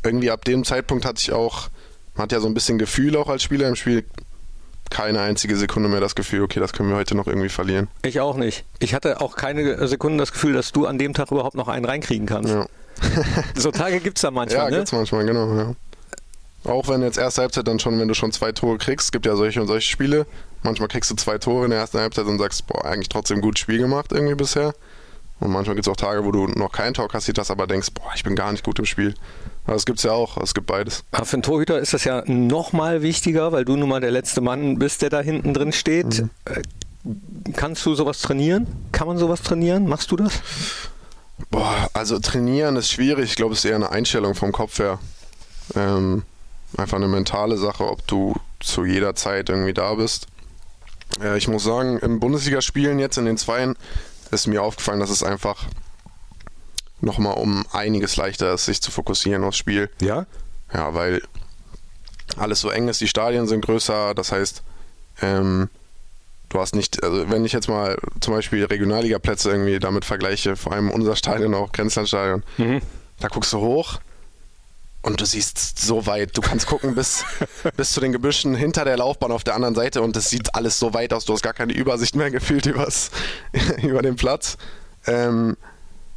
irgendwie 0.03 0.31
ab 0.31 0.45
dem 0.45 0.63
Zeitpunkt 0.63 1.05
hatte 1.05 1.21
ich 1.21 1.31
auch, 1.31 1.69
man 2.15 2.23
hat 2.23 2.31
ja 2.31 2.39
so 2.39 2.47
ein 2.47 2.53
bisschen 2.53 2.77
Gefühl 2.77 3.15
auch 3.17 3.29
als 3.29 3.43
Spieler 3.43 3.67
im 3.67 3.75
Spiel, 3.75 4.05
keine 4.89 5.19
einzige 5.21 5.55
Sekunde 5.55 5.89
mehr 5.89 5.99
das 5.99 6.15
Gefühl, 6.15 6.43
okay, 6.43 6.59
das 6.59 6.73
können 6.73 6.89
wir 6.89 6.95
heute 6.95 7.15
noch 7.15 7.27
irgendwie 7.27 7.49
verlieren. 7.49 7.87
Ich 8.03 8.19
auch 8.19 8.37
nicht. 8.37 8.65
Ich 8.79 8.93
hatte 8.93 9.21
auch 9.21 9.35
keine 9.35 9.87
Sekunde 9.87 10.19
das 10.19 10.31
Gefühl, 10.31 10.53
dass 10.53 10.71
du 10.71 10.85
an 10.85 10.97
dem 10.97 11.13
Tag 11.13 11.31
überhaupt 11.31 11.55
noch 11.55 11.67
einen 11.67 11.85
reinkriegen 11.85 12.27
kannst. 12.27 12.53
Ja. 12.53 12.67
so 13.55 13.71
Tage 13.71 13.99
gibt 13.99 14.17
es 14.17 14.21
da 14.21 14.31
manchmal, 14.31 14.65
ja, 14.65 14.69
ne? 14.69 14.77
gibt's 14.77 14.91
manchmal, 14.91 15.25
genau, 15.25 15.53
ja. 15.55 15.75
Auch 16.65 16.87
wenn 16.87 17.01
jetzt 17.03 17.17
erste 17.17 17.41
Halbzeit 17.41 17.67
dann 17.67 17.79
schon, 17.79 17.99
wenn 17.99 18.07
du 18.07 18.15
schon 18.15 18.31
zwei 18.31 18.51
Tore 18.51 18.77
kriegst, 18.77 19.11
gibt 19.11 19.25
ja 19.25 19.35
solche 19.35 19.61
und 19.61 19.67
solche 19.67 19.87
Spiele. 19.87 20.25
Manchmal 20.63 20.87
kriegst 20.87 21.11
du 21.11 21.15
zwei 21.15 21.37
Tore 21.37 21.65
in 21.65 21.71
der 21.71 21.79
ersten 21.79 21.99
Halbzeit 21.99 22.25
und 22.25 22.39
sagst, 22.39 22.65
boah, 22.65 22.85
eigentlich 22.85 23.09
trotzdem 23.09 23.39
gut 23.41 23.59
Spiel 23.59 23.77
gemacht 23.77 24.11
irgendwie 24.11 24.33
bisher. 24.33 24.73
Und 25.39 25.51
manchmal 25.51 25.75
gibt 25.75 25.85
es 25.85 25.91
auch 25.91 25.97
Tage, 25.97 26.25
wo 26.25 26.31
du 26.31 26.47
noch 26.47 26.71
kein 26.71 26.93
Tor 26.93 27.07
kassiert 27.07 27.37
hast, 27.37 27.51
aber 27.51 27.67
denkst, 27.67 27.89
boah, 27.93 28.11
ich 28.15 28.23
bin 28.23 28.35
gar 28.35 28.51
nicht 28.51 28.63
gut 28.63 28.79
im 28.79 28.85
Spiel. 28.85 29.13
Das 29.67 29.85
gibt 29.85 29.97
es 29.97 30.03
ja 30.03 30.11
auch, 30.11 30.37
es 30.37 30.53
gibt 30.53 30.67
beides. 30.67 31.03
Aber 31.11 31.25
für 31.25 31.33
einen 31.33 31.43
Torhüter 31.43 31.79
ist 31.79 31.93
das 31.93 32.03
ja 32.03 32.23
noch 32.27 32.71
mal 32.71 33.01
wichtiger, 33.01 33.51
weil 33.51 33.65
du 33.65 33.75
nun 33.75 33.89
mal 33.89 33.99
der 33.99 34.11
letzte 34.11 34.41
Mann 34.41 34.77
bist, 34.77 35.01
der 35.01 35.09
da 35.09 35.21
hinten 35.21 35.53
drin 35.53 35.71
steht. 35.71 36.21
Mhm. 36.21 36.29
Äh, 36.45 36.61
kannst 37.53 37.85
du 37.85 37.95
sowas 37.95 38.21
trainieren? 38.21 38.67
Kann 38.91 39.07
man 39.07 39.17
sowas 39.17 39.41
trainieren? 39.41 39.87
Machst 39.87 40.11
du 40.11 40.17
das? 40.17 40.33
Boah, 41.49 41.89
also 41.93 42.19
trainieren 42.19 42.75
ist 42.75 42.91
schwierig. 42.91 43.31
Ich 43.31 43.35
glaube, 43.35 43.53
es 43.53 43.59
ist 43.59 43.65
eher 43.65 43.75
eine 43.75 43.89
Einstellung 43.89 44.35
vom 44.35 44.51
Kopf 44.51 44.79
her. 44.79 44.99
Ähm, 45.75 46.23
einfach 46.77 46.97
eine 46.97 47.07
mentale 47.07 47.57
Sache, 47.57 47.89
ob 47.89 48.05
du 48.07 48.35
zu 48.59 48.85
jeder 48.85 49.15
Zeit 49.15 49.49
irgendwie 49.49 49.73
da 49.73 49.95
bist. 49.95 50.27
Äh, 51.21 51.37
ich 51.37 51.47
muss 51.47 51.63
sagen, 51.63 51.97
im 51.99 52.19
Bundesligaspielen 52.19 52.99
jetzt 52.99 53.17
in 53.17 53.25
den 53.25 53.37
Zweien 53.37 53.75
ist 54.31 54.47
mir 54.47 54.61
aufgefallen, 54.61 54.99
dass 54.99 55.09
es 55.09 55.23
einfach 55.23 55.65
nochmal 57.01 57.35
um 57.35 57.65
einiges 57.71 58.15
leichter 58.15 58.53
ist, 58.53 58.65
sich 58.65 58.81
zu 58.81 58.91
fokussieren 58.91 59.43
aufs 59.43 59.57
Spiel. 59.57 59.89
Ja? 59.99 60.25
Ja, 60.73 60.93
weil 60.93 61.21
alles 62.37 62.59
so 62.59 62.69
eng 62.69 62.87
ist, 62.87 63.01
die 63.01 63.07
Stadien 63.07 63.47
sind 63.47 63.63
größer, 63.63 64.13
das 64.13 64.31
heißt, 64.31 64.63
ähm, 65.21 65.69
du 66.49 66.59
hast 66.59 66.75
nicht, 66.75 67.03
also 67.03 67.29
wenn 67.29 67.45
ich 67.45 67.53
jetzt 67.53 67.69
mal 67.69 67.97
zum 68.19 68.33
Beispiel 68.33 68.65
Regionalliga-Plätze 68.65 69.51
irgendwie 69.51 69.79
damit 69.79 70.05
vergleiche, 70.05 70.55
vor 70.55 70.73
allem 70.73 70.89
unser 70.89 71.15
Stadion 71.15 71.53
auch, 71.53 71.71
Grenzlandstadion, 71.71 72.43
mhm. 72.57 72.81
da 73.19 73.27
guckst 73.27 73.53
du 73.53 73.59
hoch 73.59 73.99
und 75.01 75.21
du 75.21 75.25
siehst 75.25 75.79
so 75.79 76.07
weit, 76.07 76.35
du 76.35 76.41
kannst 76.41 76.65
gucken 76.65 76.95
bis, 76.95 77.23
bis 77.77 77.91
zu 77.91 78.01
den 78.01 78.11
Gebüschen 78.11 78.55
hinter 78.55 78.85
der 78.85 78.97
Laufbahn 78.97 79.31
auf 79.31 79.43
der 79.43 79.55
anderen 79.55 79.75
Seite 79.75 80.01
und 80.01 80.17
es 80.17 80.29
sieht 80.29 80.55
alles 80.55 80.79
so 80.79 80.93
weit 80.93 81.13
aus, 81.13 81.25
du 81.25 81.33
hast 81.33 81.43
gar 81.43 81.53
keine 81.53 81.73
Übersicht 81.73 82.15
mehr 82.15 82.31
gefühlt 82.31 82.65
übers, 82.65 83.11
über 83.81 84.01
den 84.01 84.15
Platz. 84.15 84.57
Ähm, 85.07 85.57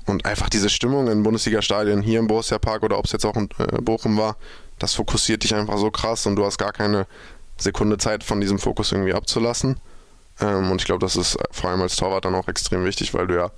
und 0.08 0.24
einfach 0.24 0.48
diese 0.48 0.70
Stimmung 0.70 1.08
in 1.08 1.22
Bundesliga-Stadien 1.22 2.02
hier 2.02 2.18
im 2.18 2.26
Borussia 2.26 2.58
Park 2.58 2.82
oder 2.82 2.98
ob 2.98 3.04
es 3.04 3.12
jetzt 3.12 3.24
auch 3.24 3.36
in 3.36 3.48
äh, 3.58 3.80
Bochum 3.80 4.16
war, 4.16 4.36
das 4.78 4.94
fokussiert 4.94 5.42
dich 5.42 5.54
einfach 5.54 5.78
so 5.78 5.90
krass 5.90 6.26
und 6.26 6.36
du 6.36 6.44
hast 6.44 6.58
gar 6.58 6.72
keine 6.72 7.06
Sekunde 7.58 7.98
Zeit 7.98 8.22
von 8.24 8.40
diesem 8.40 8.58
Fokus 8.58 8.92
irgendwie 8.92 9.14
abzulassen. 9.14 9.78
Ähm, 10.40 10.70
und 10.70 10.80
ich 10.80 10.86
glaube, 10.86 11.00
das 11.00 11.16
ist 11.16 11.36
vor 11.50 11.70
allem 11.70 11.82
als 11.82 11.96
Torwart 11.96 12.24
dann 12.24 12.34
auch 12.34 12.48
extrem 12.48 12.84
wichtig, 12.84 13.14
weil 13.14 13.26
du 13.26 13.36
ja 13.36 13.50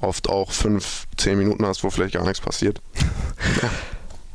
oft 0.00 0.28
auch 0.28 0.50
fünf, 0.50 1.06
zehn 1.16 1.38
Minuten 1.38 1.64
hast, 1.64 1.84
wo 1.84 1.90
vielleicht 1.90 2.14
gar 2.14 2.24
nichts 2.24 2.40
passiert. 2.40 2.80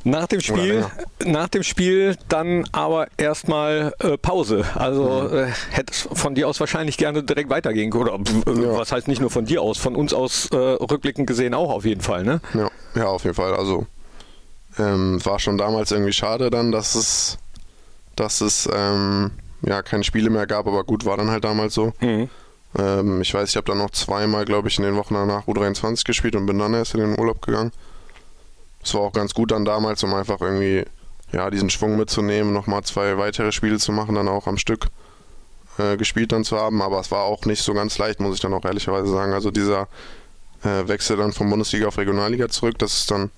Nach 0.09 0.27
dem 0.27 0.41
Spiel, 0.41 0.85
nach 1.23 1.49
dem 1.49 1.63
Spiel 1.63 2.17
dann 2.27 2.67
aber 2.71 3.07
erstmal 3.17 3.93
äh, 3.99 4.17
Pause. 4.17 4.65
Also 4.75 5.29
mhm. 5.29 5.37
äh, 5.37 5.45
hätte 5.69 5.93
es 5.93 6.07
von 6.11 6.35
dir 6.35 6.47
aus 6.47 6.59
wahrscheinlich 6.59 6.97
gerne 6.97 7.23
direkt 7.23 7.49
weitergehen 7.49 7.93
oder 7.93 8.13
äh, 8.13 8.61
ja. 8.61 8.77
was 8.77 8.91
heißt 8.91 9.07
nicht 9.07 9.21
nur 9.21 9.29
von 9.29 9.45
dir 9.45 9.61
aus, 9.61 9.77
von 9.77 9.95
uns 9.95 10.13
aus 10.13 10.47
äh, 10.51 10.55
rückblickend 10.55 11.27
gesehen 11.27 11.53
auch 11.53 11.69
auf 11.69 11.85
jeden 11.85 12.01
Fall, 12.01 12.23
ne? 12.23 12.41
Ja, 12.53 12.69
ja 12.95 13.05
auf 13.07 13.23
jeden 13.23 13.35
Fall. 13.35 13.53
Also 13.53 13.85
ähm, 14.79 15.23
war 15.23 15.39
schon 15.39 15.57
damals 15.57 15.91
irgendwie 15.91 16.13
schade 16.13 16.49
dann, 16.49 16.71
dass 16.71 16.95
es, 16.95 17.37
dass 18.15 18.41
es 18.41 18.67
ähm, 18.73 19.31
ja 19.61 19.83
keine 19.83 20.03
Spiele 20.03 20.29
mehr 20.29 20.47
gab, 20.47 20.65
aber 20.65 20.83
gut 20.83 21.05
war 21.05 21.17
dann 21.17 21.29
halt 21.29 21.43
damals 21.43 21.75
so. 21.75 21.93
Mhm. 21.99 22.29
Ähm, 22.77 23.21
ich 23.21 23.33
weiß, 23.33 23.49
ich 23.49 23.55
habe 23.57 23.67
dann 23.67 23.77
noch 23.77 23.91
zweimal, 23.91 24.45
glaube 24.45 24.69
ich, 24.69 24.77
in 24.77 24.85
den 24.85 24.95
Wochen 24.95 25.13
danach 25.13 25.47
U23 25.47 26.03
gespielt 26.05 26.35
und 26.35 26.45
bin 26.45 26.57
dann 26.57 26.73
erst 26.73 26.95
in 26.95 27.01
den 27.01 27.19
Urlaub 27.19 27.41
gegangen. 27.41 27.71
Es 28.89 28.95
war 28.95 29.01
auch 29.01 29.13
ganz 29.13 29.35
gut 29.35 29.51
dann 29.51 29.65
damals, 29.65 30.03
um 30.03 30.13
einfach 30.15 30.41
irgendwie 30.41 30.83
ja, 31.31 31.49
diesen 31.51 31.69
Schwung 31.69 31.95
mitzunehmen, 31.95 32.53
nochmal 32.53 32.83
zwei 32.83 33.17
weitere 33.17 33.51
Spiele 33.51 33.77
zu 33.77 33.91
machen, 33.91 34.15
dann 34.15 34.27
auch 34.27 34.47
am 34.47 34.57
Stück 34.57 34.87
äh, 35.77 35.95
gespielt 35.95 36.31
dann 36.31 36.43
zu 36.43 36.57
haben. 36.57 36.81
Aber 36.81 36.99
es 36.99 37.11
war 37.11 37.23
auch 37.23 37.45
nicht 37.45 37.61
so 37.61 37.75
ganz 37.75 37.99
leicht, 37.99 38.19
muss 38.19 38.35
ich 38.35 38.41
dann 38.41 38.53
auch 38.53 38.65
ehrlicherweise 38.65 39.11
sagen. 39.11 39.33
Also 39.33 39.51
dieser 39.51 39.87
äh, 40.63 40.87
Wechsel 40.87 41.17
dann 41.17 41.33
von 41.33 41.49
Bundesliga 41.49 41.87
auf 41.87 41.99
Regionalliga 41.99 42.49
zurück, 42.49 42.79
das 42.79 42.95
ist 42.95 43.11
dann, 43.11 43.29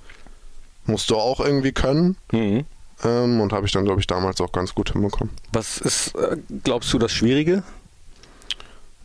musst 0.86 1.10
du 1.10 1.18
auch 1.18 1.42
irgendwie 1.42 1.74
können. 1.74 2.16
Mhm. 2.32 2.66
Ähm, 3.04 3.42
und 3.42 3.52
habe 3.52 3.66
ich 3.66 3.74
dann, 3.74 3.84
glaube 3.84 4.00
ich, 4.00 4.08
damals 4.08 4.40
auch 4.40 4.54
ganz 4.54 4.74
gut 4.74 4.94
hinbekommen. 4.94 5.34
Was 5.52 5.80
ist, 5.80 6.16
äh, 6.16 6.38
glaubst 6.64 6.94
du, 6.94 6.98
das 6.98 7.12
Schwierige 7.12 7.64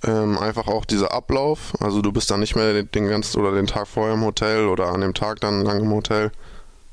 ähm, 0.05 0.39
einfach 0.39 0.67
auch 0.69 0.85
dieser 0.85 1.13
Ablauf. 1.13 1.75
Also 1.81 2.03
du 2.03 2.13
bist 2.13 2.31
dann 2.31 2.41
nicht 2.41 2.57
mehr 2.57 2.83
den 2.83 3.09
ganzen 3.09 3.41
oder 3.41 3.53
den 3.53 3.67
Tag 3.67 3.87
vorher 3.87 4.15
im 4.15 4.25
Hotel 4.25 4.67
oder 4.67 4.89
an 4.89 5.01
dem 5.01 5.15
Tag 5.15 5.41
dann 5.41 5.63
lang 5.63 5.81
im 5.81 5.91
Hotel, 5.91 6.31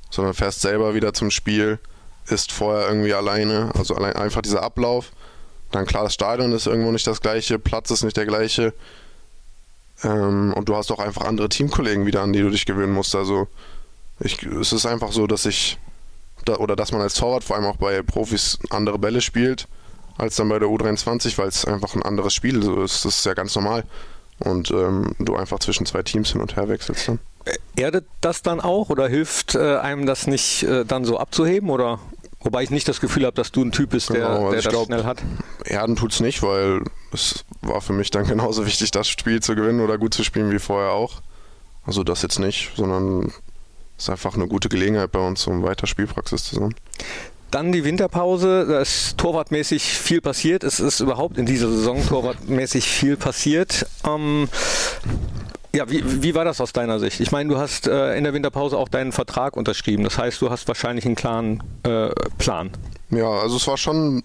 sondern 0.10 0.34
fährst 0.34 0.62
selber 0.62 0.94
wieder 0.94 1.14
zum 1.14 1.32
Spiel, 1.32 1.80
ist 2.28 2.52
vorher 2.52 2.88
irgendwie 2.88 3.14
alleine. 3.14 3.72
Also 3.78 3.96
allein, 3.96 4.16
einfach 4.16 4.42
dieser 4.42 4.64
Ablauf. 4.64 5.12
Dann 5.72 5.86
klar, 5.86 6.04
das 6.04 6.14
Stadion 6.14 6.52
ist 6.52 6.68
irgendwo 6.68 6.92
nicht 6.92 7.08
das 7.08 7.22
gleiche, 7.22 7.60
Platz 7.60 7.90
ist 7.92 8.04
nicht 8.04 8.18
der 8.18 8.26
gleiche. 8.26 8.74
Ähm, 10.04 10.54
und 10.54 10.70
du 10.70 10.76
hast 10.76 10.92
auch 10.92 11.00
einfach 11.00 11.26
andere 11.26 11.50
Teamkollegen 11.50 12.06
wieder, 12.06 12.22
an 12.22 12.34
die 12.34 12.42
du 12.42 12.50
dich 12.50 12.66
gewöhnen 12.66 12.94
musst. 12.94 13.16
Also 13.16 13.48
ich, 14.20 14.42
es 14.44 14.72
ist 14.72 14.86
einfach 14.86 15.12
so, 15.12 15.28
dass 15.28 15.46
ich 15.46 15.78
da, 16.46 16.58
oder 16.58 16.76
dass 16.76 16.92
man 16.92 17.02
als 17.02 17.16
Torwart 17.16 17.44
vor 17.44 17.56
allem 17.56 17.66
auch 17.66 17.78
bei 17.78 18.02
Profis 18.02 18.60
andere 18.70 19.00
Bälle 19.00 19.22
spielt 19.22 19.68
als 20.18 20.36
dann 20.36 20.50
bei 20.50 20.60
der 20.60 20.68
U23, 20.68 21.38
weil 21.38 21.48
es 21.48 21.66
einfach 21.66 21.96
ein 21.96 22.04
anderes 22.04 22.34
Spiel 22.34 22.58
ist. 22.84 23.06
Das 23.06 23.18
ist 23.18 23.26
ja 23.26 23.34
ganz 23.34 23.56
normal. 23.56 23.84
Und 24.40 24.72
ähm, 24.72 25.16
du 25.20 25.36
einfach 25.36 25.60
zwischen 25.60 25.86
zwei 25.86 26.04
Teams 26.04 26.32
hin 26.32 26.42
und 26.42 26.56
her 26.56 26.68
wechselst 26.68 27.08
dann. 27.08 27.20
Erdet 27.76 28.06
das 28.22 28.42
dann 28.42 28.62
auch 28.62 28.90
oder 28.90 29.08
hilft 29.08 29.56
äh, 29.56 29.78
einem 29.78 30.06
das 30.06 30.28
nicht 30.28 30.64
äh, 30.64 30.86
dann 30.86 31.06
so 31.06 31.18
abzuheben? 31.18 31.70
Oder 31.70 32.00
wobei 32.40 32.64
ich 32.64 32.70
nicht 32.70 32.88
das 32.88 33.00
Gefühl 33.00 33.26
habe, 33.26 33.36
dass 33.36 33.52
du 33.52 33.64
ein 33.64 33.72
Typ 33.72 33.92
bist, 33.92 34.10
der, 34.10 34.16
genau, 34.18 34.28
also 34.28 34.52
der 34.52 34.62
das 34.62 34.72
glaub, 34.72 34.86
schnell 34.86 35.04
hat. 35.04 35.22
Erden 35.66 35.96
tut 35.96 36.14
es 36.14 36.20
nicht, 36.20 36.42
weil 36.44 36.82
es 37.12 37.46
war 37.62 37.82
für 37.82 37.94
mich 37.94 38.12
dann 38.12 38.26
genauso 38.28 38.66
wichtig, 38.66 38.92
das 38.92 39.08
Spiel 39.08 39.42
zu 39.42 39.56
gewinnen 39.56 39.82
oder 39.82 39.98
gut 39.98 40.14
zu 40.14 40.24
spielen 40.24 40.52
wie 40.52 40.60
vorher 40.60 40.92
auch. 40.92 41.22
Also 41.86 42.04
das 42.04 42.22
jetzt 42.22 42.40
nicht, 42.40 42.72
sondern 42.76 43.26
es 43.98 44.06
ist 44.06 44.10
einfach 44.10 44.36
eine 44.36 44.48
gute 44.48 44.70
Gelegenheit 44.70 45.12
bei 45.12 45.20
uns, 45.20 45.46
um 45.48 45.64
weiter 45.64 45.86
Spielpraxis 45.86 46.46
zu 46.46 46.56
sammeln. 46.56 46.76
Dann 47.54 47.72
die 47.72 47.84
Winterpause, 47.84 48.66
da 48.68 48.80
ist 48.82 49.16
torwartmäßig 49.20 49.84
viel 49.84 50.22
passiert. 50.22 50.64
Es 50.64 50.80
ist 50.80 51.02
überhaupt 51.02 51.38
in 51.38 51.46
dieser 51.46 51.70
Saison 51.70 52.04
torwartmäßig 52.04 52.88
viel 52.88 53.16
passiert. 53.16 53.86
Ähm, 54.04 54.50
ja, 55.72 55.88
wie, 55.88 56.24
wie 56.24 56.34
war 56.34 56.46
das 56.46 56.60
aus 56.62 56.74
deiner 56.74 57.00
Sicht? 57.00 57.20
Ich 57.20 57.32
meine, 57.32 57.54
du 57.54 57.60
hast 57.60 57.88
äh, 57.88 58.18
in 58.18 58.24
der 58.24 58.34
Winterpause 58.34 58.76
auch 58.76 58.90
deinen 58.90 59.12
Vertrag 59.12 59.56
unterschrieben. 59.56 60.04
Das 60.04 60.18
heißt, 60.18 60.42
du 60.42 60.50
hast 60.50 60.68
wahrscheinlich 60.68 61.06
einen 61.06 61.14
klaren 61.14 61.62
äh, 61.84 62.10
Plan. 62.40 62.72
Ja, 63.12 63.30
also 63.30 63.58
es 63.58 63.68
war 63.68 63.78
schon 63.78 64.24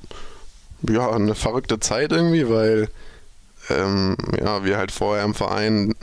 ja, 0.89 1.11
eine 1.11 1.35
verrückte 1.35 1.79
Zeit 1.81 2.13
irgendwie, 2.13 2.49
weil 2.49 2.89
ähm, 3.69 4.17
ja, 4.41 4.65
wir 4.65 4.79
halt 4.79 4.91
vorher 4.91 5.27
im 5.27 5.35
Verein 5.35 5.95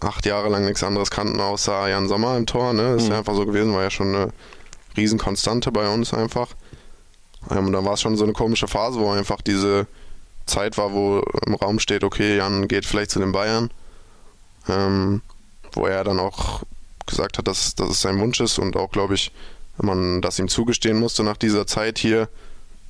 acht 0.00 0.26
Jahre 0.26 0.48
lang 0.48 0.64
nichts 0.64 0.82
anderes 0.82 1.12
kannten 1.12 1.38
außer 1.38 1.88
Jan 1.88 2.08
Sommer 2.08 2.36
im 2.36 2.46
Tor. 2.46 2.72
Ne? 2.72 2.94
Das 2.94 3.04
ist 3.04 3.08
mhm. 3.08 3.14
einfach 3.14 3.36
so 3.36 3.46
gewesen, 3.46 3.72
war 3.72 3.84
ja 3.84 3.90
schon 3.90 4.16
eine 4.16 4.32
Riesenkonstante 4.98 5.72
bei 5.72 5.88
uns 5.88 6.12
einfach. 6.12 6.48
Ähm, 7.50 7.66
und 7.66 7.72
dann 7.72 7.84
war 7.84 7.94
es 7.94 8.00
schon 8.00 8.16
so 8.16 8.24
eine 8.24 8.32
komische 8.32 8.68
Phase, 8.68 8.98
wo 8.98 9.10
einfach 9.10 9.40
diese 9.40 9.86
Zeit 10.46 10.78
war, 10.78 10.92
wo 10.92 11.22
im 11.46 11.54
Raum 11.54 11.78
steht, 11.78 12.04
okay, 12.04 12.36
Jan 12.36 12.68
geht 12.68 12.86
vielleicht 12.86 13.10
zu 13.10 13.18
den 13.18 13.32
Bayern. 13.32 13.70
Ähm, 14.68 15.22
wo 15.72 15.86
er 15.86 16.04
dann 16.04 16.18
auch 16.18 16.62
gesagt 17.06 17.38
hat, 17.38 17.46
dass, 17.46 17.74
dass 17.74 17.88
es 17.88 18.00
sein 18.00 18.18
Wunsch 18.20 18.40
ist 18.40 18.58
und 18.58 18.76
auch, 18.76 18.90
glaube 18.90 19.14
ich, 19.14 19.32
man 19.80 20.20
das 20.20 20.38
ihm 20.38 20.48
zugestehen 20.48 20.98
musste 20.98 21.22
nach 21.22 21.36
dieser 21.36 21.66
Zeit 21.66 21.98
hier, 21.98 22.28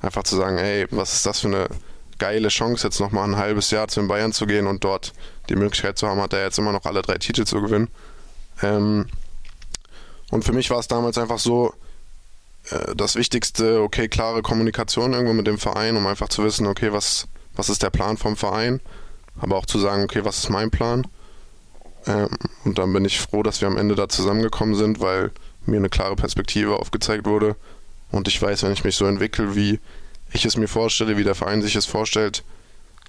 einfach 0.01 0.23
zu 0.23 0.35
sagen, 0.35 0.57
ey, 0.57 0.87
was 0.91 1.13
ist 1.13 1.25
das 1.25 1.41
für 1.41 1.47
eine 1.47 1.67
geile 2.17 2.49
Chance, 2.49 2.87
jetzt 2.87 2.99
nochmal 2.99 3.27
ein 3.29 3.37
halbes 3.37 3.71
Jahr 3.71 3.87
zu 3.87 3.99
den 3.99 4.07
Bayern 4.07 4.33
zu 4.33 4.45
gehen 4.45 4.67
und 4.67 4.83
dort 4.83 5.13
die 5.49 5.55
Möglichkeit 5.55 5.97
zu 5.97 6.07
haben, 6.07 6.21
hat 6.21 6.33
er 6.33 6.43
jetzt 6.43 6.57
immer 6.57 6.71
noch 6.71 6.85
alle 6.85 7.01
drei 7.01 7.17
Titel 7.17 7.45
zu 7.45 7.61
gewinnen. 7.61 7.87
Ähm, 8.61 9.05
und 10.31 10.43
für 10.43 10.51
mich 10.51 10.69
war 10.69 10.79
es 10.79 10.87
damals 10.87 11.17
einfach 11.17 11.39
so, 11.39 11.73
das 12.95 13.15
Wichtigste, 13.15 13.81
okay, 13.81 14.07
klare 14.07 14.41
Kommunikation 14.41 15.13
irgendwo 15.13 15.33
mit 15.33 15.47
dem 15.47 15.57
Verein, 15.57 15.97
um 15.97 16.05
einfach 16.07 16.29
zu 16.29 16.43
wissen, 16.43 16.67
okay, 16.67 16.91
was, 16.91 17.27
was 17.55 17.69
ist 17.69 17.83
der 17.83 17.89
Plan 17.89 18.17
vom 18.17 18.35
Verein, 18.35 18.79
aber 19.39 19.57
auch 19.57 19.65
zu 19.65 19.79
sagen, 19.79 20.03
okay, 20.03 20.23
was 20.23 20.39
ist 20.39 20.49
mein 20.49 20.71
Plan. 20.71 21.07
Ähm, 22.05 22.29
und 22.65 22.77
dann 22.77 22.93
bin 22.93 23.05
ich 23.05 23.19
froh, 23.19 23.43
dass 23.43 23.61
wir 23.61 23.67
am 23.67 23.77
Ende 23.77 23.95
da 23.95 24.07
zusammengekommen 24.07 24.75
sind, 24.75 24.99
weil 24.99 25.31
mir 25.65 25.77
eine 25.77 25.89
klare 25.89 26.15
Perspektive 26.15 26.77
aufgezeigt 26.77 27.25
wurde, 27.25 27.55
Und 28.11 28.27
ich 28.27 28.41
weiß, 28.41 28.63
wenn 28.63 28.73
ich 28.73 28.83
mich 28.83 28.95
so 28.95 29.05
entwickle, 29.05 29.55
wie 29.55 29.79
ich 30.31 30.45
es 30.45 30.57
mir 30.57 30.67
vorstelle, 30.67 31.17
wie 31.17 31.23
der 31.23 31.35
Verein 31.35 31.61
sich 31.61 31.75
es 31.75 31.85
vorstellt, 31.85 32.43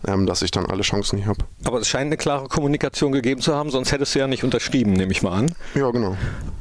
ähm, 0.06 0.26
dass 0.26 0.42
ich 0.42 0.50
dann 0.50 0.66
alle 0.66 0.82
Chancen 0.82 1.18
hier 1.18 1.26
habe. 1.26 1.44
Aber 1.64 1.78
es 1.78 1.88
scheint 1.88 2.06
eine 2.06 2.16
klare 2.16 2.48
Kommunikation 2.48 3.12
gegeben 3.12 3.40
zu 3.40 3.54
haben, 3.54 3.70
sonst 3.70 3.92
hättest 3.92 4.14
du 4.14 4.18
ja 4.18 4.26
nicht 4.26 4.44
unterschrieben, 4.44 4.92
nehme 4.92 5.12
ich 5.12 5.22
mal 5.22 5.32
an. 5.32 5.54
Ja, 5.74 5.90
genau. 5.90 6.16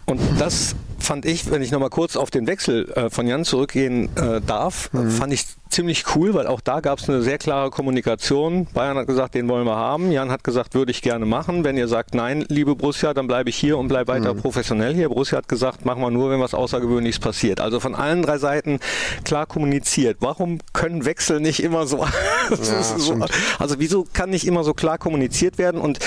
Und 0.06 0.20
das 0.40 0.76
fand 0.98 1.26
ich, 1.26 1.50
wenn 1.52 1.62
ich 1.62 1.72
nochmal 1.72 1.90
kurz 1.90 2.16
auf 2.16 2.32
den 2.32 2.48
Wechsel 2.48 2.92
äh, 2.92 3.10
von 3.10 3.28
Jan 3.28 3.46
zurückgehen 3.46 4.10
äh, 4.16 4.42
darf, 4.42 4.92
mhm. 4.94 5.10
fand 5.12 5.34
ich 5.34 5.46
ziemlich 5.70 6.16
cool, 6.16 6.34
weil 6.34 6.48
auch 6.48 6.62
da 6.62 6.80
gab 6.80 7.00
es 7.00 7.10
eine 7.10 7.22
sehr 7.22 7.38
klare 7.38 7.70
Kommunikation. 7.70 8.68
Bayern 8.74 8.98
hat 8.98 9.08
gesagt, 9.08 9.36
den 9.36 9.48
wollen 9.48 9.66
wir 9.66 9.76
haben. 9.76 10.12
Jan 10.12 10.32
hat 10.32 10.44
gesagt, 10.44 10.74
würde 10.74 10.92
ich 10.92 11.02
gerne 11.02 11.26
machen. 11.26 11.64
Wenn 11.64 11.78
ihr 11.78 11.88
sagt, 11.88 12.14
nein, 12.14 12.46
liebe 12.50 12.76
Borussia, 12.76 13.14
dann 13.14 13.28
bleibe 13.28 13.50
ich 13.50 13.56
hier 13.56 13.78
und 13.78 13.88
bleibe 13.88 14.14
weiter 14.14 14.34
mhm. 14.34 14.42
professionell 14.42 14.94
hier. 14.94 15.10
Borussia 15.10 15.38
hat 15.38 15.48
gesagt, 15.48 15.86
machen 15.86 16.02
wir 16.02 16.12
nur, 16.12 16.32
wenn 16.32 16.40
was 16.40 16.54
Außergewöhnliches 16.54 17.20
passiert. 17.20 17.60
Also 17.60 17.80
von 17.80 17.96
allen 17.96 18.22
drei 18.22 18.38
Seiten 18.38 18.80
klar 19.24 19.46
kommuniziert. 19.46 20.18
Warum 20.20 20.60
können 20.74 21.06
Wechsel 21.06 21.40
nicht 21.40 21.62
immer 21.62 21.86
so, 21.86 21.98
ja, 22.50 22.82
so 22.82 23.20
also 23.60 23.80
wieso 23.80 24.06
kann 24.12 24.32
nicht 24.32 24.48
immer 24.48 24.64
so 24.64 24.74
klar 24.74 24.98
kommuniziert 24.98 25.58
werden? 25.58 25.80
Und 25.80 26.00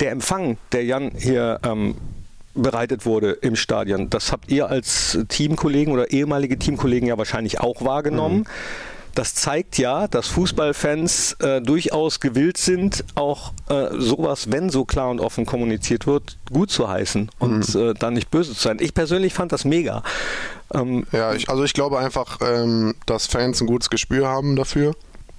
der 0.00 0.12
Empfang, 0.12 0.56
der 0.72 0.84
Jan 0.84 1.12
hier 1.16 1.60
ähm, 1.62 1.96
bereitet 2.54 3.06
wurde 3.06 3.32
im 3.32 3.56
Stadion. 3.56 4.10
Das 4.10 4.32
habt 4.32 4.50
ihr 4.50 4.68
als 4.68 5.18
Teamkollegen 5.28 5.92
oder 5.92 6.10
ehemalige 6.10 6.58
Teamkollegen 6.58 7.08
ja 7.08 7.18
wahrscheinlich 7.18 7.60
auch 7.60 7.84
wahrgenommen. 7.84 8.38
Mhm. 8.38 8.46
Das 9.14 9.34
zeigt 9.34 9.78
ja, 9.78 10.08
dass 10.08 10.28
Fußballfans 10.28 11.32
äh, 11.40 11.60
durchaus 11.60 12.20
gewillt 12.20 12.56
sind, 12.56 13.04
auch 13.14 13.52
äh, 13.68 13.88
sowas, 13.98 14.50
wenn 14.50 14.70
so 14.70 14.84
klar 14.84 15.10
und 15.10 15.20
offen 15.20 15.46
kommuniziert 15.46 16.06
wird, 16.06 16.38
gut 16.50 16.70
zu 16.70 16.88
heißen 16.88 17.30
und 17.38 17.74
mhm. 17.74 17.80
äh, 17.80 17.94
dann 17.94 18.14
nicht 18.14 18.30
böse 18.30 18.54
zu 18.54 18.60
sein. 18.60 18.78
Ich 18.80 18.94
persönlich 18.94 19.34
fand 19.34 19.52
das 19.52 19.64
mega. 19.64 20.02
Ähm, 20.72 21.06
ja, 21.12 21.34
ich, 21.34 21.48
also 21.48 21.64
ich 21.64 21.74
glaube 21.74 21.98
einfach, 21.98 22.38
ähm, 22.42 22.94
dass 23.06 23.26
Fans 23.26 23.60
ein 23.60 23.66
gutes 23.66 23.90
Gespür 23.90 24.28
haben 24.28 24.56
dafür, 24.56 24.94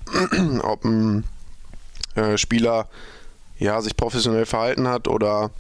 ob 0.64 0.84
ein 0.84 1.24
äh, 2.16 2.38
Spieler 2.38 2.88
ja, 3.58 3.80
sich 3.82 3.96
professionell 3.96 4.46
verhalten 4.46 4.88
hat 4.88 5.08
oder 5.08 5.52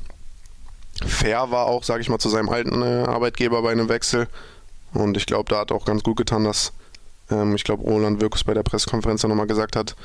fair 1.05 1.51
war 1.51 1.68
auch, 1.68 1.84
sage 1.84 2.01
ich 2.01 2.09
mal, 2.09 2.20
zu 2.20 2.30
seinem 2.30 2.49
alten 2.49 2.82
äh, 2.82 3.05
Arbeitgeber 3.05 3.62
bei 3.62 3.72
einem 3.72 3.89
Wechsel. 3.89 4.28
Und 4.93 5.16
ich 5.18 5.26
glaube, 5.26 5.49
da 5.49 5.59
hat 5.59 5.72
auch 5.72 5.86
ganz 5.86 6.03
gut 6.03 6.18
getan, 6.18 6.43
dass 6.43 6.74
ähm, 7.32 7.56
ich 7.56 7.64
glaube, 7.64 7.84
Roland 7.84 8.22
Wirkus 8.22 8.44
bei 8.44 8.54
der 8.54 8.64
Pressekonferenz 8.64 9.24
nochmal 9.24 9.48
gesagt 9.48 9.76
hat, 9.76 9.96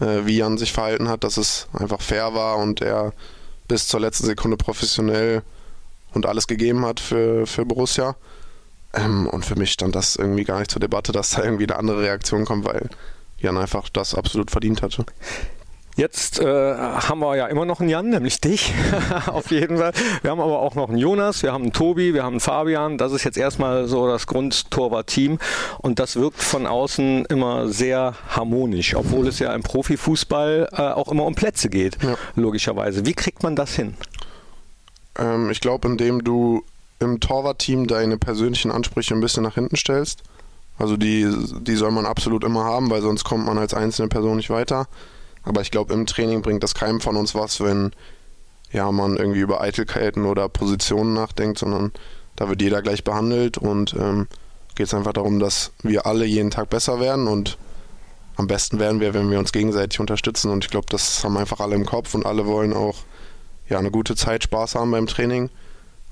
äh, 0.00 0.24
wie 0.24 0.38
Jan 0.38 0.58
sich 0.58 0.72
verhalten 0.72 1.08
hat, 1.08 1.24
dass 1.24 1.36
es 1.36 1.68
einfach 1.72 2.00
fair 2.00 2.34
war 2.34 2.56
und 2.58 2.80
er 2.80 3.12
bis 3.68 3.86
zur 3.86 4.00
letzten 4.00 4.26
Sekunde 4.26 4.56
professionell 4.56 5.42
und 6.12 6.26
alles 6.26 6.46
gegeben 6.46 6.84
hat 6.84 6.98
für, 7.00 7.46
für 7.46 7.64
Borussia. 7.64 8.16
Ähm, 8.92 9.28
und 9.28 9.44
für 9.44 9.56
mich 9.56 9.70
stand 9.70 9.94
das 9.94 10.16
irgendwie 10.16 10.44
gar 10.44 10.58
nicht 10.58 10.70
zur 10.70 10.80
Debatte, 10.80 11.12
dass 11.12 11.30
da 11.30 11.44
irgendwie 11.44 11.64
eine 11.64 11.76
andere 11.76 12.02
Reaktion 12.02 12.44
kommt, 12.44 12.64
weil 12.64 12.88
Jan 13.38 13.56
einfach 13.56 13.88
das 13.88 14.14
absolut 14.14 14.50
verdient 14.50 14.82
hatte. 14.82 15.04
Jetzt 15.96 16.40
äh, 16.40 16.44
haben 16.46 17.20
wir 17.20 17.36
ja 17.36 17.46
immer 17.46 17.64
noch 17.64 17.80
einen 17.80 17.90
Jan, 17.90 18.10
nämlich 18.10 18.40
dich, 18.40 18.72
auf 19.26 19.50
jeden 19.50 19.78
Fall. 19.78 19.92
Wir 20.22 20.30
haben 20.30 20.40
aber 20.40 20.60
auch 20.60 20.74
noch 20.74 20.88
einen 20.88 20.98
Jonas, 20.98 21.42
wir 21.42 21.52
haben 21.52 21.64
einen 21.64 21.72
Tobi, 21.72 22.14
wir 22.14 22.22
haben 22.22 22.34
einen 22.34 22.40
Fabian. 22.40 22.96
Das 22.96 23.12
ist 23.12 23.24
jetzt 23.24 23.36
erstmal 23.36 23.86
so 23.86 24.06
das 24.06 24.26
Grundtorwart-Team 24.26 25.38
und 25.78 25.98
das 25.98 26.16
wirkt 26.16 26.42
von 26.42 26.66
außen 26.66 27.26
immer 27.26 27.68
sehr 27.68 28.14
harmonisch, 28.28 28.94
obwohl 28.94 29.26
es 29.28 29.40
ja 29.40 29.52
im 29.52 29.62
Profifußball 29.62 30.68
äh, 30.72 30.80
auch 30.80 31.08
immer 31.08 31.24
um 31.24 31.34
Plätze 31.34 31.68
geht, 31.68 32.02
ja. 32.02 32.14
logischerweise. 32.34 33.04
Wie 33.04 33.14
kriegt 33.14 33.42
man 33.42 33.56
das 33.56 33.74
hin? 33.74 33.94
Ähm, 35.18 35.50
ich 35.50 35.60
glaube, 35.60 35.88
indem 35.88 36.24
du 36.24 36.62
im 37.00 37.18
Torwart-Team 37.18 37.86
deine 37.86 38.16
persönlichen 38.16 38.70
Ansprüche 38.70 39.14
ein 39.14 39.20
bisschen 39.20 39.42
nach 39.42 39.54
hinten 39.54 39.76
stellst. 39.76 40.22
Also 40.78 40.96
die, 40.96 41.28
die 41.60 41.76
soll 41.76 41.90
man 41.90 42.06
absolut 42.06 42.44
immer 42.44 42.64
haben, 42.64 42.90
weil 42.90 43.02
sonst 43.02 43.24
kommt 43.24 43.44
man 43.44 43.58
als 43.58 43.74
einzelne 43.74 44.08
Person 44.08 44.36
nicht 44.36 44.50
weiter. 44.50 44.86
Aber 45.42 45.60
ich 45.60 45.70
glaube, 45.70 45.94
im 45.94 46.06
Training 46.06 46.42
bringt 46.42 46.62
das 46.62 46.74
keinem 46.74 47.00
von 47.00 47.16
uns 47.16 47.34
was, 47.34 47.60
wenn 47.60 47.92
ja, 48.72 48.90
man 48.92 49.16
irgendwie 49.16 49.40
über 49.40 49.60
Eitelkeiten 49.60 50.26
oder 50.26 50.48
Positionen 50.48 51.12
nachdenkt, 51.12 51.58
sondern 51.58 51.92
da 52.36 52.48
wird 52.48 52.62
jeder 52.62 52.82
gleich 52.82 53.04
behandelt 53.04 53.58
und 53.58 53.94
ähm, 53.94 54.28
geht 54.74 54.86
es 54.86 54.94
einfach 54.94 55.12
darum, 55.12 55.38
dass 55.38 55.72
wir 55.82 56.06
alle 56.06 56.24
jeden 56.24 56.50
Tag 56.50 56.70
besser 56.70 57.00
werden 57.00 57.26
und 57.26 57.58
am 58.36 58.46
besten 58.46 58.78
werden 58.78 59.00
wir, 59.00 59.12
wenn 59.12 59.30
wir 59.30 59.38
uns 59.38 59.52
gegenseitig 59.52 60.00
unterstützen 60.00 60.50
und 60.50 60.64
ich 60.64 60.70
glaube, 60.70 60.86
das 60.88 61.24
haben 61.24 61.36
einfach 61.36 61.60
alle 61.60 61.74
im 61.74 61.84
Kopf 61.84 62.14
und 62.14 62.24
alle 62.24 62.46
wollen 62.46 62.72
auch 62.72 62.96
ja, 63.68 63.78
eine 63.78 63.90
gute 63.90 64.16
Zeit, 64.16 64.44
Spaß 64.44 64.76
haben 64.76 64.90
beim 64.90 65.06
Training, 65.06 65.50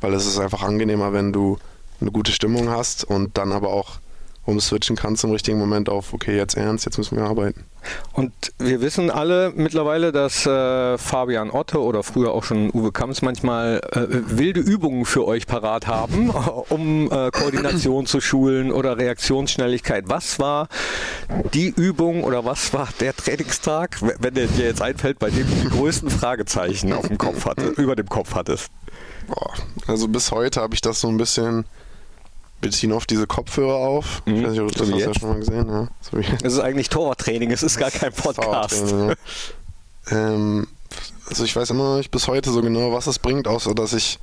weil 0.00 0.12
es 0.14 0.26
ist 0.26 0.38
einfach 0.38 0.62
angenehmer, 0.62 1.12
wenn 1.12 1.32
du 1.32 1.58
eine 2.00 2.10
gute 2.10 2.32
Stimmung 2.32 2.68
hast 2.68 3.04
und 3.04 3.38
dann 3.38 3.52
aber 3.52 3.70
auch 3.70 3.98
umswitchen 4.48 4.96
kannst 4.96 5.24
im 5.24 5.30
richtigen 5.30 5.58
Moment 5.58 5.88
auf, 5.90 6.14
okay, 6.14 6.34
jetzt 6.34 6.56
ernst, 6.56 6.86
jetzt 6.86 6.96
müssen 6.96 7.16
wir 7.16 7.24
arbeiten. 7.24 7.64
Und 8.12 8.32
wir 8.58 8.80
wissen 8.80 9.10
alle 9.10 9.52
mittlerweile, 9.54 10.10
dass 10.10 10.46
äh, 10.46 10.96
Fabian 10.96 11.50
Otte 11.50 11.80
oder 11.80 12.02
früher 12.02 12.32
auch 12.32 12.44
schon 12.44 12.70
Uwe 12.72 12.90
Kamps 12.90 13.20
manchmal 13.22 13.80
äh, 13.92 14.06
wilde 14.08 14.60
Übungen 14.60 15.04
für 15.04 15.26
euch 15.26 15.46
parat 15.46 15.86
haben, 15.86 16.30
um 16.70 17.10
äh, 17.10 17.30
Koordination 17.30 18.06
zu 18.06 18.20
schulen 18.20 18.72
oder 18.72 18.96
Reaktionsschnelligkeit. 18.96 20.04
Was 20.06 20.38
war 20.38 20.68
die 21.52 21.68
Übung 21.68 22.24
oder 22.24 22.44
was 22.44 22.72
war 22.72 22.88
der 23.00 23.14
Trainingstag, 23.14 23.98
wenn 24.00 24.34
der 24.34 24.46
dir 24.46 24.64
jetzt 24.64 24.82
einfällt, 24.82 25.18
bei 25.18 25.30
dem 25.30 25.46
du 25.46 25.68
die 25.68 25.76
größten 25.76 26.10
Fragezeichen 26.10 26.92
auf 26.94 27.06
dem 27.06 27.18
Kopf 27.18 27.44
hatte, 27.44 27.66
über 27.68 27.96
dem 27.96 28.08
Kopf 28.08 28.34
hattest? 28.34 28.70
Boah, 29.26 29.52
also 29.86 30.08
bis 30.08 30.32
heute 30.32 30.62
habe 30.62 30.74
ich 30.74 30.80
das 30.80 31.00
so 31.00 31.08
ein 31.08 31.18
bisschen 31.18 31.66
wir 32.60 32.70
ziehen 32.70 32.92
oft 32.92 33.08
diese 33.10 33.26
Kopfhörer 33.26 33.76
auf. 33.76 34.22
Mhm. 34.26 34.36
Ich 34.36 34.42
weiß 34.42 34.50
nicht, 34.52 34.60
ob 34.60 34.72
du 34.72 34.78
das 34.78 34.92
hast 34.92 35.00
ja 35.00 35.14
schon 35.14 35.28
mal 35.28 35.38
gesehen. 35.38 35.68
Ja. 35.68 35.88
So 36.00 36.18
es 36.18 36.52
ist 36.52 36.60
eigentlich 36.60 36.88
Torwarttraining, 36.88 37.50
es 37.50 37.62
ist 37.62 37.78
gar 37.78 37.90
kein 37.90 38.12
Podcast. 38.12 38.90
Ja. 38.90 39.14
ähm, 40.10 40.66
also 41.28 41.44
ich 41.44 41.54
weiß 41.54 41.70
immer 41.70 41.84
noch 41.84 41.96
nicht 41.98 42.10
bis 42.10 42.26
heute 42.26 42.50
so 42.50 42.62
genau, 42.62 42.92
was 42.92 43.06
es 43.06 43.18
bringt, 43.18 43.46
außer 43.46 43.74
dass 43.74 43.92
ich 43.92 44.18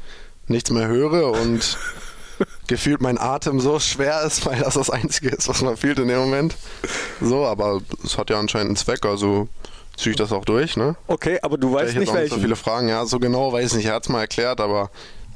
nichts 0.48 0.72
mehr 0.72 0.88
höre 0.88 1.32
und 1.32 1.78
gefühlt 2.68 3.02
mein 3.02 3.18
Atem 3.18 3.60
so 3.60 3.80
schwer 3.80 4.24
ist, 4.24 4.46
weil 4.46 4.60
das 4.60 4.74
das 4.74 4.90
Einzige 4.90 5.30
ist, 5.30 5.48
was 5.48 5.62
man 5.62 5.78
fühlt 5.78 6.00
in 6.00 6.08
dem 6.08 6.20
Moment. 6.20 6.56
So, 7.22 7.46
aber 7.46 7.82
es 8.04 8.18
hat 8.18 8.30
ja 8.30 8.40
anscheinend 8.40 8.70
einen 8.70 8.76
Zweck, 8.76 9.06
also 9.06 9.48
ziehe 9.96 10.12
ich 10.12 10.18
das 10.18 10.32
auch 10.32 10.44
durch, 10.46 10.76
ne? 10.76 10.96
Okay, 11.08 11.40
aber 11.42 11.58
du 11.58 11.72
weißt 11.72 11.96
nicht, 11.96 12.14
welchen. 12.14 12.36
so 12.36 12.42
viele 12.42 12.56
Fragen, 12.56 12.90
ja, 12.90 13.06
so 13.06 13.20
genau 13.20 13.54
weiß 13.54 13.72
ich 13.72 13.78
nicht. 13.78 13.86
Er 13.86 13.96
hat 13.96 14.04
es 14.04 14.10
mal 14.10 14.22
erklärt, 14.22 14.60
aber 14.60 14.90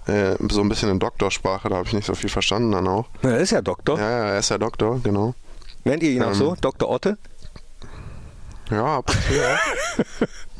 äh, 0.10 0.36
so 0.50 0.62
ein 0.62 0.70
bisschen 0.70 0.90
in 0.90 1.00
Doktorsprache, 1.00 1.70
da 1.70 1.78
habe 1.78 1.88
ich 1.88 1.94
nicht 1.94 2.06
so 2.06 2.16
viel 2.16 2.30
verstanden 2.30 2.72
dann 2.72 2.88
auch. 2.88 3.06
er 3.22 3.38
ist 3.38 3.52
ja 3.52 3.62
Doktor. 3.62 3.98
Ja, 4.00 4.10
ja, 4.10 4.26
er 4.32 4.40
ist 4.40 4.50
ja 4.50 4.58
Doktor, 4.58 5.00
genau. 5.04 5.36
Nennt 5.84 6.04
ihr 6.04 6.12
ihn 6.12 6.22
ähm, 6.22 6.30
auch 6.30 6.34
so? 6.34 6.56
Dr. 6.60 6.90
Otte? 6.90 7.18
Ja, 8.70 8.98
ab 8.98 9.10
und 9.10 9.22
zu, 9.22 9.34
ja. 9.34 9.58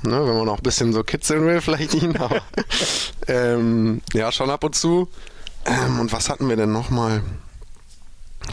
ne, 0.10 0.28
wenn 0.28 0.38
man 0.38 0.46
noch 0.46 0.58
ein 0.58 0.64
bisschen 0.64 0.94
so 0.94 1.04
kitzeln 1.04 1.46
will, 1.46 1.62
vielleicht 1.62 1.94
ihn, 1.94 2.18
aber 2.18 2.42
ähm, 3.28 4.02
ja, 4.14 4.32
schon 4.32 4.50
ab 4.50 4.64
und 4.64 4.76
zu. 4.76 5.10
Ähm, 5.66 6.00
und 6.00 6.12
was 6.14 6.30
hatten 6.30 6.48
wir 6.48 6.56
denn 6.56 6.72
nochmal? 6.72 7.22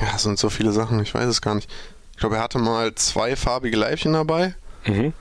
Ja, 0.00 0.12
es 0.16 0.24
sind 0.24 0.38
so 0.38 0.50
viele 0.50 0.72
Sachen, 0.72 1.00
ich 1.00 1.14
weiß 1.14 1.26
es 1.26 1.40
gar 1.40 1.54
nicht. 1.54 1.70
Ich 2.12 2.18
glaube, 2.18 2.36
er 2.36 2.42
hatte 2.42 2.58
mal 2.58 2.94
zwei 2.94 3.36
farbige 3.36 3.76
Leibchen 3.76 4.12
dabei. 4.12 4.54
Mhm. 4.86 5.12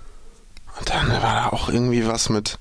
Und 0.79 0.89
dann 0.89 1.09
war 1.09 1.19
da 1.21 1.49
auch 1.49 1.69
irgendwie 1.69 2.05
was 2.07 2.29
mit 2.29 2.59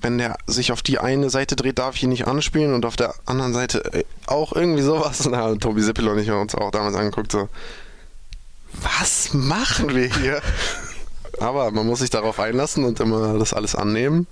wenn 0.00 0.18
der 0.18 0.36
sich 0.46 0.72
auf 0.72 0.82
die 0.82 0.98
eine 0.98 1.30
Seite 1.30 1.56
dreht, 1.56 1.78
darf 1.78 1.96
ich 1.96 2.02
ihn 2.02 2.10
nicht 2.10 2.26
anspielen 2.26 2.74
und 2.74 2.84
auf 2.84 2.96
der 2.96 3.14
anderen 3.24 3.54
Seite 3.54 3.92
äh, 3.92 4.04
auch 4.26 4.52
irgendwie 4.52 4.82
sowas. 4.82 5.26
Hat 5.32 5.60
Tobi 5.60 5.82
Sippel 5.82 6.08
und 6.08 6.18
ich 6.18 6.30
uns 6.30 6.54
auch 6.54 6.70
damals 6.70 6.96
angeguckt, 6.96 7.32
so, 7.32 7.48
was 8.72 9.32
machen 9.32 9.94
wir 9.94 10.12
hier? 10.12 10.40
Aber 11.40 11.70
man 11.70 11.86
muss 11.86 11.98
sich 11.98 12.10
darauf 12.10 12.40
einlassen 12.40 12.84
und 12.84 13.00
immer 13.00 13.38
das 13.38 13.52
alles 13.52 13.74
annehmen 13.74 14.26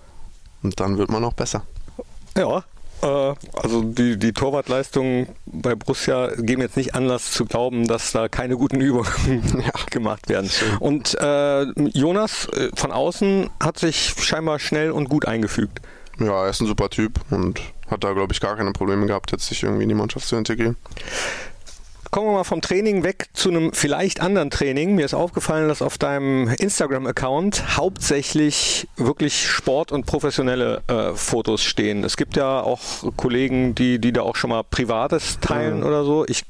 und 0.62 0.80
dann 0.80 0.96
wird 0.96 1.10
man 1.10 1.24
auch 1.24 1.34
besser. 1.34 1.62
Ja, 2.36 2.64
also 3.04 3.82
die, 3.82 4.18
die 4.18 4.32
Torwartleistungen 4.32 5.28
bei 5.46 5.74
Borussia 5.74 6.30
geben 6.36 6.62
jetzt 6.62 6.76
nicht 6.76 6.94
Anlass 6.94 7.32
zu 7.32 7.44
glauben, 7.44 7.86
dass 7.86 8.12
da 8.12 8.28
keine 8.28 8.56
guten 8.56 8.80
Übungen 8.80 9.62
gemacht 9.90 10.28
werden. 10.28 10.50
Und 10.80 11.14
äh, 11.20 11.62
Jonas 11.90 12.48
äh, 12.48 12.70
von 12.74 12.92
außen 12.92 13.50
hat 13.62 13.78
sich 13.78 14.14
scheinbar 14.18 14.58
schnell 14.58 14.90
und 14.90 15.08
gut 15.08 15.26
eingefügt. 15.26 15.80
Ja, 16.18 16.44
er 16.44 16.50
ist 16.50 16.60
ein 16.60 16.66
super 16.66 16.90
Typ 16.90 17.20
und 17.30 17.60
hat 17.90 18.04
da, 18.04 18.12
glaube 18.12 18.32
ich, 18.32 18.40
gar 18.40 18.56
keine 18.56 18.72
Probleme 18.72 19.06
gehabt, 19.06 19.32
jetzt 19.32 19.46
sich 19.46 19.62
irgendwie 19.62 19.82
in 19.82 19.88
die 19.88 19.94
Mannschaft 19.94 20.26
zu 20.26 20.36
integrieren. 20.36 20.76
Kommen 22.14 22.28
wir 22.28 22.34
mal 22.34 22.44
vom 22.44 22.60
Training 22.60 23.02
weg 23.02 23.26
zu 23.32 23.48
einem 23.48 23.72
vielleicht 23.72 24.20
anderen 24.20 24.48
Training. 24.48 24.94
Mir 24.94 25.04
ist 25.04 25.14
aufgefallen, 25.14 25.66
dass 25.66 25.82
auf 25.82 25.98
deinem 25.98 26.46
Instagram-Account 26.46 27.76
hauptsächlich 27.76 28.86
wirklich 28.96 29.50
Sport- 29.50 29.90
und 29.90 30.06
professionelle 30.06 30.80
äh, 30.86 31.12
Fotos 31.14 31.64
stehen. 31.64 32.04
Es 32.04 32.16
gibt 32.16 32.36
ja 32.36 32.60
auch 32.60 32.80
Kollegen, 33.16 33.74
die, 33.74 33.98
die 33.98 34.12
da 34.12 34.22
auch 34.22 34.36
schon 34.36 34.50
mal 34.50 34.62
Privates 34.62 35.40
teilen 35.40 35.80
mhm. 35.80 35.86
oder 35.86 36.04
so. 36.04 36.24
Ich 36.28 36.44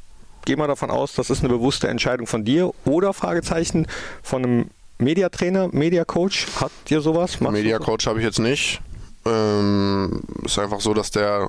gehe 0.45 0.59
mal 0.59 0.67
davon 0.67 0.91
aus, 0.91 1.15
das 1.15 1.31
ist 1.31 1.41
eine 1.41 1.49
bewusste 1.49 1.89
Entscheidung 1.89 2.27
von 2.27 2.45
dir 2.45 2.71
oder 2.85 3.15
Fragezeichen 3.15 3.87
von 4.23 4.45
einem 4.45 4.71
Mediatrainer, 4.99 5.69
Mediacoach. 5.73 6.47
Hat 6.61 6.73
dir 6.91 7.01
sowas? 7.01 7.41
Mediacoach 7.41 8.07
habe 8.07 8.19
ich 8.19 8.27
jetzt 8.27 8.39
nicht. 8.39 8.83
Ähm, 9.25 10.25
ist 10.45 10.59
einfach 10.59 10.81
so, 10.81 10.93
dass 10.93 11.11
der 11.11 11.49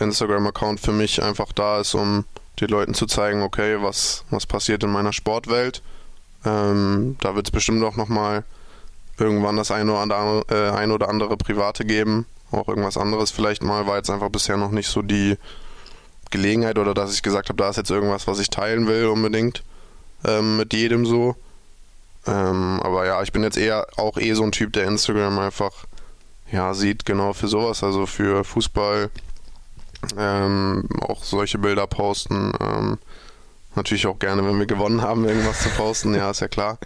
Instagram-Account 0.00 0.80
für 0.80 0.92
mich 0.92 1.22
einfach 1.22 1.50
da 1.54 1.80
ist, 1.80 1.94
um 1.94 2.26
den 2.60 2.68
Leuten 2.68 2.94
zu 2.94 3.06
zeigen, 3.06 3.42
okay, 3.42 3.78
was, 3.80 4.24
was 4.30 4.46
passiert 4.46 4.82
in 4.84 4.90
meiner 4.90 5.12
Sportwelt. 5.12 5.82
Ähm, 6.44 7.16
da 7.20 7.34
wird 7.34 7.46
es 7.46 7.50
bestimmt 7.50 7.82
auch 7.84 7.96
nochmal 7.96 8.44
irgendwann 9.18 9.56
das 9.56 9.70
eine 9.70 9.92
oder, 9.92 10.00
andere, 10.00 10.44
äh, 10.50 10.70
ein 10.70 10.90
oder 10.90 11.08
andere 11.08 11.36
Private 11.36 11.84
geben. 11.84 12.26
Auch 12.50 12.68
irgendwas 12.68 12.96
anderes 12.96 13.30
vielleicht 13.30 13.62
mal, 13.62 13.86
war 13.86 13.96
jetzt 13.96 14.10
einfach 14.10 14.28
bisher 14.28 14.56
noch 14.56 14.70
nicht 14.70 14.88
so 14.88 15.02
die 15.02 15.36
Gelegenheit 16.30 16.78
oder 16.78 16.94
dass 16.94 17.14
ich 17.14 17.22
gesagt 17.22 17.48
habe, 17.48 17.62
da 17.62 17.70
ist 17.70 17.76
jetzt 17.76 17.90
irgendwas, 17.90 18.26
was 18.26 18.38
ich 18.38 18.50
teilen 18.50 18.86
will 18.86 19.06
unbedingt 19.06 19.62
ähm, 20.24 20.56
mit 20.56 20.72
jedem 20.72 21.06
so. 21.06 21.36
Ähm, 22.26 22.80
aber 22.82 23.06
ja, 23.06 23.22
ich 23.22 23.32
bin 23.32 23.42
jetzt 23.42 23.56
eher 23.56 23.86
auch 23.96 24.16
eh 24.16 24.32
so 24.34 24.44
ein 24.44 24.52
Typ, 24.52 24.72
der 24.72 24.84
Instagram 24.84 25.38
einfach 25.38 25.72
ja 26.50 26.74
sieht 26.74 27.04
genau 27.04 27.32
für 27.32 27.48
sowas, 27.48 27.82
also 27.82 28.06
für 28.06 28.44
Fußball, 28.44 29.10
ähm, 30.18 30.88
auch 31.00 31.22
solche 31.24 31.58
Bilder 31.58 31.86
posten. 31.86 32.52
Ähm, 32.60 32.98
natürlich 33.74 34.06
auch 34.06 34.18
gerne, 34.18 34.44
wenn 34.44 34.58
wir 34.58 34.66
gewonnen 34.66 35.02
haben, 35.02 35.24
irgendwas 35.24 35.62
zu 35.62 35.68
posten, 35.70 36.14
ja, 36.14 36.30
ist 36.30 36.40
ja 36.40 36.48
klar. 36.48 36.78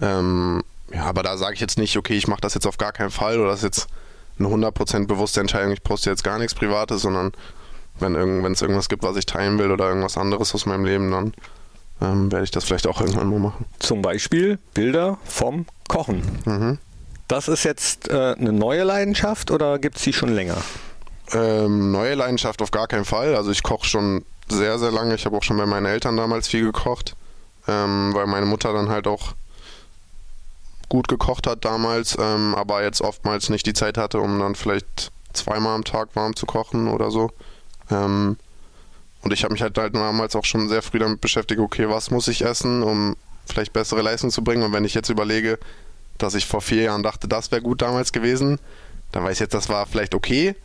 Ähm, 0.00 0.62
ja, 0.92 1.04
aber 1.04 1.22
da 1.22 1.36
sage 1.36 1.54
ich 1.54 1.60
jetzt 1.60 1.78
nicht, 1.78 1.96
okay, 1.96 2.14
ich 2.14 2.28
mache 2.28 2.40
das 2.40 2.54
jetzt 2.54 2.66
auf 2.66 2.78
gar 2.78 2.92
keinen 2.92 3.10
Fall 3.10 3.38
oder 3.38 3.50
das 3.50 3.60
ist 3.60 3.64
jetzt 3.64 3.88
eine 4.38 4.48
100% 4.48 5.06
bewusste 5.06 5.40
Entscheidung, 5.40 5.72
ich 5.72 5.82
poste 5.82 6.10
jetzt 6.10 6.24
gar 6.24 6.38
nichts 6.38 6.54
Privates, 6.54 7.02
sondern 7.02 7.32
wenn 7.98 8.14
es 8.52 8.62
irgendwas 8.62 8.88
gibt, 8.88 9.02
was 9.02 9.16
ich 9.16 9.26
teilen 9.26 9.58
will 9.58 9.70
oder 9.70 9.88
irgendwas 9.88 10.16
anderes 10.16 10.54
aus 10.54 10.64
meinem 10.64 10.86
Leben, 10.86 11.10
dann 11.10 11.34
ähm, 12.00 12.32
werde 12.32 12.44
ich 12.44 12.50
das 12.50 12.64
vielleicht 12.64 12.86
auch 12.86 13.00
irgendwann 13.00 13.28
mal 13.28 13.38
machen. 13.38 13.66
Zum 13.78 14.00
Beispiel 14.00 14.58
Bilder 14.72 15.18
vom 15.24 15.66
Kochen. 15.86 16.22
Mhm. 16.46 16.78
Das 17.28 17.46
ist 17.48 17.64
jetzt 17.64 18.08
äh, 18.08 18.34
eine 18.38 18.52
neue 18.52 18.84
Leidenschaft 18.84 19.50
oder 19.50 19.78
gibt 19.78 19.96
es 19.98 20.02
die 20.02 20.12
schon 20.12 20.34
länger? 20.34 20.56
Ähm, 21.32 21.92
neue 21.92 22.14
Leidenschaft 22.14 22.60
auf 22.62 22.70
gar 22.70 22.88
keinen 22.88 23.04
Fall. 23.04 23.34
Also 23.36 23.50
ich 23.50 23.62
koche 23.62 23.86
schon 23.86 24.24
sehr, 24.48 24.78
sehr 24.78 24.90
lange. 24.90 25.14
Ich 25.14 25.26
habe 25.26 25.36
auch 25.36 25.42
schon 25.42 25.56
bei 25.56 25.66
meinen 25.66 25.86
Eltern 25.86 26.16
damals 26.16 26.48
viel 26.48 26.64
gekocht, 26.64 27.16
ähm, 27.68 28.12
weil 28.14 28.26
meine 28.26 28.46
Mutter 28.46 28.72
dann 28.72 28.88
halt 28.88 29.06
auch 29.06 29.34
gut 30.88 31.06
gekocht 31.06 31.46
hat 31.46 31.64
damals, 31.64 32.16
ähm, 32.18 32.54
aber 32.56 32.82
jetzt 32.82 33.00
oftmals 33.00 33.48
nicht 33.48 33.64
die 33.64 33.74
Zeit 33.74 33.96
hatte, 33.96 34.20
um 34.20 34.40
dann 34.40 34.56
vielleicht 34.56 35.12
zweimal 35.32 35.76
am 35.76 35.84
Tag 35.84 36.08
warm 36.14 36.34
zu 36.34 36.46
kochen 36.46 36.88
oder 36.88 37.12
so. 37.12 37.30
Ähm, 37.90 38.36
und 39.22 39.32
ich 39.32 39.44
habe 39.44 39.52
mich 39.52 39.62
halt, 39.62 39.78
halt 39.78 39.94
damals 39.94 40.34
auch 40.34 40.44
schon 40.44 40.68
sehr 40.68 40.82
früh 40.82 40.98
damit 40.98 41.20
beschäftigt, 41.20 41.60
okay, 41.60 41.88
was 41.88 42.10
muss 42.10 42.26
ich 42.26 42.42
essen, 42.42 42.82
um 42.82 43.16
vielleicht 43.46 43.72
bessere 43.72 44.02
Leistung 44.02 44.30
zu 44.30 44.42
bringen. 44.42 44.62
Und 44.62 44.72
wenn 44.72 44.84
ich 44.84 44.94
jetzt 44.94 45.10
überlege, 45.10 45.58
dass 46.18 46.34
ich 46.34 46.46
vor 46.46 46.60
vier 46.60 46.82
Jahren 46.82 47.02
dachte, 47.02 47.28
das 47.28 47.52
wäre 47.52 47.62
gut 47.62 47.82
damals 47.82 48.12
gewesen, 48.12 48.58
dann 49.12 49.24
weiß 49.24 49.34
ich 49.34 49.40
jetzt, 49.40 49.54
das 49.54 49.68
war 49.68 49.86
vielleicht 49.86 50.14
okay, 50.14 50.56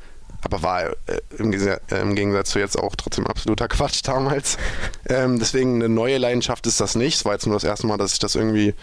aber 0.41 0.61
war 0.61 0.84
äh, 0.84 0.93
im, 1.38 1.51
äh, 1.53 1.80
im, 1.89 2.15
Gegensatz 2.15 2.51
zu 2.51 2.59
jetzt 2.59 2.78
auch 2.78 2.95
trotzdem 2.95 3.26
absoluter 3.28 3.67
Quatsch 3.67 4.01
damals. 4.03 4.57
Ähm, 5.07 5.38
deswegen 5.38 5.76
eine 5.76 5.88
neue 5.88 6.17
Leidenschaft 6.17 6.65
ist 6.65 6.82
das 6.82 6.95
nicht. 6.95 7.17
Es 7.17 7.26
war 7.26 7.34
jetzt 7.34 7.45
nur 7.45 7.55
das 7.55 7.63
erste 7.63 7.86
Mal, 7.86 7.97
dass 7.97 8.13
ich 8.13 8.17
das 8.17 8.34
irgendwie 8.34 8.73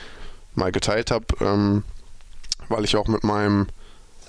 mal 0.55 0.71
geteilt 0.71 1.11
habe, 1.11 1.25
ähm, 1.41 1.83
weil 2.69 2.85
ich 2.85 2.95
auch 2.95 3.09
mit 3.09 3.25
meinem 3.25 3.67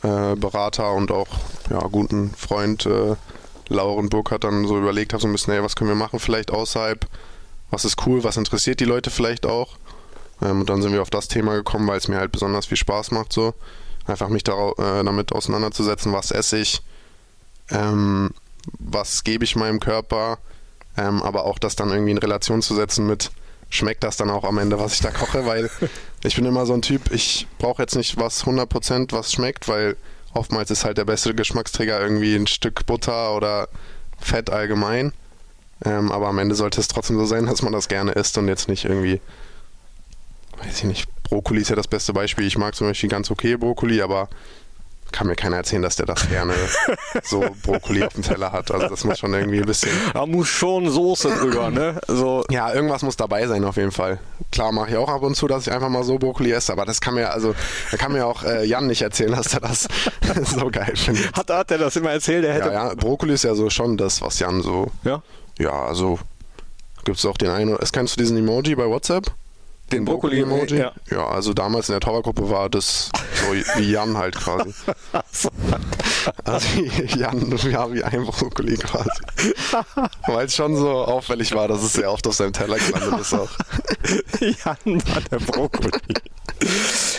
äh, 0.02 0.36
Berater 0.36 0.92
und 0.94 1.12
auch 1.12 1.28
ja, 1.70 1.80
guten 1.82 2.34
Freund 2.34 2.88
äh, 2.88 3.16
Lauren 3.70 4.10
Burkhardt 4.10 4.44
dann 4.44 4.66
so 4.66 4.78
überlegt 4.78 5.14
habe, 5.14 5.22
so 5.22 5.28
ein 5.28 5.34
bisschen, 5.34 5.54
hey, 5.54 5.62
was 5.62 5.76
können 5.76 5.92
wir 5.92 5.96
machen 5.96 6.20
vielleicht 6.20 6.50
außerhalb, 6.50 7.06
was 7.70 7.86
ist 7.86 8.08
cool, 8.08 8.24
was 8.24 8.38
interessiert 8.38 8.80
die 8.80 8.86
Leute 8.86 9.12
vielleicht 9.12 9.46
auch. 9.46 9.78
Ähm, 10.42 10.62
und 10.62 10.70
dann 10.70 10.82
sind 10.82 10.94
wir 10.94 11.02
auf 11.04 11.12
das 11.12 11.28
Thema 11.28 11.54
gekommen, 11.54 11.88
weil 11.88 11.98
es 11.98 12.08
mir 12.08 12.18
halt 12.18 12.32
besonders 12.32 12.66
viel 12.66 12.78
Spaß 12.78 13.12
macht, 13.12 13.34
so 13.34 13.54
einfach 14.06 14.30
mich 14.30 14.44
da, 14.44 14.72
äh, 14.72 15.04
damit 15.04 15.32
auseinanderzusetzen, 15.32 16.12
was 16.12 16.32
esse 16.32 16.58
ich, 16.58 16.82
ähm, 17.70 18.32
was 18.80 19.24
gebe 19.24 19.44
ich 19.44 19.56
meinem 19.56 19.80
Körper, 19.80 20.38
ähm, 20.98 21.22
aber 21.24 21.46
auch 21.46 21.60
das 21.60 21.76
dann 21.76 21.90
irgendwie 21.90 22.12
in 22.12 22.18
Relation 22.18 22.62
zu 22.62 22.76
setzen 22.76 23.06
mit, 23.08 23.32
schmeckt 23.70 24.04
das 24.04 24.18
dann 24.18 24.30
auch 24.30 24.44
am 24.44 24.58
Ende, 24.58 24.80
was 24.80 24.94
ich 24.94 25.02
da 25.02 25.12
koche, 25.12 25.46
weil 25.46 25.70
ich 26.24 26.36
bin 26.36 26.46
immer 26.46 26.66
so 26.66 26.74
ein 26.74 26.82
Typ, 26.82 27.12
ich 27.12 27.48
brauche 27.58 27.82
jetzt 27.82 27.96
nicht 27.96 28.18
was 28.18 28.46
100% 28.46 29.12
was 29.12 29.32
schmeckt, 29.32 29.68
weil 29.68 29.98
oftmals 30.34 30.72
ist 30.72 30.86
halt 30.86 30.98
der 30.98 31.06
beste 31.06 31.34
Geschmacksträger 31.34 32.00
irgendwie 32.00 32.36
ein 32.36 32.48
Stück 32.48 32.86
Butter 32.86 33.36
oder 33.36 33.68
Fett 34.20 34.50
allgemein. 34.50 35.14
Ähm, 35.86 36.12
aber 36.12 36.28
am 36.28 36.38
Ende 36.38 36.56
sollte 36.56 36.80
es 36.80 36.88
trotzdem 36.88 37.18
so 37.18 37.26
sein, 37.26 37.46
dass 37.46 37.62
man 37.62 37.74
das 37.74 37.88
gerne 37.88 38.14
isst 38.14 38.38
und 38.38 38.48
jetzt 38.48 38.68
nicht 38.68 38.86
irgendwie, 38.86 39.20
weiß 40.60 40.78
ich 40.78 40.84
nicht, 40.86 41.24
Brokkoli 41.24 41.62
ist 41.62 41.70
ja 41.70 41.76
das 41.76 41.88
beste 41.88 42.14
Beispiel. 42.14 42.48
Ich 42.48 42.58
mag 42.58 42.76
zum 42.76 42.88
Beispiel 42.88 43.10
ganz 43.10 43.30
okay 43.32 43.58
Brokkoli, 43.58 44.02
aber 44.02 44.30
kann 45.14 45.28
mir 45.28 45.36
keiner 45.36 45.58
erzählen, 45.58 45.82
dass 45.82 45.96
der 45.96 46.06
das 46.06 46.28
gerne 46.28 46.54
so 47.24 47.46
Brokkoli 47.64 48.04
auf 48.04 48.14
dem 48.14 48.24
Teller 48.24 48.52
hat. 48.52 48.72
Also 48.72 48.90
das 48.90 49.06
muss 49.06 49.20
schon 49.20 49.34
irgendwie 49.34 49.60
ein 49.60 49.66
bisschen. 49.66 49.92
Da 50.14 50.26
muss 50.26 50.50
schon 50.50 50.90
Soße 50.90 51.30
drüber, 51.30 51.70
ne? 51.70 52.02
So. 52.08 52.44
Ja, 52.50 52.74
irgendwas 52.74 53.04
muss 53.04 53.16
dabei 53.16 53.48
sein 53.48 53.64
auf 53.64 53.78
jeden 53.78 53.92
Fall. 53.92 54.20
Klar 54.52 54.72
mache 54.72 54.90
ich 54.90 54.98
auch 54.98 55.10
ab 55.10 55.22
und 55.22 55.36
zu, 55.36 55.48
dass 55.48 55.68
ich 55.68 55.74
einfach 55.74 55.90
mal 55.90 56.04
so 56.04 56.18
Brokkoli 56.18 56.52
esse, 56.52 56.74
aber 56.74 56.86
das 56.86 57.00
kann 57.00 57.14
mir, 57.14 57.32
also 57.32 57.56
da 57.92 57.98
kann 57.98 58.12
mir 58.12 58.26
auch 58.26 58.44
äh, 58.44 58.66
Jan 58.66 58.88
nicht 58.88 59.02
erzählen, 59.02 59.32
dass 59.32 59.54
er 59.54 59.62
das 59.62 59.88
so 60.46 60.70
geil 60.70 60.94
findet. 60.96 61.32
Hat, 61.34 61.50
hat 61.50 61.72
er 61.72 61.78
das 61.78 61.96
immer 61.96 62.12
erzählt? 62.12 62.44
Er 62.44 62.54
hätte 62.54 62.68
ja, 62.68 62.90
ja, 62.90 62.96
Brokkoli 62.96 63.34
ist 63.34 63.44
ja 63.44 63.56
so 63.56 63.70
schon 63.70 63.96
das, 63.96 64.22
was 64.22 64.40
Jan 64.40 64.62
so. 64.62 64.92
Ja. 65.04 65.22
Ja, 65.60 65.86
also 65.86 66.20
gibt 67.06 67.20
es 67.20 67.26
auch 67.26 67.38
den 67.38 67.50
einen. 67.50 67.78
Kennst 67.92 68.16
du 68.16 68.22
diesen 68.22 68.38
Emoji 68.38 68.76
bei 68.76 68.88
WhatsApp? 68.88 69.32
Den 69.94 70.06
Brokkoli-Emoji? 70.06 70.78
Ja. 70.78 70.92
ja, 71.10 71.28
also 71.28 71.54
damals 71.54 71.90
in 71.90 71.94
der 71.94 72.00
Torwartgruppe 72.00 72.50
war 72.50 72.70
das 72.70 73.10
so 73.36 73.80
wie 73.80 73.92
Jan 73.92 74.18
halt 74.18 74.36
quasi. 74.36 74.74
also 76.46 76.68
Jan, 77.16 77.58
ja, 77.70 77.94
wie 77.94 78.04
ein 78.04 78.26
Brokkoli 78.26 78.78
quasi. 78.78 79.10
Weil 80.28 80.46
es 80.46 80.56
schon 80.56 80.76
so 80.76 80.90
auffällig 80.90 81.54
war, 81.54 81.68
dass 81.68 81.84
es 81.84 81.94
sehr 81.94 82.12
oft 82.12 82.26
auf 82.28 82.36
seinem 82.36 82.54
Teller 82.54 82.78
gelandet 82.78 83.20
ist 83.22 83.34
auch. 83.34 83.52
Jan 84.40 85.02
war 85.08 85.22
der 85.32 85.40
Brokkoli. 85.40 85.92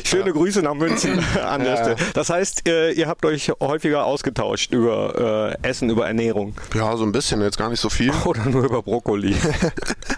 Schöne 0.05 0.27
ja. 0.27 0.33
Grüße 0.33 0.63
nach 0.63 0.75
München 0.75 1.19
an 1.45 1.65
der 1.65 1.77
Stelle. 1.77 1.97
Das 2.15 2.31
heißt, 2.31 2.69
äh, 2.69 2.93
ihr 2.93 3.09
habt 3.09 3.25
euch 3.25 3.51
häufiger 3.61 4.05
ausgetauscht 4.05 4.73
über 4.73 5.57
äh, 5.63 5.69
Essen, 5.69 5.91
über 5.91 6.07
Ernährung. 6.07 6.55
Ja, 6.75 6.97
so 6.97 7.05
ein 7.05 7.13
bisschen, 7.13 7.41
jetzt 7.43 7.59
gar 7.59 7.69
nicht 7.69 7.81
so 7.81 7.91
viel. 7.91 8.13
Oder 8.25 8.45
nur 8.47 8.65
über 8.65 8.83
Brokkoli. 8.83 9.35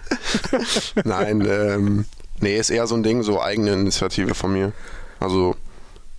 Nein, 1.03 1.45
ähm, 1.47 2.05
Nee, 2.39 2.57
ist 2.57 2.69
eher 2.69 2.87
so 2.87 2.95
ein 2.95 3.03
Ding, 3.03 3.23
so 3.23 3.41
eigene 3.41 3.73
Initiative 3.73 4.35
von 4.35 4.53
mir. 4.53 4.73
Also 5.19 5.55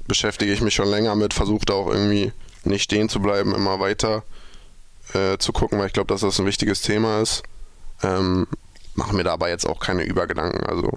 beschäftige 0.06 0.52
ich 0.52 0.60
mich 0.60 0.74
schon 0.74 0.88
länger 0.88 1.14
mit, 1.14 1.34
versuche 1.34 1.66
da 1.66 1.74
auch 1.74 1.88
irgendwie 1.88 2.32
nicht 2.64 2.84
stehen 2.84 3.08
zu 3.08 3.20
bleiben, 3.20 3.54
immer 3.54 3.78
weiter 3.78 4.24
äh, 5.14 5.38
zu 5.38 5.52
gucken, 5.52 5.78
weil 5.78 5.86
ich 5.86 5.92
glaube, 5.92 6.08
dass 6.08 6.22
das 6.22 6.38
ein 6.40 6.46
wichtiges 6.46 6.82
Thema 6.82 7.20
ist. 7.20 7.42
Ähm, 8.02 8.46
Mache 8.94 9.14
mir 9.14 9.22
dabei 9.22 9.50
jetzt 9.50 9.64
auch 9.64 9.78
keine 9.78 10.02
Übergedanken. 10.02 10.66
Also. 10.66 10.90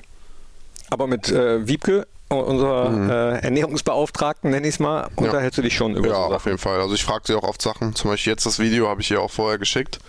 Aber 0.90 1.06
mit 1.06 1.30
äh, 1.30 1.68
Wiebke, 1.68 2.08
unserer 2.30 2.90
mhm. 2.90 3.10
äh, 3.12 3.40
Ernährungsbeauftragten, 3.42 4.50
nenne 4.50 4.68
ich 4.68 4.76
es 4.76 4.80
mal, 4.80 5.08
unterhältst 5.16 5.58
ja. 5.58 5.62
du 5.62 5.68
dich 5.68 5.76
schon 5.76 5.96
über 5.96 6.08
Ja, 6.08 6.28
so 6.28 6.36
auf 6.36 6.46
jeden 6.46 6.58
Fall. 6.58 6.82
Also 6.82 6.96
ich 6.96 7.04
frage 7.04 7.26
sie 7.28 7.36
auch 7.36 7.44
oft 7.44 7.62
Sachen. 7.62 7.94
Zum 7.94 8.10
Beispiel 8.10 8.32
jetzt 8.32 8.48
das 8.48 8.58
Video 8.58 8.90
habe 8.90 9.02
ich 9.02 9.12
ihr 9.12 9.22
auch 9.22 9.30
vorher 9.30 9.60
geschickt 9.60 10.00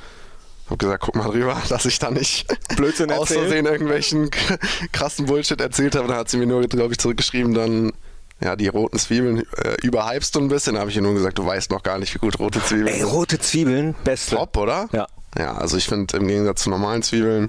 habe 0.73 0.79
gesagt, 0.79 1.03
guck 1.05 1.15
mal 1.17 1.31
drüber, 1.31 1.61
dass 1.69 1.85
ich 1.85 1.99
da 1.99 2.11
nicht 2.11 2.47
Blödsinn 2.77 3.11
aus 3.13 3.29
Versehen 3.29 3.67
irgendwelchen 3.67 4.31
krassen 4.93 5.27
Bullshit 5.27 5.61
erzählt 5.61 5.95
habe. 5.95 6.09
Dann 6.09 6.17
hat 6.17 6.29
sie 6.29 6.39
mir 6.39 6.47
nur, 6.47 6.63
glaube 6.63 6.93
ich, 6.93 6.99
zurückgeschrieben, 6.99 7.55
dann 7.55 7.93
ja, 8.41 8.57
die 8.57 8.67
roten 8.67 8.99
Zwiebeln 8.99 9.45
äh, 9.57 9.77
überhypst 9.83 10.35
du 10.35 10.41
ein 10.41 10.49
bisschen. 10.49 10.75
Da 10.75 10.81
habe 10.81 10.91
ich 10.91 10.97
ihr 10.97 11.03
nur 11.03 11.15
gesagt, 11.15 11.39
du 11.39 11.47
weißt 11.47 11.71
noch 11.71 11.85
gar 11.85 11.99
nicht, 11.99 12.13
wie 12.13 12.19
gut 12.19 12.41
rote 12.41 12.61
Zwiebeln 12.61 12.89
Ey, 12.89 13.03
rote 13.03 13.39
Zwiebeln, 13.39 13.95
beste. 14.03 14.35
Top, 14.35 14.57
oder? 14.57 14.89
Ja. 14.93 15.07
Ja, 15.39 15.55
also 15.55 15.77
ich 15.77 15.87
finde 15.87 16.17
im 16.17 16.27
Gegensatz 16.27 16.65
zu 16.65 16.71
normalen 16.71 17.03
Zwiebeln, 17.03 17.49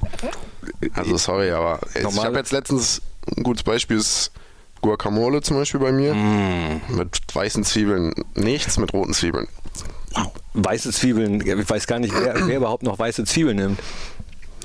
also 0.93 1.17
sorry, 1.17 1.51
aber 1.51 1.81
ey, 1.95 2.07
ich 2.07 2.23
habe 2.23 2.37
jetzt 2.37 2.53
letztens 2.53 3.01
ein 3.35 3.43
gutes 3.43 3.63
Beispiel 3.63 3.97
ist 3.97 4.31
Guacamole 4.81 5.41
zum 5.41 5.57
Beispiel 5.57 5.79
bei 5.79 5.91
mir. 5.91 6.13
Mm. 6.13 6.81
Mit 6.89 7.21
weißen 7.33 7.63
Zwiebeln 7.63 8.13
nichts, 8.35 8.77
mit 8.77 8.93
roten 8.93 9.13
Zwiebeln. 9.13 9.47
Weiße 10.53 10.91
Zwiebeln, 10.91 11.41
ich 11.41 11.69
weiß 11.69 11.87
gar 11.87 11.99
nicht, 11.99 12.13
wer, 12.13 12.47
wer 12.47 12.57
überhaupt 12.57 12.83
noch 12.83 12.99
weiße 12.99 13.25
Zwiebeln 13.25 13.57
nimmt. 13.57 13.79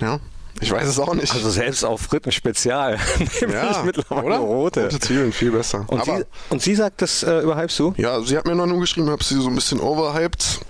Ja. 0.01 0.21
Ich 0.61 0.73
weiß 0.73 0.89
es 0.89 0.99
auch 0.99 1.15
nicht. 1.15 1.33
Also 1.33 1.51
selbst 1.51 1.85
auf 1.85 2.03
Fritten 2.03 2.33
Spezial 2.33 2.99
nehme 3.41 3.55
ja, 3.55 3.71
ich 3.71 3.85
mittlerweile 3.85 4.27
oder? 4.27 4.39
rote. 4.39 4.83
Rote 4.85 4.99
Zwiebeln, 4.99 5.33
viel 5.33 5.53
besser. 5.53 5.85
Und, 5.87 6.05
sie, 6.05 6.25
und 6.51 6.63
sie, 6.63 6.75
sagt, 6.75 7.01
das 7.03 7.23
äh, 7.23 7.41
überhypst 7.41 7.79
du? 7.79 7.95
Ja, 7.97 8.21
sie 8.21 8.37
hat 8.37 8.47
mir 8.47 8.55
noch 8.55 8.67
nur 8.67 8.81
geschrieben, 8.81 9.09
habe 9.09 9.23
sie 9.23 9.41
so 9.41 9.49
ein 9.49 9.55
bisschen 9.55 9.81
overhyped. 9.81 10.61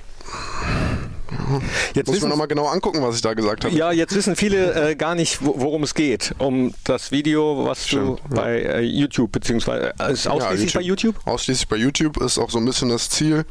Jetzt 1.94 2.08
muss 2.08 2.20
man 2.20 2.30
nochmal 2.30 2.48
genau 2.48 2.66
angucken, 2.66 3.02
was 3.02 3.16
ich 3.16 3.22
da 3.22 3.34
gesagt 3.34 3.64
habe. 3.64 3.74
Ja, 3.74 3.92
jetzt 3.92 4.14
wissen 4.14 4.36
viele 4.36 4.90
äh, 4.90 4.94
gar 4.96 5.14
nicht, 5.14 5.38
worum 5.40 5.82
es 5.82 5.94
geht. 5.94 6.34
Um 6.38 6.74
das 6.84 7.10
Video, 7.10 7.66
was 7.66 7.86
Stimmt, 7.86 8.20
du 8.30 8.34
ja. 8.34 8.42
bei 8.42 8.60
äh, 8.60 8.80
YouTube, 8.80 9.32
beziehungsweise 9.32 9.94
äh, 9.98 10.12
ist 10.12 10.26
ausschließlich 10.26 10.74
ja, 10.74 10.80
YouTube. 10.80 11.14
bei 11.14 11.20
YouTube? 11.22 11.34
Ausschließlich 11.34 11.68
bei 11.68 11.76
YouTube 11.76 12.16
ist 12.18 12.38
auch 12.38 12.50
so 12.50 12.58
ein 12.58 12.64
bisschen 12.64 12.88
das 12.88 13.10
Ziel, 13.10 13.44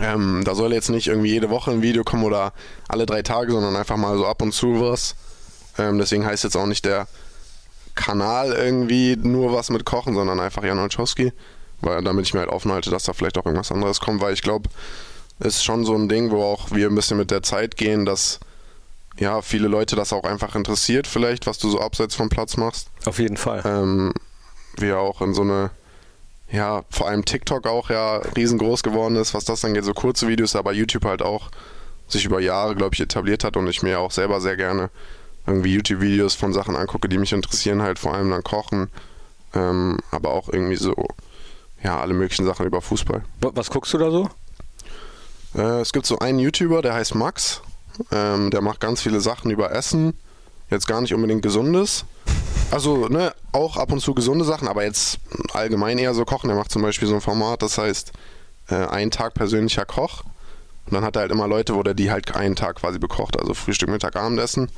ähm, 0.00 0.42
da 0.44 0.54
soll 0.54 0.72
jetzt 0.72 0.90
nicht 0.90 1.08
irgendwie 1.08 1.30
jede 1.30 1.50
Woche 1.50 1.70
ein 1.70 1.82
Video 1.82 2.04
kommen 2.04 2.24
oder 2.24 2.52
alle 2.88 3.06
drei 3.06 3.22
Tage, 3.22 3.52
sondern 3.52 3.76
einfach 3.76 3.96
mal 3.96 4.16
so 4.16 4.26
ab 4.26 4.42
und 4.42 4.52
zu 4.52 4.80
was. 4.80 5.14
Ähm, 5.78 5.98
deswegen 5.98 6.24
heißt 6.24 6.44
jetzt 6.44 6.56
auch 6.56 6.66
nicht 6.66 6.84
der 6.84 7.06
Kanal 7.94 8.52
irgendwie 8.52 9.16
nur 9.16 9.52
was 9.52 9.70
mit 9.70 9.84
Kochen, 9.84 10.14
sondern 10.14 10.40
einfach 10.40 10.62
Jan 10.62 10.78
Olschowski. 10.78 11.32
Weil 11.80 12.02
damit 12.02 12.26
ich 12.26 12.34
mir 12.34 12.40
halt 12.40 12.50
offen 12.50 12.72
halte, 12.72 12.90
dass 12.90 13.04
da 13.04 13.12
vielleicht 13.12 13.38
auch 13.38 13.46
irgendwas 13.46 13.70
anderes 13.70 14.00
kommt, 14.00 14.20
weil 14.20 14.34
ich 14.34 14.42
glaube, 14.42 14.68
ist 15.38 15.64
schon 15.64 15.84
so 15.84 15.94
ein 15.94 16.08
Ding, 16.08 16.30
wo 16.30 16.42
auch 16.42 16.72
wir 16.72 16.88
ein 16.88 16.94
bisschen 16.94 17.16
mit 17.16 17.30
der 17.30 17.42
Zeit 17.42 17.76
gehen, 17.76 18.04
dass 18.04 18.40
ja, 19.18 19.42
viele 19.42 19.68
Leute 19.68 19.96
das 19.96 20.12
auch 20.12 20.24
einfach 20.24 20.54
interessiert, 20.54 21.06
vielleicht, 21.06 21.46
was 21.46 21.58
du 21.58 21.68
so 21.70 21.80
abseits 21.80 22.14
vom 22.14 22.28
Platz 22.28 22.56
machst. 22.56 22.88
Auf 23.04 23.18
jeden 23.18 23.36
Fall. 23.36 23.62
Ähm, 23.64 24.12
wir 24.76 24.98
auch 24.98 25.20
in 25.22 25.34
so 25.34 25.42
eine, 25.42 25.70
ja, 26.50 26.82
vor 26.90 27.08
allem 27.08 27.24
TikTok 27.24 27.66
auch 27.66 27.90
ja 27.90 28.16
riesengroß 28.16 28.82
geworden 28.82 29.16
ist, 29.16 29.34
was 29.34 29.44
das 29.44 29.64
angeht, 29.64 29.84
so 29.84 29.94
kurze 29.94 30.28
Videos, 30.28 30.56
aber 30.56 30.72
YouTube 30.72 31.04
halt 31.04 31.22
auch 31.22 31.50
sich 32.08 32.24
über 32.24 32.40
Jahre, 32.40 32.74
glaube 32.74 32.94
ich, 32.94 33.00
etabliert 33.00 33.44
hat 33.44 33.56
und 33.56 33.66
ich 33.66 33.82
mir 33.82 34.00
auch 34.00 34.10
selber 34.10 34.40
sehr 34.40 34.56
gerne 34.56 34.90
irgendwie 35.46 35.74
YouTube-Videos 35.74 36.34
von 36.34 36.52
Sachen 36.52 36.76
angucke, 36.76 37.08
die 37.08 37.18
mich 37.18 37.32
interessieren, 37.32 37.82
halt 37.82 37.98
vor 37.98 38.14
allem 38.14 38.30
dann 38.30 38.42
Kochen, 38.42 38.90
ähm, 39.54 39.98
aber 40.10 40.30
auch 40.30 40.48
irgendwie 40.48 40.76
so, 40.76 40.94
ja, 41.82 42.00
alle 42.00 42.14
möglichen 42.14 42.44
Sachen 42.44 42.66
über 42.66 42.80
Fußball. 42.80 43.22
Was 43.40 43.70
guckst 43.70 43.92
du 43.94 43.98
da 43.98 44.10
so? 44.10 44.28
Äh, 45.54 45.80
es 45.80 45.92
gibt 45.92 46.06
so 46.06 46.18
einen 46.18 46.38
YouTuber, 46.38 46.82
der 46.82 46.94
heißt 46.94 47.14
Max, 47.14 47.62
ähm, 48.12 48.50
der 48.50 48.60
macht 48.60 48.80
ganz 48.80 49.02
viele 49.02 49.20
Sachen 49.20 49.50
über 49.50 49.72
Essen, 49.72 50.14
jetzt 50.70 50.86
gar 50.86 51.00
nicht 51.00 51.14
unbedingt 51.14 51.42
gesundes. 51.42 52.04
Also, 52.70 53.08
ne, 53.08 53.32
auch 53.52 53.76
ab 53.76 53.92
und 53.92 54.00
zu 54.00 54.14
gesunde 54.14 54.44
Sachen, 54.44 54.68
aber 54.68 54.84
jetzt 54.84 55.18
allgemein 55.54 55.98
eher 55.98 56.14
so 56.14 56.24
kochen. 56.24 56.50
Er 56.50 56.56
macht 56.56 56.70
zum 56.70 56.82
Beispiel 56.82 57.08
so 57.08 57.14
ein 57.14 57.20
Format, 57.20 57.62
das 57.62 57.78
heißt, 57.78 58.12
äh, 58.68 58.74
ein 58.74 59.10
Tag 59.10 59.34
persönlicher 59.34 59.86
Koch. 59.86 60.24
Und 60.86 60.94
dann 60.94 61.04
hat 61.04 61.16
er 61.16 61.22
halt 61.22 61.32
immer 61.32 61.48
Leute, 61.48 61.74
wo 61.74 61.82
der 61.82 61.94
die 61.94 62.10
halt 62.10 62.34
einen 62.34 62.56
Tag 62.56 62.76
quasi 62.76 62.98
bekocht, 62.98 63.38
also 63.38 63.54
Frühstück, 63.54 63.88
Mittag, 63.88 64.16
Abendessen. 64.16 64.70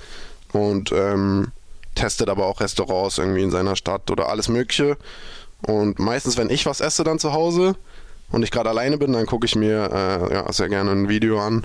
Und 0.53 0.93
ähm, 0.93 1.53
testet 1.95 2.29
aber 2.29 2.47
auch 2.47 2.61
Restaurants 2.61 3.19
irgendwie 3.19 3.43
in 3.43 3.51
seiner 3.51 3.77
Stadt 3.77 4.11
oder 4.11 4.29
alles 4.29 4.49
Mögliche. 4.49 4.97
Und 5.63 5.99
meistens, 5.99 6.37
wenn 6.37 6.51
ich 6.51 6.67
was 6.67 6.81
esse 6.81 7.05
dann 7.05 7.19
zu 7.19 7.33
Hause 7.33 7.77
und 8.31 8.43
ich 8.43 8.51
gerade 8.51 8.71
alleine 8.71 8.99
bin, 8.99 9.13
dann 9.13 9.27
gucke 9.27 9.47
ich 9.47 9.57
mir 9.57 9.91
äh, 9.93 10.35
ja, 10.35 10.53
sehr 10.53 10.69
gerne 10.69 10.91
ein 10.93 11.09
Video 11.09 11.41
an 11.41 11.65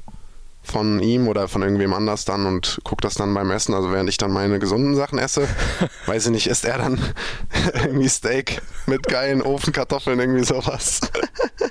von 0.66 0.99
ihm 0.99 1.28
oder 1.28 1.47
von 1.47 1.61
irgendwem 1.61 1.93
anders 1.93 2.26
dann 2.26 2.45
und 2.45 2.80
gucke 2.84 3.01
das 3.01 3.16
dann 3.16 3.34
beim 3.34 3.51
Essen. 3.51 3.74
Also 3.74 3.91
während 3.91 4.09
ich 4.09 4.18
dann 4.18 4.32
meine 4.32 4.59
gesunden 4.59 4.95
Sachen 4.95 5.20
esse, 5.20 5.47
weiß 6.05 6.26
ich 6.26 6.32
nicht, 6.32 6.47
isst 6.47 6.66
er 6.66 6.78
dann 6.78 6.99
irgendwie 7.74 8.09
Steak 8.09 8.61
mit 8.86 9.07
geilen 9.07 9.41
Ofenkartoffeln, 9.41 10.20
irgendwie 10.20 10.43
sowas. 10.43 11.01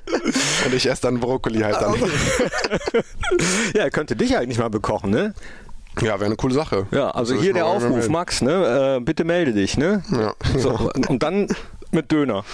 und 0.65 0.75
ich 0.75 0.89
esse 0.89 1.03
dann 1.03 1.21
Brokkoli 1.21 1.61
halt 1.61 1.77
dann. 1.77 1.95
ja, 3.75 3.83
er 3.83 3.91
könnte 3.91 4.17
dich 4.17 4.37
eigentlich 4.37 4.59
mal 4.59 4.71
bekochen, 4.71 5.11
ne? 5.11 5.35
Ja, 6.01 6.15
wäre 6.15 6.27
eine 6.27 6.37
coole 6.37 6.55
Sache. 6.55 6.87
Ja, 6.91 7.11
also 7.11 7.35
hier 7.35 7.53
der 7.53 7.67
Aufruf? 7.67 8.09
Max, 8.09 8.43
ne? 8.43 8.97
Äh, 8.97 9.01
bitte 9.01 9.25
melde 9.25 9.53
dich, 9.53 9.77
ne? 9.77 10.03
Ja. 10.11 10.35
So, 10.59 10.91
und 11.09 11.23
dann 11.23 11.49
mit 11.93 12.11
Döner. 12.11 12.45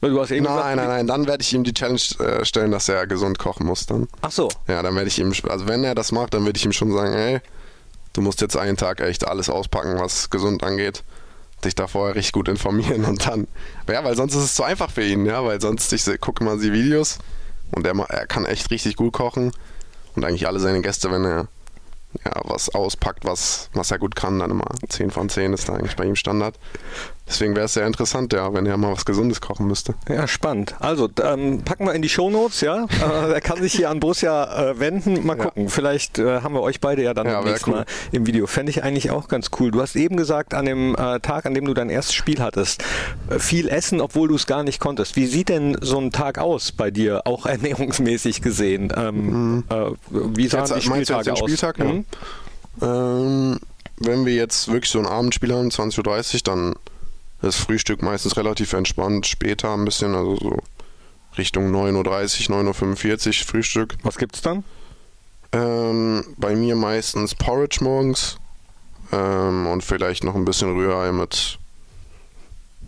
Du 0.00 0.20
hast 0.20 0.30
eben 0.30 0.44
gesagt, 0.46 0.64
Nein, 0.64 0.76
nein, 0.76 0.86
nein, 0.88 1.06
dann 1.08 1.26
werde 1.26 1.42
ich 1.42 1.52
ihm 1.52 1.64
die 1.64 1.74
Challenge 1.74 2.00
äh, 2.20 2.44
stellen, 2.44 2.70
dass 2.70 2.88
er 2.88 3.06
gesund 3.06 3.38
kochen 3.38 3.66
muss 3.66 3.86
dann. 3.86 4.06
Ach 4.22 4.30
so. 4.30 4.48
Ja, 4.68 4.82
dann 4.82 4.94
werde 4.94 5.08
ich 5.08 5.18
ihm, 5.18 5.32
also 5.48 5.66
wenn 5.66 5.82
er 5.82 5.94
das 5.96 6.12
macht, 6.12 6.34
dann 6.34 6.44
würde 6.44 6.56
ich 6.56 6.64
ihm 6.64 6.72
schon 6.72 6.92
sagen, 6.92 7.12
ey, 7.14 7.40
du 8.12 8.20
musst 8.20 8.40
jetzt 8.40 8.56
einen 8.56 8.76
Tag 8.76 9.00
echt 9.00 9.26
alles 9.26 9.50
auspacken, 9.50 9.98
was 9.98 10.30
gesund 10.30 10.62
angeht. 10.62 11.02
Dich 11.64 11.74
da 11.74 11.88
vorher 11.88 12.14
richtig 12.14 12.32
gut 12.32 12.46
informieren 12.48 13.04
und 13.04 13.26
dann. 13.26 13.48
Ja, 13.88 14.04
weil 14.04 14.14
sonst 14.16 14.34
ist 14.36 14.44
es 14.44 14.54
zu 14.54 14.62
einfach 14.62 14.90
für 14.92 15.02
ihn, 15.04 15.26
ja, 15.26 15.44
weil 15.44 15.60
sonst, 15.60 15.92
ich 15.92 16.04
gucke 16.20 16.44
mal 16.44 16.58
die 16.58 16.72
Videos 16.72 17.18
und 17.72 17.84
er, 17.84 17.94
ma- 17.94 18.04
er 18.08 18.26
kann 18.28 18.46
echt 18.46 18.70
richtig 18.70 18.94
gut 18.94 19.12
kochen 19.12 19.50
und 20.14 20.24
eigentlich 20.24 20.46
alle 20.46 20.60
seine 20.60 20.80
Gäste, 20.80 21.10
wenn 21.10 21.24
er 21.24 21.48
ja, 22.24 22.32
was 22.44 22.68
auspackt, 22.72 23.24
was, 23.24 23.68
was 23.74 23.90
er 23.90 23.98
gut 23.98 24.14
kann, 24.16 24.38
dann 24.38 24.52
immer 24.52 24.64
10 24.88 25.10
von 25.10 25.28
10 25.28 25.52
ist 25.52 25.68
da 25.68 25.74
eigentlich 25.74 25.96
bei 25.96 26.04
ihm 26.04 26.14
Standard. 26.16 26.54
Deswegen 27.28 27.54
wäre 27.54 27.66
es 27.66 27.74
sehr 27.74 27.86
interessant, 27.86 28.32
ja, 28.32 28.52
wenn 28.54 28.64
er 28.66 28.76
mal 28.78 28.92
was 28.92 29.04
Gesundes 29.04 29.40
kochen 29.40 29.66
müsste. 29.66 29.94
Ja, 30.08 30.26
spannend. 30.26 30.74
Also, 30.80 31.08
ähm, 31.22 31.62
packen 31.62 31.84
wir 31.86 31.92
in 31.94 32.02
die 32.02 32.08
Shownotes, 32.08 32.60
ja? 32.62 32.86
Äh, 33.08 33.32
er 33.34 33.40
kann 33.40 33.60
sich 33.60 33.72
hier 33.74 33.90
an 33.90 34.00
Borussia 34.00 34.70
äh, 34.70 34.80
wenden. 34.80 35.26
Mal 35.26 35.36
Ja. 35.38 35.44
gucken. 35.44 35.68
Vielleicht 35.68 36.18
äh, 36.18 36.40
haben 36.40 36.54
wir 36.54 36.62
euch 36.62 36.80
beide 36.80 37.02
ja 37.02 37.14
dann 37.14 37.26
Ja, 37.26 37.44
ja, 37.44 37.54
cool. 37.66 37.74
Mal 37.74 37.86
im 38.12 38.26
Video. 38.26 38.46
Fände 38.46 38.70
ich 38.70 38.82
eigentlich 38.82 39.10
auch 39.10 39.28
ganz 39.28 39.50
cool. 39.60 39.70
Du 39.70 39.80
hast 39.82 39.94
eben 39.96 40.16
gesagt, 40.16 40.54
an 40.54 40.64
dem 40.64 40.94
äh, 40.96 41.20
Tag, 41.20 41.46
an 41.46 41.54
dem 41.54 41.64
du 41.66 41.74
dein 41.74 41.90
erstes 41.90 42.14
Spiel 42.14 42.40
hattest, 42.40 42.82
äh, 43.30 43.38
viel 43.38 43.68
essen, 43.68 44.00
obwohl 44.00 44.28
du 44.28 44.34
es 44.34 44.46
gar 44.46 44.62
nicht 44.62 44.80
konntest. 44.80 45.16
Wie 45.16 45.26
sieht 45.26 45.48
denn 45.48 45.76
so 45.80 45.98
ein 45.98 46.10
Tag 46.12 46.38
aus 46.38 46.72
bei 46.72 46.90
dir, 46.90 47.22
auch 47.26 47.46
ernährungsmäßig 47.46 48.40
gesehen? 48.42 48.92
Ähm, 48.96 49.64
äh, 49.70 49.90
wie 50.10 50.48
sahen 50.48 50.62
Mhm. 50.64 50.66
Jetzt, 50.68 50.76
die 50.76 50.82
Spieltage 50.88 51.32
aus? 51.32 51.38
Spieltag? 51.40 51.78
Ja. 51.78 51.84
Mhm. 51.84 52.04
Ähm, 52.82 53.58
wenn 53.98 54.26
wir 54.26 54.34
jetzt 54.34 54.68
wirklich 54.68 54.90
so 54.90 54.98
ein 54.98 55.06
Abendspiel 55.06 55.52
haben, 55.52 55.68
20.30 55.68 56.34
Uhr, 56.34 56.40
dann 56.44 56.74
ist 57.42 57.56
Frühstück 57.56 58.02
meistens 58.02 58.36
relativ 58.36 58.72
entspannt, 58.72 59.26
später 59.26 59.72
ein 59.72 59.84
bisschen, 59.84 60.14
also 60.14 60.36
so 60.36 60.58
Richtung 61.36 61.72
9.30 61.74 62.50
Uhr, 62.50 62.56
9.45 62.72 63.26
Uhr 63.26 63.46
Frühstück. 63.46 63.94
Was 64.02 64.18
gibt's 64.18 64.42
dann? 64.42 64.64
Ähm, 65.52 66.24
bei 66.36 66.54
mir 66.56 66.74
meistens 66.76 67.34
Porridge 67.34 67.78
morgens 67.82 68.36
ähm, 69.12 69.66
und 69.66 69.82
vielleicht 69.82 70.24
noch 70.24 70.34
ein 70.34 70.44
bisschen 70.44 70.74
Rührei 70.74 71.12
mit, 71.12 71.58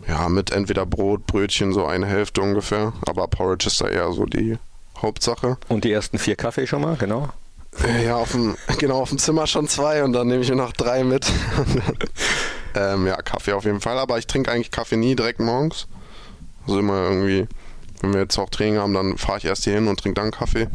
ja, 0.07 0.29
mit 0.29 0.51
entweder 0.51 0.85
Brot, 0.85 1.25
Brötchen, 1.25 1.73
so 1.73 1.85
eine 1.85 2.05
Hälfte 2.05 2.41
ungefähr. 2.41 2.93
Aber 3.07 3.27
Porridge 3.27 3.67
ist 3.67 3.81
da 3.81 3.87
eher 3.87 4.11
so 4.11 4.25
die 4.25 4.57
Hauptsache. 5.01 5.57
Und 5.69 5.83
die 5.85 5.91
ersten 5.91 6.19
vier 6.19 6.35
Kaffee 6.35 6.67
schon 6.67 6.81
mal, 6.81 6.97
genau. 6.97 7.29
Äh, 7.83 8.05
Ja, 8.05 8.17
auf 8.17 8.31
dem, 8.31 8.55
genau, 8.77 9.01
auf 9.01 9.09
dem 9.09 9.17
Zimmer 9.17 9.47
schon 9.47 9.67
zwei 9.67 10.03
und 10.03 10.13
dann 10.13 10.27
nehme 10.27 10.43
ich 10.43 10.49
mir 10.49 10.55
noch 10.57 10.73
drei 10.73 11.03
mit. 11.03 11.25
ähm, 12.75 13.07
ja, 13.07 13.17
Kaffee 13.17 13.53
auf 13.53 13.65
jeden 13.65 13.81
Fall, 13.81 13.97
aber 13.97 14.17
ich 14.17 14.27
trinke 14.27 14.51
eigentlich 14.51 14.71
Kaffee 14.71 14.97
nie 14.97 15.15
direkt 15.15 15.39
morgens. 15.39 15.87
Also 16.65 16.79
immer 16.79 17.01
irgendwie, 17.03 17.47
wenn 18.01 18.13
wir 18.13 18.21
jetzt 18.21 18.37
auch 18.37 18.49
Training 18.49 18.79
haben, 18.79 18.93
dann 18.93 19.17
fahre 19.17 19.39
ich 19.39 19.45
erst 19.45 19.63
hier 19.63 19.73
hin 19.73 19.87
und 19.87 19.99
trinke 19.99 20.21
dann 20.21 20.31
Kaffee. 20.31 20.67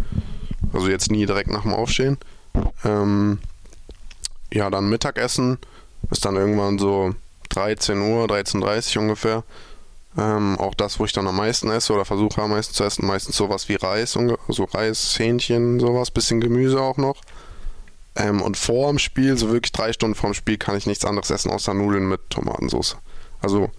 Also 0.73 0.89
jetzt 0.89 1.11
nie 1.11 1.27
direkt 1.27 1.51
nach 1.51 1.63
dem 1.63 1.75
Aufstehen. 1.75 2.19
Ähm, 2.85 3.39
ja, 4.53 4.71
dann 4.71 4.89
Mittagessen 4.89 5.59
ist 6.11 6.25
dann 6.25 6.37
irgendwann 6.37 6.79
so 6.79 7.15
13 7.51 7.99
Uhr, 8.01 8.27
13.30 8.27 8.97
Uhr 8.97 9.03
ungefähr. 9.03 9.45
Ähm, 10.19 10.59
auch 10.59 10.75
das, 10.75 10.99
wo 10.99 11.05
ich 11.05 11.13
dann 11.13 11.27
am 11.27 11.37
meisten 11.37 11.71
esse 11.71 11.93
oder 11.93 12.05
versuche 12.05 12.41
am 12.43 12.51
meisten 12.51 12.73
zu 12.73 12.85
essen, 12.85 13.07
meistens 13.07 13.37
sowas 13.37 13.69
wie 13.69 13.75
Reis, 13.75 14.13
so 14.49 14.65
Reis, 14.65 15.19
Hähnchen, 15.19 15.79
sowas, 15.79 16.11
bisschen 16.11 16.41
Gemüse 16.41 16.81
auch 16.81 16.97
noch. 16.97 17.21
Ähm, 18.17 18.41
und 18.41 18.57
vor 18.57 18.89
dem 18.89 18.99
Spiel, 18.99 19.37
so 19.37 19.51
wirklich 19.51 19.73
drei 19.73 19.93
Stunden 19.93 20.15
vor 20.15 20.31
dem 20.31 20.35
Spiel, 20.35 20.57
kann 20.57 20.77
ich 20.77 20.87
nichts 20.87 21.05
anderes 21.05 21.31
essen 21.31 21.51
außer 21.51 21.75
Nudeln 21.75 22.09
mit 22.09 22.31
Tomatensauce. 22.31 22.97
Also 23.41 23.71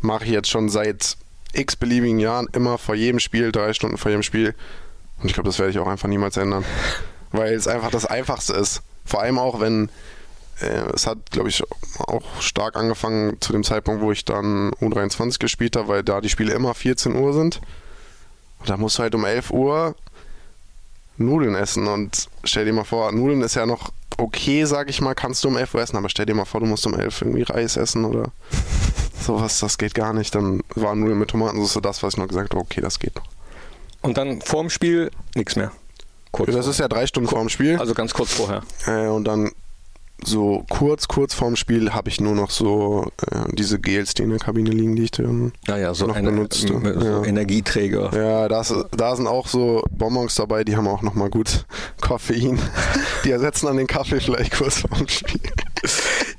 mache 0.00 0.24
ich 0.24 0.30
jetzt 0.30 0.48
schon 0.48 0.68
seit 0.68 1.16
x 1.52 1.76
beliebigen 1.76 2.18
Jahren 2.18 2.48
immer 2.52 2.78
vor 2.78 2.94
jedem 2.94 3.18
Spiel, 3.18 3.52
drei 3.52 3.72
Stunden 3.72 3.98
vor 3.98 4.10
jedem 4.10 4.22
Spiel. 4.22 4.54
Und 5.20 5.28
ich 5.28 5.34
glaube, 5.34 5.48
das 5.48 5.58
werde 5.58 5.72
ich 5.72 5.78
auch 5.78 5.88
einfach 5.88 6.08
niemals 6.08 6.36
ändern. 6.36 6.64
Weil 7.32 7.54
es 7.54 7.66
einfach 7.66 7.90
das 7.90 8.06
Einfachste 8.06 8.52
ist. 8.54 8.82
Vor 9.04 9.20
allem 9.20 9.38
auch, 9.38 9.60
wenn 9.60 9.88
äh, 10.60 10.84
es 10.94 11.06
hat, 11.06 11.30
glaube 11.30 11.48
ich, 11.48 11.62
auch 11.98 12.40
stark 12.40 12.76
angefangen 12.76 13.40
zu 13.40 13.52
dem 13.52 13.64
Zeitpunkt, 13.64 14.02
wo 14.02 14.12
ich 14.12 14.24
dann 14.24 14.70
U23 14.74 15.38
gespielt 15.38 15.76
habe, 15.76 15.88
weil 15.88 16.02
da 16.02 16.20
die 16.20 16.28
Spiele 16.28 16.52
immer 16.52 16.74
14 16.74 17.16
Uhr 17.16 17.32
sind. 17.32 17.60
Und 18.60 18.70
da 18.70 18.76
musst 18.76 18.98
du 18.98 19.02
halt 19.02 19.14
um 19.14 19.24
11 19.24 19.50
Uhr 19.50 19.96
Nudeln 21.16 21.54
essen. 21.54 21.86
Und 21.86 22.28
stell 22.44 22.64
dir 22.64 22.72
mal 22.72 22.84
vor, 22.84 23.12
Nudeln 23.12 23.42
ist 23.42 23.54
ja 23.54 23.66
noch 23.66 23.92
okay, 24.18 24.64
sag 24.64 24.90
ich 24.90 25.00
mal, 25.00 25.14
kannst 25.14 25.44
du 25.44 25.48
um 25.48 25.56
11 25.56 25.74
Uhr 25.74 25.80
essen, 25.82 25.96
aber 25.96 26.08
stell 26.08 26.26
dir 26.26 26.34
mal 26.34 26.44
vor, 26.44 26.60
du 26.60 26.66
musst 26.66 26.86
um 26.86 26.94
11 26.94 27.22
irgendwie 27.22 27.42
Reis 27.42 27.76
essen 27.76 28.04
oder 28.04 28.30
sowas, 29.20 29.58
das 29.60 29.78
geht 29.78 29.94
gar 29.94 30.12
nicht. 30.12 30.34
Dann 30.34 30.62
war 30.74 30.94
Nudeln 30.94 31.18
mit 31.18 31.30
Tomatensauce 31.30 31.80
das, 31.82 32.02
was 32.02 32.14
ich 32.14 32.18
noch 32.18 32.28
gesagt 32.28 32.54
habe, 32.54 32.62
okay, 32.62 32.80
das 32.80 32.98
geht 32.98 33.14
noch. 33.16 33.26
Und 34.02 34.18
dann 34.18 34.40
vorm 34.40 34.70
Spiel 34.70 35.10
nichts 35.34 35.56
mehr. 35.56 35.72
Kurz 36.32 36.50
Das 36.52 36.66
ist 36.66 36.80
ja 36.80 36.88
drei 36.88 37.06
Stunden 37.06 37.28
vor 37.28 37.40
dem 37.40 37.48
Spiel. 37.50 37.76
also 37.76 37.94
ganz 37.94 38.14
kurz 38.14 38.32
vorher. 38.32 38.62
Äh, 38.86 39.06
und 39.08 39.24
dann 39.24 39.52
so 40.24 40.64
kurz, 40.70 41.08
kurz 41.08 41.34
vorm 41.34 41.56
Spiel 41.56 41.92
habe 41.92 42.08
ich 42.08 42.20
nur 42.20 42.34
noch 42.34 42.50
so 42.50 43.06
äh, 43.30 43.36
diese 43.52 43.78
Gels, 43.80 44.14
die 44.14 44.22
in 44.22 44.30
der 44.30 44.38
Kabine 44.38 44.70
liegen, 44.70 44.96
die 44.96 45.04
ich 45.04 45.10
dann. 45.10 45.52
Naja, 45.66 45.94
so, 45.94 46.06
Noch 46.06 46.14
eine, 46.16 46.30
benutzt, 46.30 46.68
m- 46.70 46.82
so 47.00 47.04
ja. 47.06 47.24
Energieträger. 47.24 48.10
Ja, 48.14 48.48
da, 48.48 48.60
ist, 48.60 48.74
da 48.96 49.16
sind 49.16 49.26
auch 49.26 49.46
so 49.48 49.82
Bonbons 49.90 50.34
dabei, 50.34 50.64
die 50.64 50.76
haben 50.76 50.86
auch 50.88 51.02
nochmal 51.02 51.30
gut 51.30 51.66
Koffein. 52.00 52.58
Die 53.24 53.30
ersetzen 53.30 53.66
dann 53.66 53.76
den 53.76 53.86
Kaffee 53.86 54.20
vielleicht 54.20 54.56
kurz 54.56 54.80
vorm 54.80 55.08
Spiel. 55.08 55.40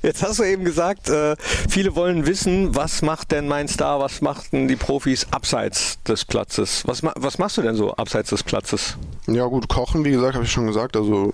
Jetzt 0.02 0.22
hast 0.22 0.38
du 0.38 0.42
eben 0.44 0.64
gesagt, 0.64 1.08
äh, 1.08 1.36
viele 1.68 1.94
wollen 1.96 2.26
wissen, 2.26 2.74
was 2.74 3.02
macht 3.02 3.32
denn 3.32 3.48
mein 3.48 3.68
Star, 3.68 4.00
was 4.00 4.20
machten 4.20 4.68
die 4.68 4.76
Profis 4.76 5.26
abseits 5.30 5.98
des 6.04 6.24
Platzes? 6.24 6.82
Was, 6.86 7.02
ma 7.02 7.12
was 7.16 7.38
machst 7.38 7.56
du 7.56 7.62
denn 7.62 7.74
so 7.74 7.92
abseits 7.94 8.30
des 8.30 8.42
Platzes? 8.42 8.96
Ja, 9.26 9.46
gut, 9.46 9.68
kochen, 9.68 10.04
wie 10.04 10.10
gesagt, 10.10 10.34
habe 10.34 10.44
ich 10.44 10.52
schon 10.52 10.66
gesagt. 10.66 10.96
Also, 10.96 11.32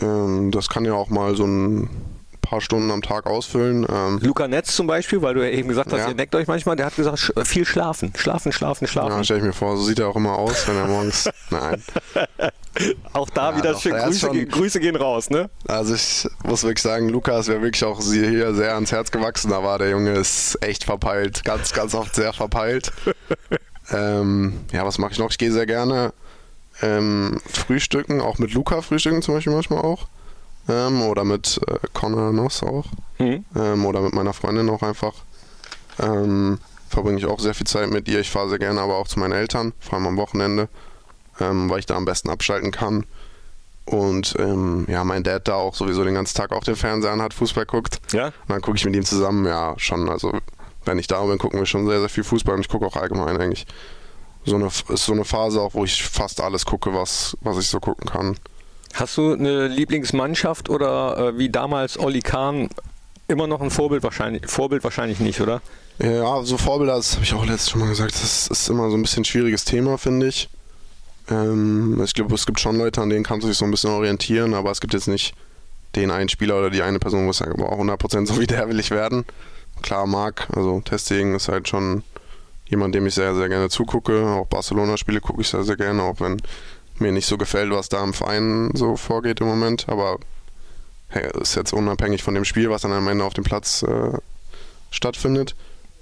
ähm, 0.00 0.50
das 0.50 0.68
kann 0.68 0.84
ja 0.84 0.94
auch 0.94 1.10
mal 1.10 1.34
so 1.36 1.44
ein 1.46 1.88
paar 2.40 2.60
Stunden 2.60 2.90
am 2.90 3.00
Tag 3.00 3.26
ausfüllen. 3.26 3.86
Ähm, 3.90 4.18
Luca 4.22 4.46
Netz 4.46 4.76
zum 4.76 4.86
Beispiel, 4.86 5.22
weil 5.22 5.32
du 5.34 5.42
ja 5.42 5.50
eben 5.50 5.66
gesagt 5.68 5.90
hast, 5.92 6.00
Ja. 6.00 6.08
ihr 6.08 6.14
neckt 6.14 6.34
euch 6.34 6.46
manchmal, 6.46 6.76
der 6.76 6.86
hat 6.86 6.94
gesagt, 6.96 7.18
sch 7.18 7.32
viel 7.44 7.64
schlafen, 7.64 8.12
schlafen, 8.16 8.52
schlafen, 8.52 8.86
schlafen. 8.86 9.12
ja, 9.16 9.24
stelle 9.24 9.40
ich 9.40 9.46
mir 9.46 9.52
vor, 9.54 9.78
so 9.78 9.84
sieht 9.84 9.98
er 9.98 10.08
auch 10.08 10.16
immer 10.16 10.36
aus, 10.36 10.68
wenn 10.68 10.76
er 10.76 10.86
morgens. 10.86 11.30
Nein. 11.50 11.82
Auch 13.14 13.30
da 13.30 13.52
Ja, 13.52 13.56
wieder 13.56 13.72
doch, 13.72 13.80
schön, 13.80 13.94
Grüße, 13.94 14.18
schon- 14.18 14.48
Grüße 14.48 14.78
gehen 14.80 14.96
raus, 14.96 15.30
ne? 15.30 15.48
Also 15.68 15.94
ich 15.94 16.28
muss 16.44 16.64
wirklich 16.64 16.82
sagen, 16.82 17.08
Lukas 17.08 17.48
wäre 17.48 17.62
wirklich 17.62 17.82
auch 17.84 18.02
hier 18.02 18.52
sehr 18.54 18.74
ans 18.74 18.92
Herz 18.92 19.10
gewachsen. 19.10 19.50
Da 19.50 19.62
war 19.62 19.78
der 19.78 19.90
Junge 19.90 20.12
ist 20.12 20.58
echt 20.60 20.84
verpeilt, 20.84 21.44
ganz, 21.44 21.72
ganz 21.72 21.94
oft 21.94 22.14
sehr 22.14 22.32
verpeilt. 22.34 22.92
ähm, 23.90 24.54
ja, 24.72 24.84
was 24.84 24.98
mache 24.98 25.12
ich 25.12 25.18
noch? 25.18 25.30
Ich 25.30 25.38
gehe 25.38 25.52
sehr 25.52 25.66
gerne 25.66 26.12
ähm, 26.84 27.40
frühstücken, 27.46 28.20
auch 28.20 28.38
mit 28.38 28.52
Luca 28.52 28.82
frühstücken 28.82 29.22
zum 29.22 29.34
Beispiel 29.34 29.52
manchmal 29.52 29.80
auch. 29.80 30.06
ähm, 30.68 31.02
oder 31.02 31.24
mit 31.24 31.60
äh, 31.68 31.78
Connor 31.92 32.32
Noss 32.32 32.62
auch 32.62 32.86
Mhm. 33.18 33.44
ähm, 33.56 33.86
oder 33.86 34.00
mit 34.00 34.12
meiner 34.14 34.32
Freundin 34.32 34.68
auch 34.70 34.82
einfach. 34.82 35.12
Ähm, 36.00 36.58
verbringe 36.88 37.18
ich 37.18 37.26
auch 37.26 37.38
sehr 37.40 37.54
viel 37.54 37.66
Zeit 37.66 37.90
mit 37.90 38.08
ihr. 38.08 38.20
Ich 38.20 38.30
fahre 38.30 38.48
sehr 38.48 38.58
gerne 38.58 38.80
aber 38.80 38.96
auch 38.96 39.06
zu 39.08 39.18
meinen 39.20 39.32
Eltern, 39.32 39.72
vor 39.80 39.94
allem 39.94 40.06
am 40.08 40.16
Wochenende, 40.16 40.68
ähm, 41.40 41.70
weil 41.70 41.78
ich 41.80 41.86
da 41.86 41.94
am 41.96 42.04
besten 42.04 42.30
abschalten 42.30 42.70
kann. 42.70 43.04
Und 43.84 44.34
ähm, 44.38 44.86
ja, 44.88 45.04
mein 45.04 45.22
Dad 45.22 45.46
da 45.46 45.54
auch 45.56 45.74
sowieso 45.74 46.04
den 46.04 46.14
ganzen 46.14 46.34
Tag 46.36 46.52
auch 46.52 46.64
den 46.64 46.74
Fernseher 46.76 47.12
an 47.12 47.20
hat, 47.22 47.34
Fußball 47.34 47.66
guckt. 47.66 48.00
Ja? 48.12 48.26
Und 48.28 48.32
dann 48.48 48.62
gucke 48.62 48.76
ich 48.78 48.84
mit 48.86 48.96
ihm 48.96 49.04
zusammen, 49.04 49.44
ja, 49.46 49.74
schon. 49.76 50.08
Also, 50.08 50.32
wenn 50.86 50.98
ich 50.98 51.06
da 51.06 51.22
bin, 51.24 51.38
gucken 51.38 51.58
wir 51.58 51.66
schon 51.66 51.86
sehr, 51.86 52.00
sehr 52.00 52.08
viel 52.08 52.24
Fußball 52.24 52.54
und 52.54 52.60
ich 52.62 52.68
gucke 52.68 52.86
auch 52.86 52.96
allgemein 52.96 53.36
eigentlich. 53.38 53.66
So 54.44 54.56
eine, 54.56 54.66
ist 54.66 55.04
so 55.04 55.12
eine 55.12 55.24
Phase 55.24 55.60
auch, 55.60 55.74
wo 55.74 55.84
ich 55.84 56.02
fast 56.02 56.40
alles 56.40 56.66
gucke, 56.66 56.92
was, 56.92 57.36
was 57.40 57.58
ich 57.58 57.68
so 57.68 57.80
gucken 57.80 58.08
kann. 58.08 58.36
Hast 58.92 59.16
du 59.16 59.32
eine 59.32 59.66
Lieblingsmannschaft 59.68 60.68
oder 60.68 61.18
äh, 61.18 61.38
wie 61.38 61.48
damals 61.48 61.98
Olli 61.98 62.20
Kahn 62.20 62.68
immer 63.26 63.46
noch 63.46 63.60
ein 63.60 63.70
Vorbild 63.70 64.02
wahrscheinlich, 64.02 64.46
Vorbild 64.46 64.84
wahrscheinlich 64.84 65.18
nicht, 65.18 65.40
oder? 65.40 65.62
Ja, 65.98 66.42
so 66.42 66.58
Vorbilder, 66.58 66.96
das 66.96 67.14
habe 67.14 67.24
ich 67.24 67.34
auch 67.34 67.44
letztes 67.46 67.70
schon 67.70 67.80
mal 67.80 67.88
gesagt, 67.88 68.14
das 68.14 68.48
ist 68.48 68.68
immer 68.68 68.90
so 68.90 68.96
ein 68.96 69.02
bisschen 69.02 69.22
ein 69.22 69.24
schwieriges 69.24 69.64
Thema, 69.64 69.96
finde 69.96 70.28
ich. 70.28 70.48
Ähm, 71.30 72.00
ich 72.04 72.14
glaube, 72.14 72.34
es 72.34 72.46
gibt 72.46 72.60
schon 72.60 72.76
Leute, 72.76 73.00
an 73.00 73.10
denen 73.10 73.24
kannst 73.24 73.44
du 73.44 73.48
dich 73.48 73.56
so 73.56 73.64
ein 73.64 73.70
bisschen 73.70 73.90
orientieren, 73.90 74.54
aber 74.54 74.70
es 74.70 74.80
gibt 74.80 74.92
jetzt 74.92 75.08
nicht 75.08 75.34
den 75.96 76.10
einen 76.10 76.28
Spieler 76.28 76.58
oder 76.58 76.70
die 76.70 76.82
eine 76.82 76.98
Person, 76.98 77.26
wo 77.26 77.30
ich 77.30 77.36
sage, 77.36 77.54
boah, 77.56 77.72
100% 77.72 78.26
so 78.26 78.38
wie 78.40 78.46
der 78.46 78.68
will 78.68 78.80
ich 78.80 78.90
werden. 78.90 79.24
Klar, 79.82 80.06
Marc, 80.06 80.48
also 80.54 80.80
Testing 80.80 81.34
ist 81.34 81.48
halt 81.48 81.68
schon 81.68 82.02
jemand, 82.66 82.94
dem 82.94 83.06
ich 83.06 83.14
sehr, 83.14 83.34
sehr 83.34 83.48
gerne 83.48 83.68
zugucke. 83.68 84.26
Auch 84.26 84.46
Barcelona-Spiele 84.46 85.20
gucke 85.20 85.40
ich 85.40 85.48
sehr, 85.48 85.64
sehr 85.64 85.76
gerne, 85.76 86.02
auch 86.02 86.20
wenn 86.20 86.40
mir 86.98 87.12
nicht 87.12 87.26
so 87.26 87.36
gefällt, 87.36 87.70
was 87.70 87.88
da 87.88 88.02
im 88.02 88.14
Verein 88.14 88.70
so 88.74 88.96
vorgeht 88.96 89.40
im 89.40 89.46
Moment. 89.46 89.88
Aber 89.88 90.18
hey, 91.08 91.30
ist 91.40 91.54
jetzt 91.54 91.72
unabhängig 91.72 92.22
von 92.22 92.34
dem 92.34 92.44
Spiel, 92.44 92.70
was 92.70 92.82
dann 92.82 92.92
am 92.92 93.08
Ende 93.08 93.24
auf 93.24 93.34
dem 93.34 93.44
Platz 93.44 93.82
äh, 93.82 94.18
stattfindet. 94.90 95.54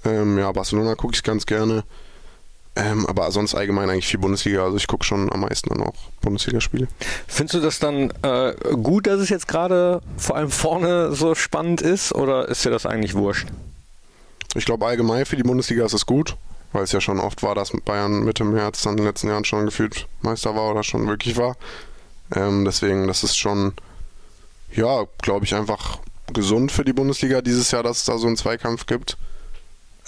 Ähm, 0.05 0.37
ja, 0.37 0.51
Barcelona 0.51 0.95
gucke 0.95 1.15
ich 1.15 1.23
ganz 1.23 1.45
gerne. 1.45 1.83
Ähm, 2.75 3.05
aber 3.05 3.31
sonst 3.31 3.53
allgemein 3.53 3.89
eigentlich 3.89 4.07
viel 4.07 4.19
Bundesliga. 4.19 4.63
Also 4.63 4.77
ich 4.77 4.87
gucke 4.87 5.05
schon 5.05 5.31
am 5.31 5.41
meisten 5.41 5.69
dann 5.69 5.81
auch 5.81 5.93
Bundesligaspiele. 6.21 6.87
Findest 7.27 7.53
du 7.53 7.59
das 7.59 7.77
dann 7.77 8.11
äh, 8.23 8.53
gut, 8.81 9.05
dass 9.05 9.19
es 9.19 9.29
jetzt 9.29 9.47
gerade 9.47 10.01
vor 10.17 10.35
allem 10.35 10.49
vorne 10.49 11.13
so 11.13 11.35
spannend 11.35 11.81
ist 11.81 12.15
oder 12.15 12.49
ist 12.49 12.65
dir 12.65 12.71
das 12.71 12.87
eigentlich 12.87 13.13
wurscht? 13.13 13.47
Ich 14.55 14.65
glaube 14.65 14.85
allgemein 14.87 15.25
für 15.25 15.35
die 15.35 15.43
Bundesliga 15.43 15.85
ist 15.85 15.93
es 15.93 16.05
gut, 16.05 16.35
weil 16.73 16.83
es 16.83 16.91
ja 16.91 16.99
schon 16.99 17.19
oft 17.19 17.43
war, 17.43 17.55
dass 17.55 17.71
Bayern 17.85 18.23
Mitte 18.23 18.43
März 18.43 18.81
dann 18.81 18.93
in 18.93 18.97
den 18.97 19.05
letzten 19.05 19.29
Jahren 19.29 19.45
schon 19.45 19.65
gefühlt 19.65 20.07
Meister 20.21 20.55
war 20.55 20.71
oder 20.71 20.83
schon 20.83 21.07
wirklich 21.07 21.37
war. 21.37 21.55
Ähm, 22.35 22.65
deswegen, 22.65 23.07
das 23.07 23.23
ist 23.23 23.37
schon, 23.37 23.73
ja, 24.73 25.05
glaube 25.21 25.45
ich, 25.45 25.55
einfach 25.55 25.99
gesund 26.33 26.71
für 26.71 26.83
die 26.83 26.93
Bundesliga 26.93 27.41
dieses 27.41 27.71
Jahr, 27.71 27.83
dass 27.83 27.99
es 27.99 28.05
da 28.05 28.17
so 28.17 28.27
einen 28.27 28.37
Zweikampf 28.37 28.87
gibt. 28.87 29.17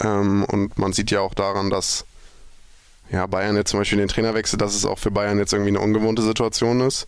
Ähm, 0.01 0.43
und 0.45 0.78
man 0.78 0.91
sieht 0.91 1.11
ja 1.11 1.22
auch 1.22 1.36
daran, 1.36 1.70
dass 1.70 2.05
ja, 3.11 3.28
Bayern 3.28 3.55
jetzt 3.55 3.70
zum 3.70 3.80
Beispiel 3.80 3.99
den 3.99 4.07
Trainer 4.07 4.34
wechselt, 4.34 4.61
dass 4.61 4.76
es 4.76 4.86
auch 4.86 4.97
für 4.97 5.11
Bayern 5.11 5.38
jetzt 5.38 5.53
irgendwie 5.53 5.70
eine 5.70 5.80
ungewohnte 5.80 6.24
Situation 6.24 6.82
ist, 6.82 7.07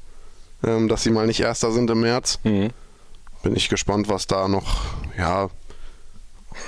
ähm, 0.64 0.88
dass 0.88 1.04
sie 1.04 1.10
mal 1.10 1.26
nicht 1.26 1.40
Erster 1.40 1.72
sind 1.72 1.90
im 1.90 2.02
März. 2.02 2.40
Mhm. 2.44 2.70
Bin 3.42 3.56
ich 3.56 3.70
gespannt, 3.70 4.08
was 4.08 4.28
da 4.28 4.48
noch, 4.48 4.86
ja, 5.18 5.50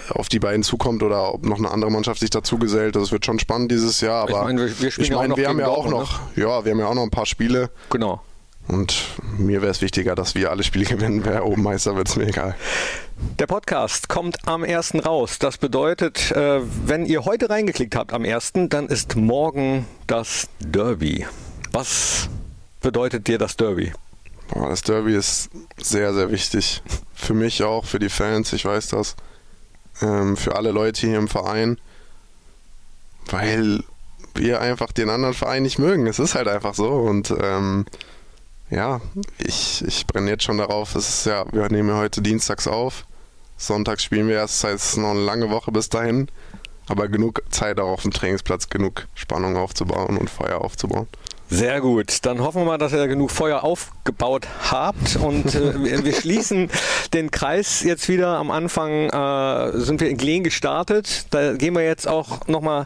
auf 0.10 0.30
die 0.30 0.40
beiden 0.40 0.64
zukommt 0.64 1.04
oder 1.04 1.34
ob 1.34 1.46
noch 1.46 1.58
eine 1.58 1.72
andere 1.72 1.92
Mannschaft 1.92 2.20
sich 2.20 2.30
dazu 2.30 2.58
gesellt. 2.58 2.96
Das 2.96 3.12
wird 3.12 3.26
schon 3.26 3.40
spannend 3.40 3.72
dieses 3.72 4.02
Jahr. 4.02 4.24
Aber 4.24 4.32
ich 4.32 4.44
meine, 4.44 4.62
wir, 4.62 4.82
wir 4.82 4.92
spielen 4.92 5.04
ich 5.04 5.10
ja 5.10 5.16
auch 5.16 5.22
meine, 5.22 5.30
noch 5.30 5.38
wir 5.38 5.48
haben 5.48 5.60
ja 5.60 5.68
auch 5.68 5.84
Dortmund, 5.88 6.10
noch, 6.10 6.38
ja, 6.38 6.66
wir 6.66 6.72
haben 6.72 6.80
ja 6.80 6.88
auch 6.88 6.96
noch 6.96 7.04
ein 7.04 7.12
paar 7.12 7.26
Spiele. 7.26 7.62
Ne? 7.62 7.70
Genau. 7.90 8.22
Und 8.70 9.04
mir 9.40 9.64
wäre 9.64 9.72
es 9.72 9.82
wichtiger, 9.82 10.14
dass 10.14 10.36
wir 10.36 10.52
alle 10.52 10.64
Spiele 10.64 10.86
gewinnen. 10.98 11.26
Wer 11.26 11.46
oben 11.46 11.64
Meister 11.64 11.96
wird, 11.96 12.08
ist 12.10 12.18
mir 12.18 12.28
egal. 12.28 12.56
Der 13.40 13.48
Podcast 13.48 14.10
kommt 14.10 14.48
am 14.48 14.64
1. 14.64 15.06
raus. 15.06 15.40
Das 15.40 15.58
bedeutet, 15.58 16.32
äh, 16.32 16.62
wenn 16.86 17.06
ihr 17.06 17.26
heute 17.26 17.50
reingeklickt 17.50 17.96
habt 17.96 18.14
am 18.14 18.24
1., 18.24 18.54
dann 18.70 18.88
ist 18.88 19.16
morgen 19.16 19.86
das 20.08 20.48
Derby. 20.60 21.26
Was 21.72 22.30
bedeutet 22.82 23.28
dir 23.28 23.38
das 23.38 23.58
Derby? 23.58 23.92
Das 24.54 24.82
Derby 24.82 25.16
ist 25.16 25.50
sehr, 25.78 26.14
sehr 26.14 26.32
wichtig. 26.32 26.82
Für 27.14 27.34
mich 27.34 27.64
auch, 27.64 27.86
für 27.86 28.00
die 28.00 28.10
Fans, 28.10 28.54
ich 28.54 28.66
weiß 28.66 28.90
das. 28.90 29.16
Ähm, 30.02 30.38
für 30.38 30.56
alle 30.56 30.72
Leute 30.72 31.08
hier 31.08 31.18
im 31.18 31.28
Verein. 31.28 31.78
Weil 33.28 33.84
wir 34.36 34.62
einfach 34.62 34.92
den 34.92 35.10
anderen 35.10 35.34
Verein 35.34 35.64
nicht 35.64 35.80
mögen. 35.80 36.08
Es 36.08 36.20
ist 36.20 36.36
halt 36.36 36.48
einfach 36.48 36.74
so. 36.74 36.90
Und 36.90 37.34
ähm, 37.42 37.86
ja, 38.70 39.02
ich, 39.38 39.84
ich 39.86 40.08
brenne 40.08 40.30
jetzt 40.30 40.44
schon 40.44 40.58
darauf. 40.58 40.96
Es 40.96 41.10
ist 41.10 41.26
ja, 41.26 41.46
wir 41.52 41.70
nehmen 41.70 41.90
ja 41.90 41.98
heute 41.98 42.22
dienstags 42.22 42.68
auf. 42.68 43.06
Sonntags 43.58 44.04
spielen 44.04 44.28
wir 44.28 44.36
erst, 44.36 44.64
das 44.64 44.72
heißt, 44.72 44.84
es 44.84 44.90
ist 44.92 44.98
noch 44.98 45.10
eine 45.10 45.20
lange 45.20 45.50
Woche 45.50 45.72
bis 45.72 45.90
dahin. 45.90 46.30
Aber 46.88 47.08
genug 47.08 47.44
Zeit 47.50 47.80
auch 47.80 47.90
auf 47.90 48.02
dem 48.04 48.12
Trainingsplatz, 48.12 48.70
genug 48.70 49.08
Spannung 49.14 49.58
aufzubauen 49.58 50.18
und 50.18 50.30
Feuer 50.30 50.62
aufzubauen. 50.62 51.08
Sehr 51.50 51.82
gut. 51.82 52.26
Dann 52.26 52.42
hoffen 52.42 52.62
wir 52.62 52.66
mal, 52.66 52.78
dass 52.78 52.94
ihr 52.94 53.08
genug 53.08 53.32
Feuer 53.32 53.64
aufgebaut 53.64 54.48
habt. 54.70 55.16
Und 55.16 55.56
äh, 55.56 55.84
wir, 55.84 56.06
wir 56.06 56.14
schließen 56.14 56.70
den 57.14 57.32
Kreis 57.32 57.84
jetzt 57.84 58.08
wieder. 58.08 58.38
Am 58.38 58.52
Anfang 58.52 59.10
äh, 59.10 59.80
sind 59.80 60.00
wir 60.00 60.10
in 60.10 60.18
Glen 60.18 60.44
gestartet. 60.44 61.26
Da 61.32 61.54
gehen 61.54 61.74
wir 61.74 61.84
jetzt 61.84 62.08
auch 62.08 62.48
nochmal 62.48 62.86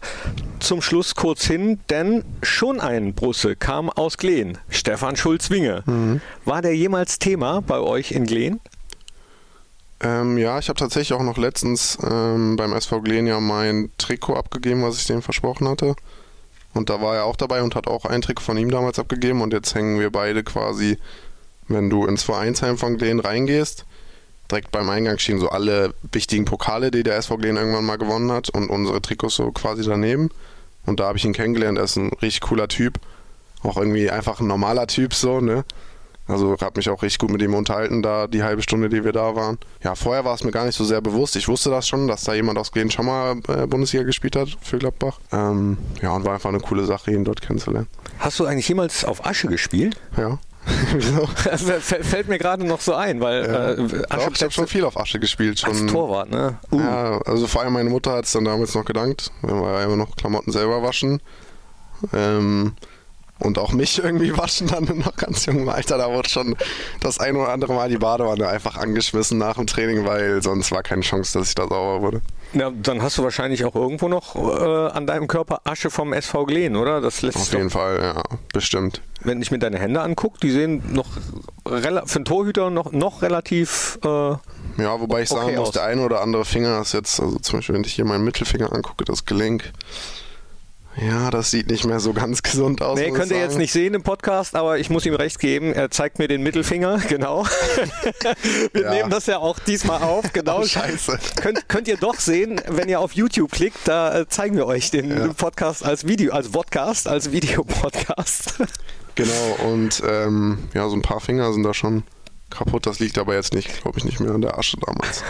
zum 0.60 0.82
Schluss 0.82 1.16
kurz 1.16 1.46
hin, 1.46 1.80
denn 1.90 2.24
schon 2.42 2.80
ein 2.80 3.14
Brusse 3.14 3.58
kam 3.58 3.90
aus 3.90 4.18
Glen. 4.18 4.58
Stefan 4.70 5.18
Schulz-Winge. 5.18 5.84
War 6.46 6.62
der 6.62 6.76
jemals 6.76 7.20
Thema 7.20 7.62
bei 7.62 7.80
euch 7.80 8.12
in 8.12 8.26
Glen? 8.26 8.62
Ähm, 10.04 10.38
ja, 10.38 10.60
ich 10.60 10.70
habe 10.70 10.80
tatsächlich 10.80 11.14
auch 11.14 11.24
noch 11.24 11.38
letztens 11.38 11.98
ähm, 12.04 12.56
beim 12.58 12.74
SV 12.74 13.02
Glenia 13.02 13.40
mein 13.40 13.92
Trikot 13.98 14.36
abgegeben, 14.36 14.84
was 14.84 14.98
ich 14.98 15.08
dem 15.08 15.22
versprochen 15.22 15.68
hatte. 15.68 15.96
Und 16.74 16.90
da 16.90 17.02
war 17.02 17.16
er 17.16 17.26
auch 17.26 17.36
dabei 17.36 17.62
und 17.62 17.76
hat 17.76 17.88
auch 17.88 18.06
ein 18.06 18.22
Trikot 18.22 18.44
von 18.44 18.58
ihm 18.58 18.72
damals 18.72 19.00
abgegeben. 19.00 19.42
Und 19.42 19.54
jetzt 19.54 19.76
hängen 19.76 20.00
wir 20.00 20.12
beide 20.12 20.44
quasi, 20.44 20.98
wenn 21.68 21.90
du 21.90 22.06
ins 22.06 22.24
Vereinsheim 22.24 22.78
von 22.78 22.98
Glen 22.98 23.20
reingehst, 23.20 23.86
direkt 24.50 24.72
beim 24.72 24.90
Eingang 24.90 25.20
stehen 25.20 25.40
so 25.40 25.50
alle 25.50 25.94
wichtigen 26.12 26.46
Pokale, 26.46 26.92
die 26.92 27.04
der 27.04 27.18
SV 27.18 27.38
Glen 27.38 27.58
irgendwann 27.58 27.86
mal 27.86 27.98
gewonnen 27.98 28.32
hat 28.32 28.50
und 28.50 28.70
unsere 28.70 29.02
Trikots 29.02 29.36
so 29.36 29.52
quasi 29.52 29.84
daneben. 29.84 30.30
Und 30.86 31.00
da 31.00 31.06
habe 31.06 31.18
ich 31.18 31.26
ihn 31.26 31.34
kennengelernt. 31.34 31.78
Er 31.78 31.86
ist 31.86 31.96
ein 31.96 32.10
richtig 32.22 32.42
cooler 32.42 32.68
Typ. 32.68 33.00
Auch 33.62 33.78
irgendwie 33.78 34.10
einfach 34.10 34.40
ein 34.40 34.48
normaler 34.48 34.88
Typ 34.88 35.14
so, 35.14 35.40
ne? 35.40 35.64
Also 36.26 36.56
habe 36.62 36.72
mich 36.78 36.90
auch 36.90 37.02
richtig 37.04 37.20
gut 37.20 37.32
mit 37.32 37.42
ihm 37.42 37.54
unterhalten, 37.54 38.02
da 38.02 38.28
die 38.28 38.44
halbe 38.44 38.62
Stunde, 38.62 38.88
die 38.88 39.04
wir 39.04 39.12
da 39.12 39.36
waren. 39.36 39.58
Ja, 39.84 39.94
vorher 39.96 40.24
war 40.24 40.34
es 40.36 40.44
mir 40.46 40.52
gar 40.52 40.66
nicht 40.66 40.76
so 40.78 40.86
sehr 40.86 41.02
bewusst. 41.02 41.36
Ich 41.36 41.48
wusste 41.50 41.70
das 41.70 41.88
schon, 41.88 42.08
dass 42.08 42.24
da 42.24 42.34
jemand 42.34 42.58
aus 42.58 42.72
Glen 42.72 42.90
schon 42.92 43.06
mal 43.08 43.36
äh, 43.50 43.68
Bundesliga 43.68 44.06
gespielt 44.06 44.36
hat 44.38 44.48
für 44.62 44.78
Gladbach. 44.78 45.20
Ähm, 45.34 45.78
ja, 46.02 46.12
und 46.12 46.24
war 46.26 46.36
einfach 46.36 46.50
eine 46.50 46.60
coole 46.62 46.86
Sache, 46.86 47.12
ihn 47.12 47.26
dort 47.26 47.42
kennenzulernen. 47.42 47.88
Hast 48.20 48.40
du 48.40 48.46
eigentlich 48.46 48.70
jemals 48.70 49.04
auf 49.04 49.26
Asche 49.26 49.48
gespielt? 49.48 49.98
Ja. 50.16 50.40
Wieso? 50.94 51.28
Das 51.44 51.62
fällt 51.62 52.30
mir 52.30 52.38
gerade 52.38 52.66
noch 52.66 52.80
so 52.80 52.94
ein, 52.94 53.20
weil 53.20 53.44
Ja. 53.46 53.72
äh, 53.72 53.76
Doch, 53.76 54.32
ich 54.34 54.42
habe 54.44 54.52
schon 54.52 54.68
viel 54.68 54.86
auf 54.86 54.98
Asche 54.98 55.20
gespielt. 55.20 55.60
Schon. 55.60 55.72
als 55.72 55.86
Torwart, 55.88 56.30
ne? 56.32 56.58
Uh. 56.72 56.80
Ja, 56.80 57.20
also 57.26 57.48
vor 57.48 57.64
allem 57.64 57.74
meine 57.74 57.90
Mutter 57.90 58.14
hat 58.14 58.24
es 58.24 58.32
dann 58.32 58.46
damals 58.46 58.74
noch 58.74 58.86
gedankt, 58.86 59.30
wenn 59.42 59.60
wir 59.60 59.74
ja 59.74 59.84
immer 59.84 59.98
noch 59.98 60.16
Klamotten 60.16 60.54
selber 60.54 60.82
waschen. 60.82 61.22
Ähm, 62.14 62.74
und 63.44 63.58
auch 63.58 63.72
mich 63.72 63.98
irgendwie 64.04 64.36
waschen 64.38 64.68
dann 64.68 64.86
in 64.88 65.00
noch 65.00 65.16
ganz 65.16 65.46
jungem 65.46 65.70
Alter. 65.70 65.98
Da 65.98 66.12
wurde 66.12 66.30
schon 66.30 66.56
das 67.00 67.20
ein 67.20 67.36
oder 67.36 67.50
andere 67.50 67.74
Mal 67.74 67.90
die 67.90 67.98
Badewanne 67.98 68.48
einfach 68.48 68.78
angeschmissen 68.78 69.38
nach 69.38 69.56
dem 69.56 69.68
Training, 69.68 70.06
weil 70.06 70.42
sonst 70.42 70.72
war 70.72 70.84
keine 70.84 71.02
Chance, 71.02 71.38
dass 71.40 71.50
ich 71.50 71.56
da 71.56 71.64
sauber 71.68 72.02
wurde. 72.02 72.22
Ja, 72.54 72.70
dann 72.72 73.02
hast 73.02 73.18
du 73.18 73.24
wahrscheinlich 73.24 73.66
auch 73.66 73.74
irgendwo 73.74 74.08
noch 74.08 74.36
äh, 74.36 74.92
an 74.92 75.08
deinem 75.08 75.28
Körper 75.28 75.62
Asche 75.64 75.90
vom 75.90 76.14
SV 76.14 76.46
Glen, 76.46 76.76
oder? 76.76 77.02
Das 77.02 77.22
lässt 77.24 77.38
Auf 77.38 77.52
jeden 77.54 77.72
Fall, 77.72 78.00
ja, 78.16 78.24
bestimmt. 78.54 79.02
wenn 79.22 79.42
ich 79.42 79.50
mir 79.50 79.58
deine 79.58 79.80
Hände 79.80 80.02
angucke, 80.02 80.38
die 80.40 80.52
sehen 80.52 80.84
noch 80.92 81.08
für 81.66 82.16
einen 82.18 82.26
Torhüter 82.26 82.70
noch, 82.70 82.92
noch 82.92 83.24
relativ 83.24 83.98
äh, 84.04 84.08
Ja, 84.08 84.40
wobei 85.00 85.24
ich 85.24 85.30
sagen 85.30 85.46
Okay 85.48 85.56
muss, 85.58 85.70
aus. 85.70 85.74
der 85.74 85.86
eine 85.86 86.02
oder 86.02 86.22
andere 86.22 86.46
Finger 86.46 86.80
ist 86.82 86.94
jetzt, 86.94 87.20
also 87.20 87.38
zum 87.40 87.58
Beispiel, 87.58 87.74
wenn 87.76 87.84
ich 87.86 87.94
hier 87.94 88.06
meinen 88.06 88.24
Mittelfinger 88.24 88.72
angucke, 88.72 89.04
das 89.04 89.26
Gelenk. 89.26 89.72
Ja, 91.02 91.32
das 91.32 91.50
sieht 91.50 91.70
nicht 91.72 91.86
mehr 91.86 92.00
so 92.00 92.14
ganz 92.14 92.44
gesund 92.44 92.82
aus. 92.84 93.00
Nee, 93.00 93.10
könnt 93.12 93.32
ihr 93.32 93.40
jetzt 93.40 93.58
nicht 93.58 93.72
sehen 93.74 93.96
im 93.96 94.04
Podcast, 94.04 94.56
aber 94.56 94.78
ich 94.78 94.90
muss 94.92 95.06
ihm 95.08 95.16
recht 95.16 95.40
geben. 95.40 95.74
Er 95.74 95.90
zeigt 95.90 96.20
mir 96.20 96.28
den 96.28 96.44
Mittelfinger, 96.44 97.00
genau. 97.10 97.46
Wir 98.74 98.82
Ja. 98.84 98.92
nehmen 98.94 99.10
das 99.10 99.26
ja 99.26 99.40
auch 99.40 99.58
diesmal 99.60 100.04
auf, 100.04 100.32
genau. 100.34 100.60
Oh, 100.62 100.66
scheiße. 100.66 101.18
Könnt, 101.42 101.68
könnt 101.68 101.88
ihr 101.88 101.98
doch 101.98 102.20
sehen, 102.20 102.62
wenn 102.68 102.90
ihr 102.90 103.00
auf 103.00 103.14
YouTube 103.14 103.52
klickt, 103.52 103.80
da 103.86 104.20
äh, 104.20 104.28
zeigen 104.28 104.56
wir 104.56 104.68
euch 104.68 104.92
den 104.92 105.10
Ja. 105.10 105.34
Podcast 105.34 105.84
als 105.84 106.08
Video, 106.08 106.32
als 106.34 106.50
Podcast, 106.50 107.08
als 107.08 107.32
Videopodcast. 107.32 108.56
Genau, 109.16 109.72
und 109.72 110.02
ähm, 110.08 110.58
ja, 110.74 110.90
so 110.90 110.96
ein 110.96 111.04
paar 111.04 111.20
Finger 111.20 111.54
sind 111.54 111.62
da 111.62 111.76
schon 111.76 112.02
kaputt. 112.50 112.88
Das 112.88 112.98
liegt 112.98 113.20
aber 113.20 113.36
jetzt 113.36 113.54
nicht, 113.54 113.84
glaube 113.84 114.00
ich, 114.00 114.06
nicht 114.06 114.20
mehr 114.20 114.32
an 114.32 114.42
der 114.42 114.58
Asche 114.58 114.76
damals. 114.84 115.24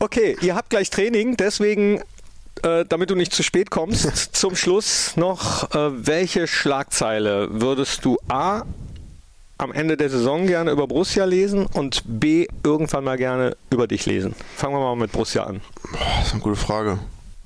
Okay, 0.00 0.36
ihr 0.40 0.56
habt 0.56 0.68
gleich 0.70 0.90
Training, 0.90 1.36
deswegen, 1.36 2.02
äh, 2.64 2.84
damit 2.88 3.10
du 3.10 3.14
nicht 3.14 3.32
zu 3.32 3.42
spät 3.42 3.70
kommst, 3.70 4.02
zum 4.36 4.56
Schluss 4.56 5.16
noch, 5.16 5.74
äh, 5.74 6.06
welche 6.06 6.46
Schlagzeile 6.46 7.48
würdest 7.50 8.04
du 8.04 8.18
A 8.28 8.62
am 9.58 9.72
Ende 9.72 9.96
der 9.96 10.08
Saison 10.08 10.46
gerne 10.46 10.70
über 10.70 10.86
Borussia 10.86 11.24
lesen 11.24 11.66
und 11.66 12.02
B 12.06 12.46
irgendwann 12.64 13.04
mal 13.04 13.16
gerne 13.16 13.56
über 13.70 13.86
dich 13.86 14.06
lesen? 14.06 14.34
Fangen 14.56 14.74
wir 14.74 14.80
mal 14.80 14.96
mit 14.96 15.12
Borussia 15.12 15.44
an. 15.44 15.60
Das 15.92 16.28
ist 16.28 16.32
eine 16.32 16.42
gute 16.42 16.56
Frage. 16.56 16.98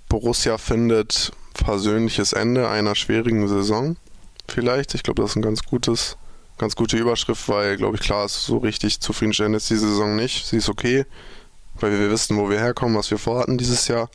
Borussia 0.08 0.58
findet 0.58 1.32
persönliches 1.54 2.32
Ende 2.32 2.68
einer 2.68 2.94
schwierigen 2.94 3.48
Saison. 3.48 3.96
Vielleicht. 4.48 4.94
Ich 4.94 5.02
glaube, 5.02 5.22
das 5.22 5.30
ist 5.30 5.36
ein 5.36 5.42
ganz 5.42 5.62
gutes, 5.62 6.16
ganz 6.58 6.76
gute 6.76 6.98
Überschrift, 6.98 7.48
weil, 7.48 7.76
glaube 7.76 7.96
ich, 7.96 8.02
klar 8.02 8.26
ist, 8.26 8.44
so 8.44 8.58
richtig 8.58 9.00
zufriedenstellend 9.00 9.56
ist 9.56 9.70
die 9.70 9.76
Saison 9.76 10.14
nicht. 10.16 10.46
Sie 10.46 10.58
ist 10.58 10.68
okay, 10.68 11.06
weil 11.80 11.98
wir 11.98 12.10
wissen, 12.10 12.36
wo 12.36 12.50
wir 12.50 12.58
herkommen, 12.58 12.96
was 12.96 13.10
wir 13.10 13.18
vorhatten 13.18 13.56
dieses 13.56 13.88
Jahr. 13.88 14.10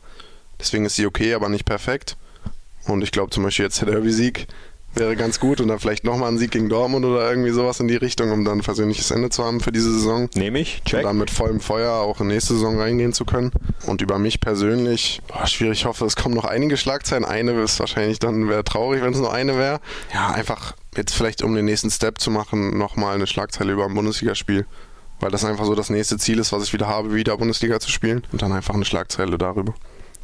Deswegen 0.60 0.84
ist 0.84 0.96
sie 0.96 1.06
okay, 1.06 1.34
aber 1.34 1.48
nicht 1.48 1.64
perfekt. 1.64 2.16
Und 2.86 3.02
ich 3.02 3.12
glaube 3.12 3.30
zum 3.30 3.44
Beispiel 3.44 3.66
jetzt 3.66 3.80
der 3.80 3.88
Derby-Sieg 3.90 4.46
wäre 4.94 5.16
ganz 5.16 5.38
gut 5.38 5.60
und 5.60 5.68
dann 5.68 5.78
vielleicht 5.78 6.04
nochmal 6.04 6.30
ein 6.30 6.38
Sieg 6.38 6.50
gegen 6.50 6.68
Dortmund 6.68 7.04
oder 7.04 7.28
irgendwie 7.28 7.50
sowas 7.50 7.80
in 7.80 7.88
die 7.88 7.96
Richtung, 7.96 8.30
um 8.30 8.44
dann 8.44 8.58
ein 8.58 8.62
versöhnliches 8.62 9.10
Ende 9.10 9.30
zu 9.30 9.44
haben 9.44 9.60
für 9.60 9.72
diese 9.72 9.92
Saison. 9.92 10.28
Nehme 10.34 10.58
ich, 10.60 10.82
check. 10.84 11.00
Und 11.00 11.04
dann 11.04 11.18
mit 11.18 11.30
vollem 11.30 11.60
Feuer 11.60 11.92
auch 11.92 12.20
in 12.20 12.28
nächste 12.28 12.54
Saison 12.54 12.78
reingehen 12.78 13.12
zu 13.12 13.24
können. 13.24 13.52
Und 13.86 14.02
über 14.02 14.18
mich 14.18 14.40
persönlich, 14.40 15.20
oh, 15.32 15.46
schwierig, 15.46 15.80
ich 15.80 15.84
hoffe, 15.84 16.04
es 16.04 16.16
kommen 16.16 16.34
noch 16.34 16.44
einige 16.44 16.76
Schlagzeilen. 16.76 17.24
Eine 17.24 17.60
ist 17.62 17.78
wahrscheinlich 17.80 18.18
dann, 18.18 18.48
wäre 18.48 18.64
traurig, 18.64 19.02
wenn 19.02 19.12
es 19.12 19.18
nur 19.18 19.32
eine 19.32 19.56
wäre. 19.56 19.80
Ja, 20.12 20.30
einfach 20.30 20.74
jetzt 20.96 21.14
vielleicht, 21.14 21.42
um 21.42 21.54
den 21.54 21.66
nächsten 21.66 21.90
Step 21.90 22.18
zu 22.18 22.30
machen, 22.30 22.76
nochmal 22.76 23.14
eine 23.14 23.26
Schlagzeile 23.26 23.72
über 23.72 23.84
ein 23.84 23.94
Bundesligaspiel. 23.94 24.66
Weil 25.20 25.30
das 25.30 25.44
einfach 25.44 25.64
so 25.64 25.74
das 25.74 25.90
nächste 25.90 26.16
Ziel 26.16 26.38
ist, 26.38 26.52
was 26.52 26.62
ich 26.62 26.72
wieder 26.72 26.86
habe, 26.86 27.12
wieder 27.12 27.36
Bundesliga 27.36 27.80
zu 27.80 27.90
spielen. 27.90 28.24
Und 28.32 28.42
dann 28.42 28.52
einfach 28.52 28.74
eine 28.74 28.84
Schlagzeile 28.84 29.36
darüber. 29.36 29.74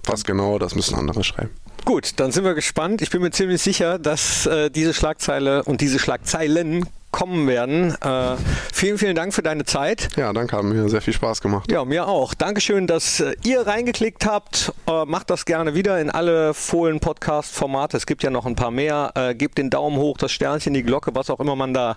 Was 0.06 0.24
genau, 0.24 0.58
das 0.58 0.74
müssen 0.74 0.94
andere 0.96 1.24
schreiben. 1.24 1.50
Gut, 1.84 2.12
dann 2.16 2.32
sind 2.32 2.44
wir 2.44 2.54
gespannt. 2.54 3.02
Ich 3.02 3.10
bin 3.10 3.20
mir 3.20 3.30
ziemlich 3.30 3.60
sicher, 3.60 3.98
dass 3.98 4.46
äh, 4.46 4.70
diese 4.70 4.94
Schlagzeile 4.94 5.64
und 5.64 5.80
diese 5.80 5.98
Schlagzeilen 5.98 6.86
kommen 7.14 7.46
werden. 7.46 7.94
Äh, 8.00 8.36
vielen, 8.72 8.98
vielen 8.98 9.14
Dank 9.14 9.32
für 9.32 9.42
deine 9.42 9.64
Zeit. 9.64 10.08
Ja, 10.16 10.32
danke, 10.32 10.56
haben 10.56 10.70
mir 10.70 10.88
sehr 10.88 11.00
viel 11.00 11.12
Spaß 11.12 11.40
gemacht. 11.40 11.70
Ja, 11.70 11.84
mir 11.84 12.08
auch. 12.08 12.34
Dankeschön, 12.34 12.88
dass 12.88 13.20
äh, 13.20 13.34
ihr 13.44 13.66
reingeklickt 13.66 14.26
habt. 14.26 14.72
Äh, 14.88 15.04
macht 15.04 15.30
das 15.30 15.44
gerne 15.44 15.76
wieder 15.76 16.00
in 16.00 16.10
alle 16.10 16.54
Fohlen-Podcast-Formate. 16.54 17.96
Es 17.96 18.06
gibt 18.06 18.24
ja 18.24 18.30
noch 18.30 18.46
ein 18.46 18.56
paar 18.56 18.72
mehr. 18.72 19.12
Äh, 19.14 19.36
gebt 19.36 19.58
den 19.58 19.70
Daumen 19.70 19.98
hoch, 19.98 20.18
das 20.18 20.32
Sternchen, 20.32 20.74
die 20.74 20.82
Glocke, 20.82 21.14
was 21.14 21.30
auch 21.30 21.38
immer 21.38 21.54
man 21.54 21.72
da 21.72 21.96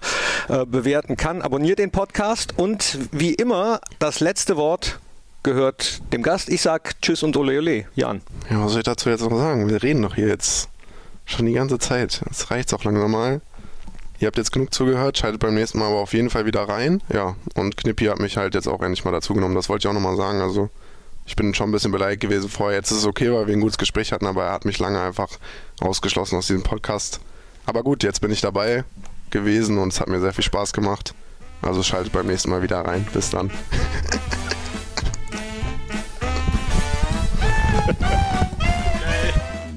äh, 0.50 0.66
bewerten 0.66 1.18
kann. 1.18 1.42
Abonniert 1.42 1.80
den 1.80 1.90
Podcast 1.90 2.54
und 2.56 3.00
wie 3.12 3.34
immer 3.34 3.80
das 3.98 4.20
letzte 4.20 4.56
Wort 4.56 5.00
gehört 5.48 6.02
dem 6.12 6.24
Gast. 6.24 6.50
Ich 6.50 6.62
sag 6.62 7.02
Tschüss 7.02 7.24
und 7.24 7.38
Ole 7.38 7.60
Ole. 7.60 7.86
Jan. 7.96 8.22
Ja, 8.50 8.62
was 8.62 8.72
soll 8.72 8.82
ich 8.82 8.86
dazu 8.86 9.10
jetzt 9.10 9.22
noch 9.22 9.38
sagen? 9.38 9.70
Wir 9.70 9.82
reden 9.82 10.02
doch 10.02 10.16
hier 10.16 10.28
jetzt 10.28 10.68
schon 11.26 11.46
die 11.46 11.54
ganze 11.54 11.80
Zeit. 11.80 12.22
Jetzt 12.26 12.52
reicht's 12.52 12.74
auch 12.74 12.84
langsam 12.84 13.12
mal. 13.12 13.42
Ihr 14.20 14.28
habt 14.28 14.38
jetzt 14.38 14.52
genug 14.52 14.74
zugehört, 14.74 15.18
schaltet 15.18 15.40
beim 15.40 15.54
nächsten 15.54 15.80
Mal 15.80 15.88
aber 15.88 16.00
auf 16.00 16.14
jeden 16.14 16.30
Fall 16.30 16.46
wieder 16.46 16.64
rein. 16.64 17.02
Ja, 17.14 17.36
und 17.56 17.78
Knippi 17.78 18.06
hat 18.06 18.20
mich 18.20 18.36
halt 18.36 18.56
jetzt 18.56 18.68
auch 18.68 18.82
endlich 18.82 19.06
mal 19.06 19.12
dazu 19.12 19.34
genommen. 19.34 19.56
Das 19.56 19.70
wollte 19.70 19.88
ich 19.88 19.90
auch 19.90 19.94
nochmal 19.94 20.18
sagen. 20.18 20.42
Also, 20.42 20.70
ich 21.26 21.38
bin 21.38 21.54
schon 21.54 21.70
ein 21.70 21.72
bisschen 21.72 21.92
beleidigt 21.92 22.22
gewesen 22.22 22.50
vorher. 22.50 22.78
Jetzt 22.78 22.92
ist 22.92 22.98
es 22.98 23.06
okay, 23.06 23.32
weil 23.32 23.48
wir 23.48 23.54
ein 23.54 23.62
gutes 23.62 23.78
Gespräch 23.78 24.12
hatten, 24.12 24.26
aber 24.26 24.46
er 24.46 24.52
hat 24.52 24.66
mich 24.66 24.80
lange 24.80 25.00
einfach 25.00 25.30
ausgeschlossen 25.80 26.38
aus 26.38 26.48
diesem 26.48 26.64
Podcast. 26.64 27.22
Aber 27.66 27.84
gut, 27.84 28.04
jetzt 28.04 28.20
bin 28.20 28.32
ich 28.32 28.42
dabei 28.42 28.84
gewesen 29.30 29.78
und 29.78 29.94
es 29.94 30.02
hat 30.02 30.10
mir 30.10 30.20
sehr 30.20 30.34
viel 30.34 30.44
Spaß 30.44 30.74
gemacht. 30.74 31.14
Also 31.62 31.84
schaltet 31.84 32.12
beim 32.12 32.28
nächsten 32.28 32.50
Mal 32.50 32.64
wieder 32.64 32.82
rein. 32.82 33.08
Bis 33.14 33.30
dann. 33.30 33.50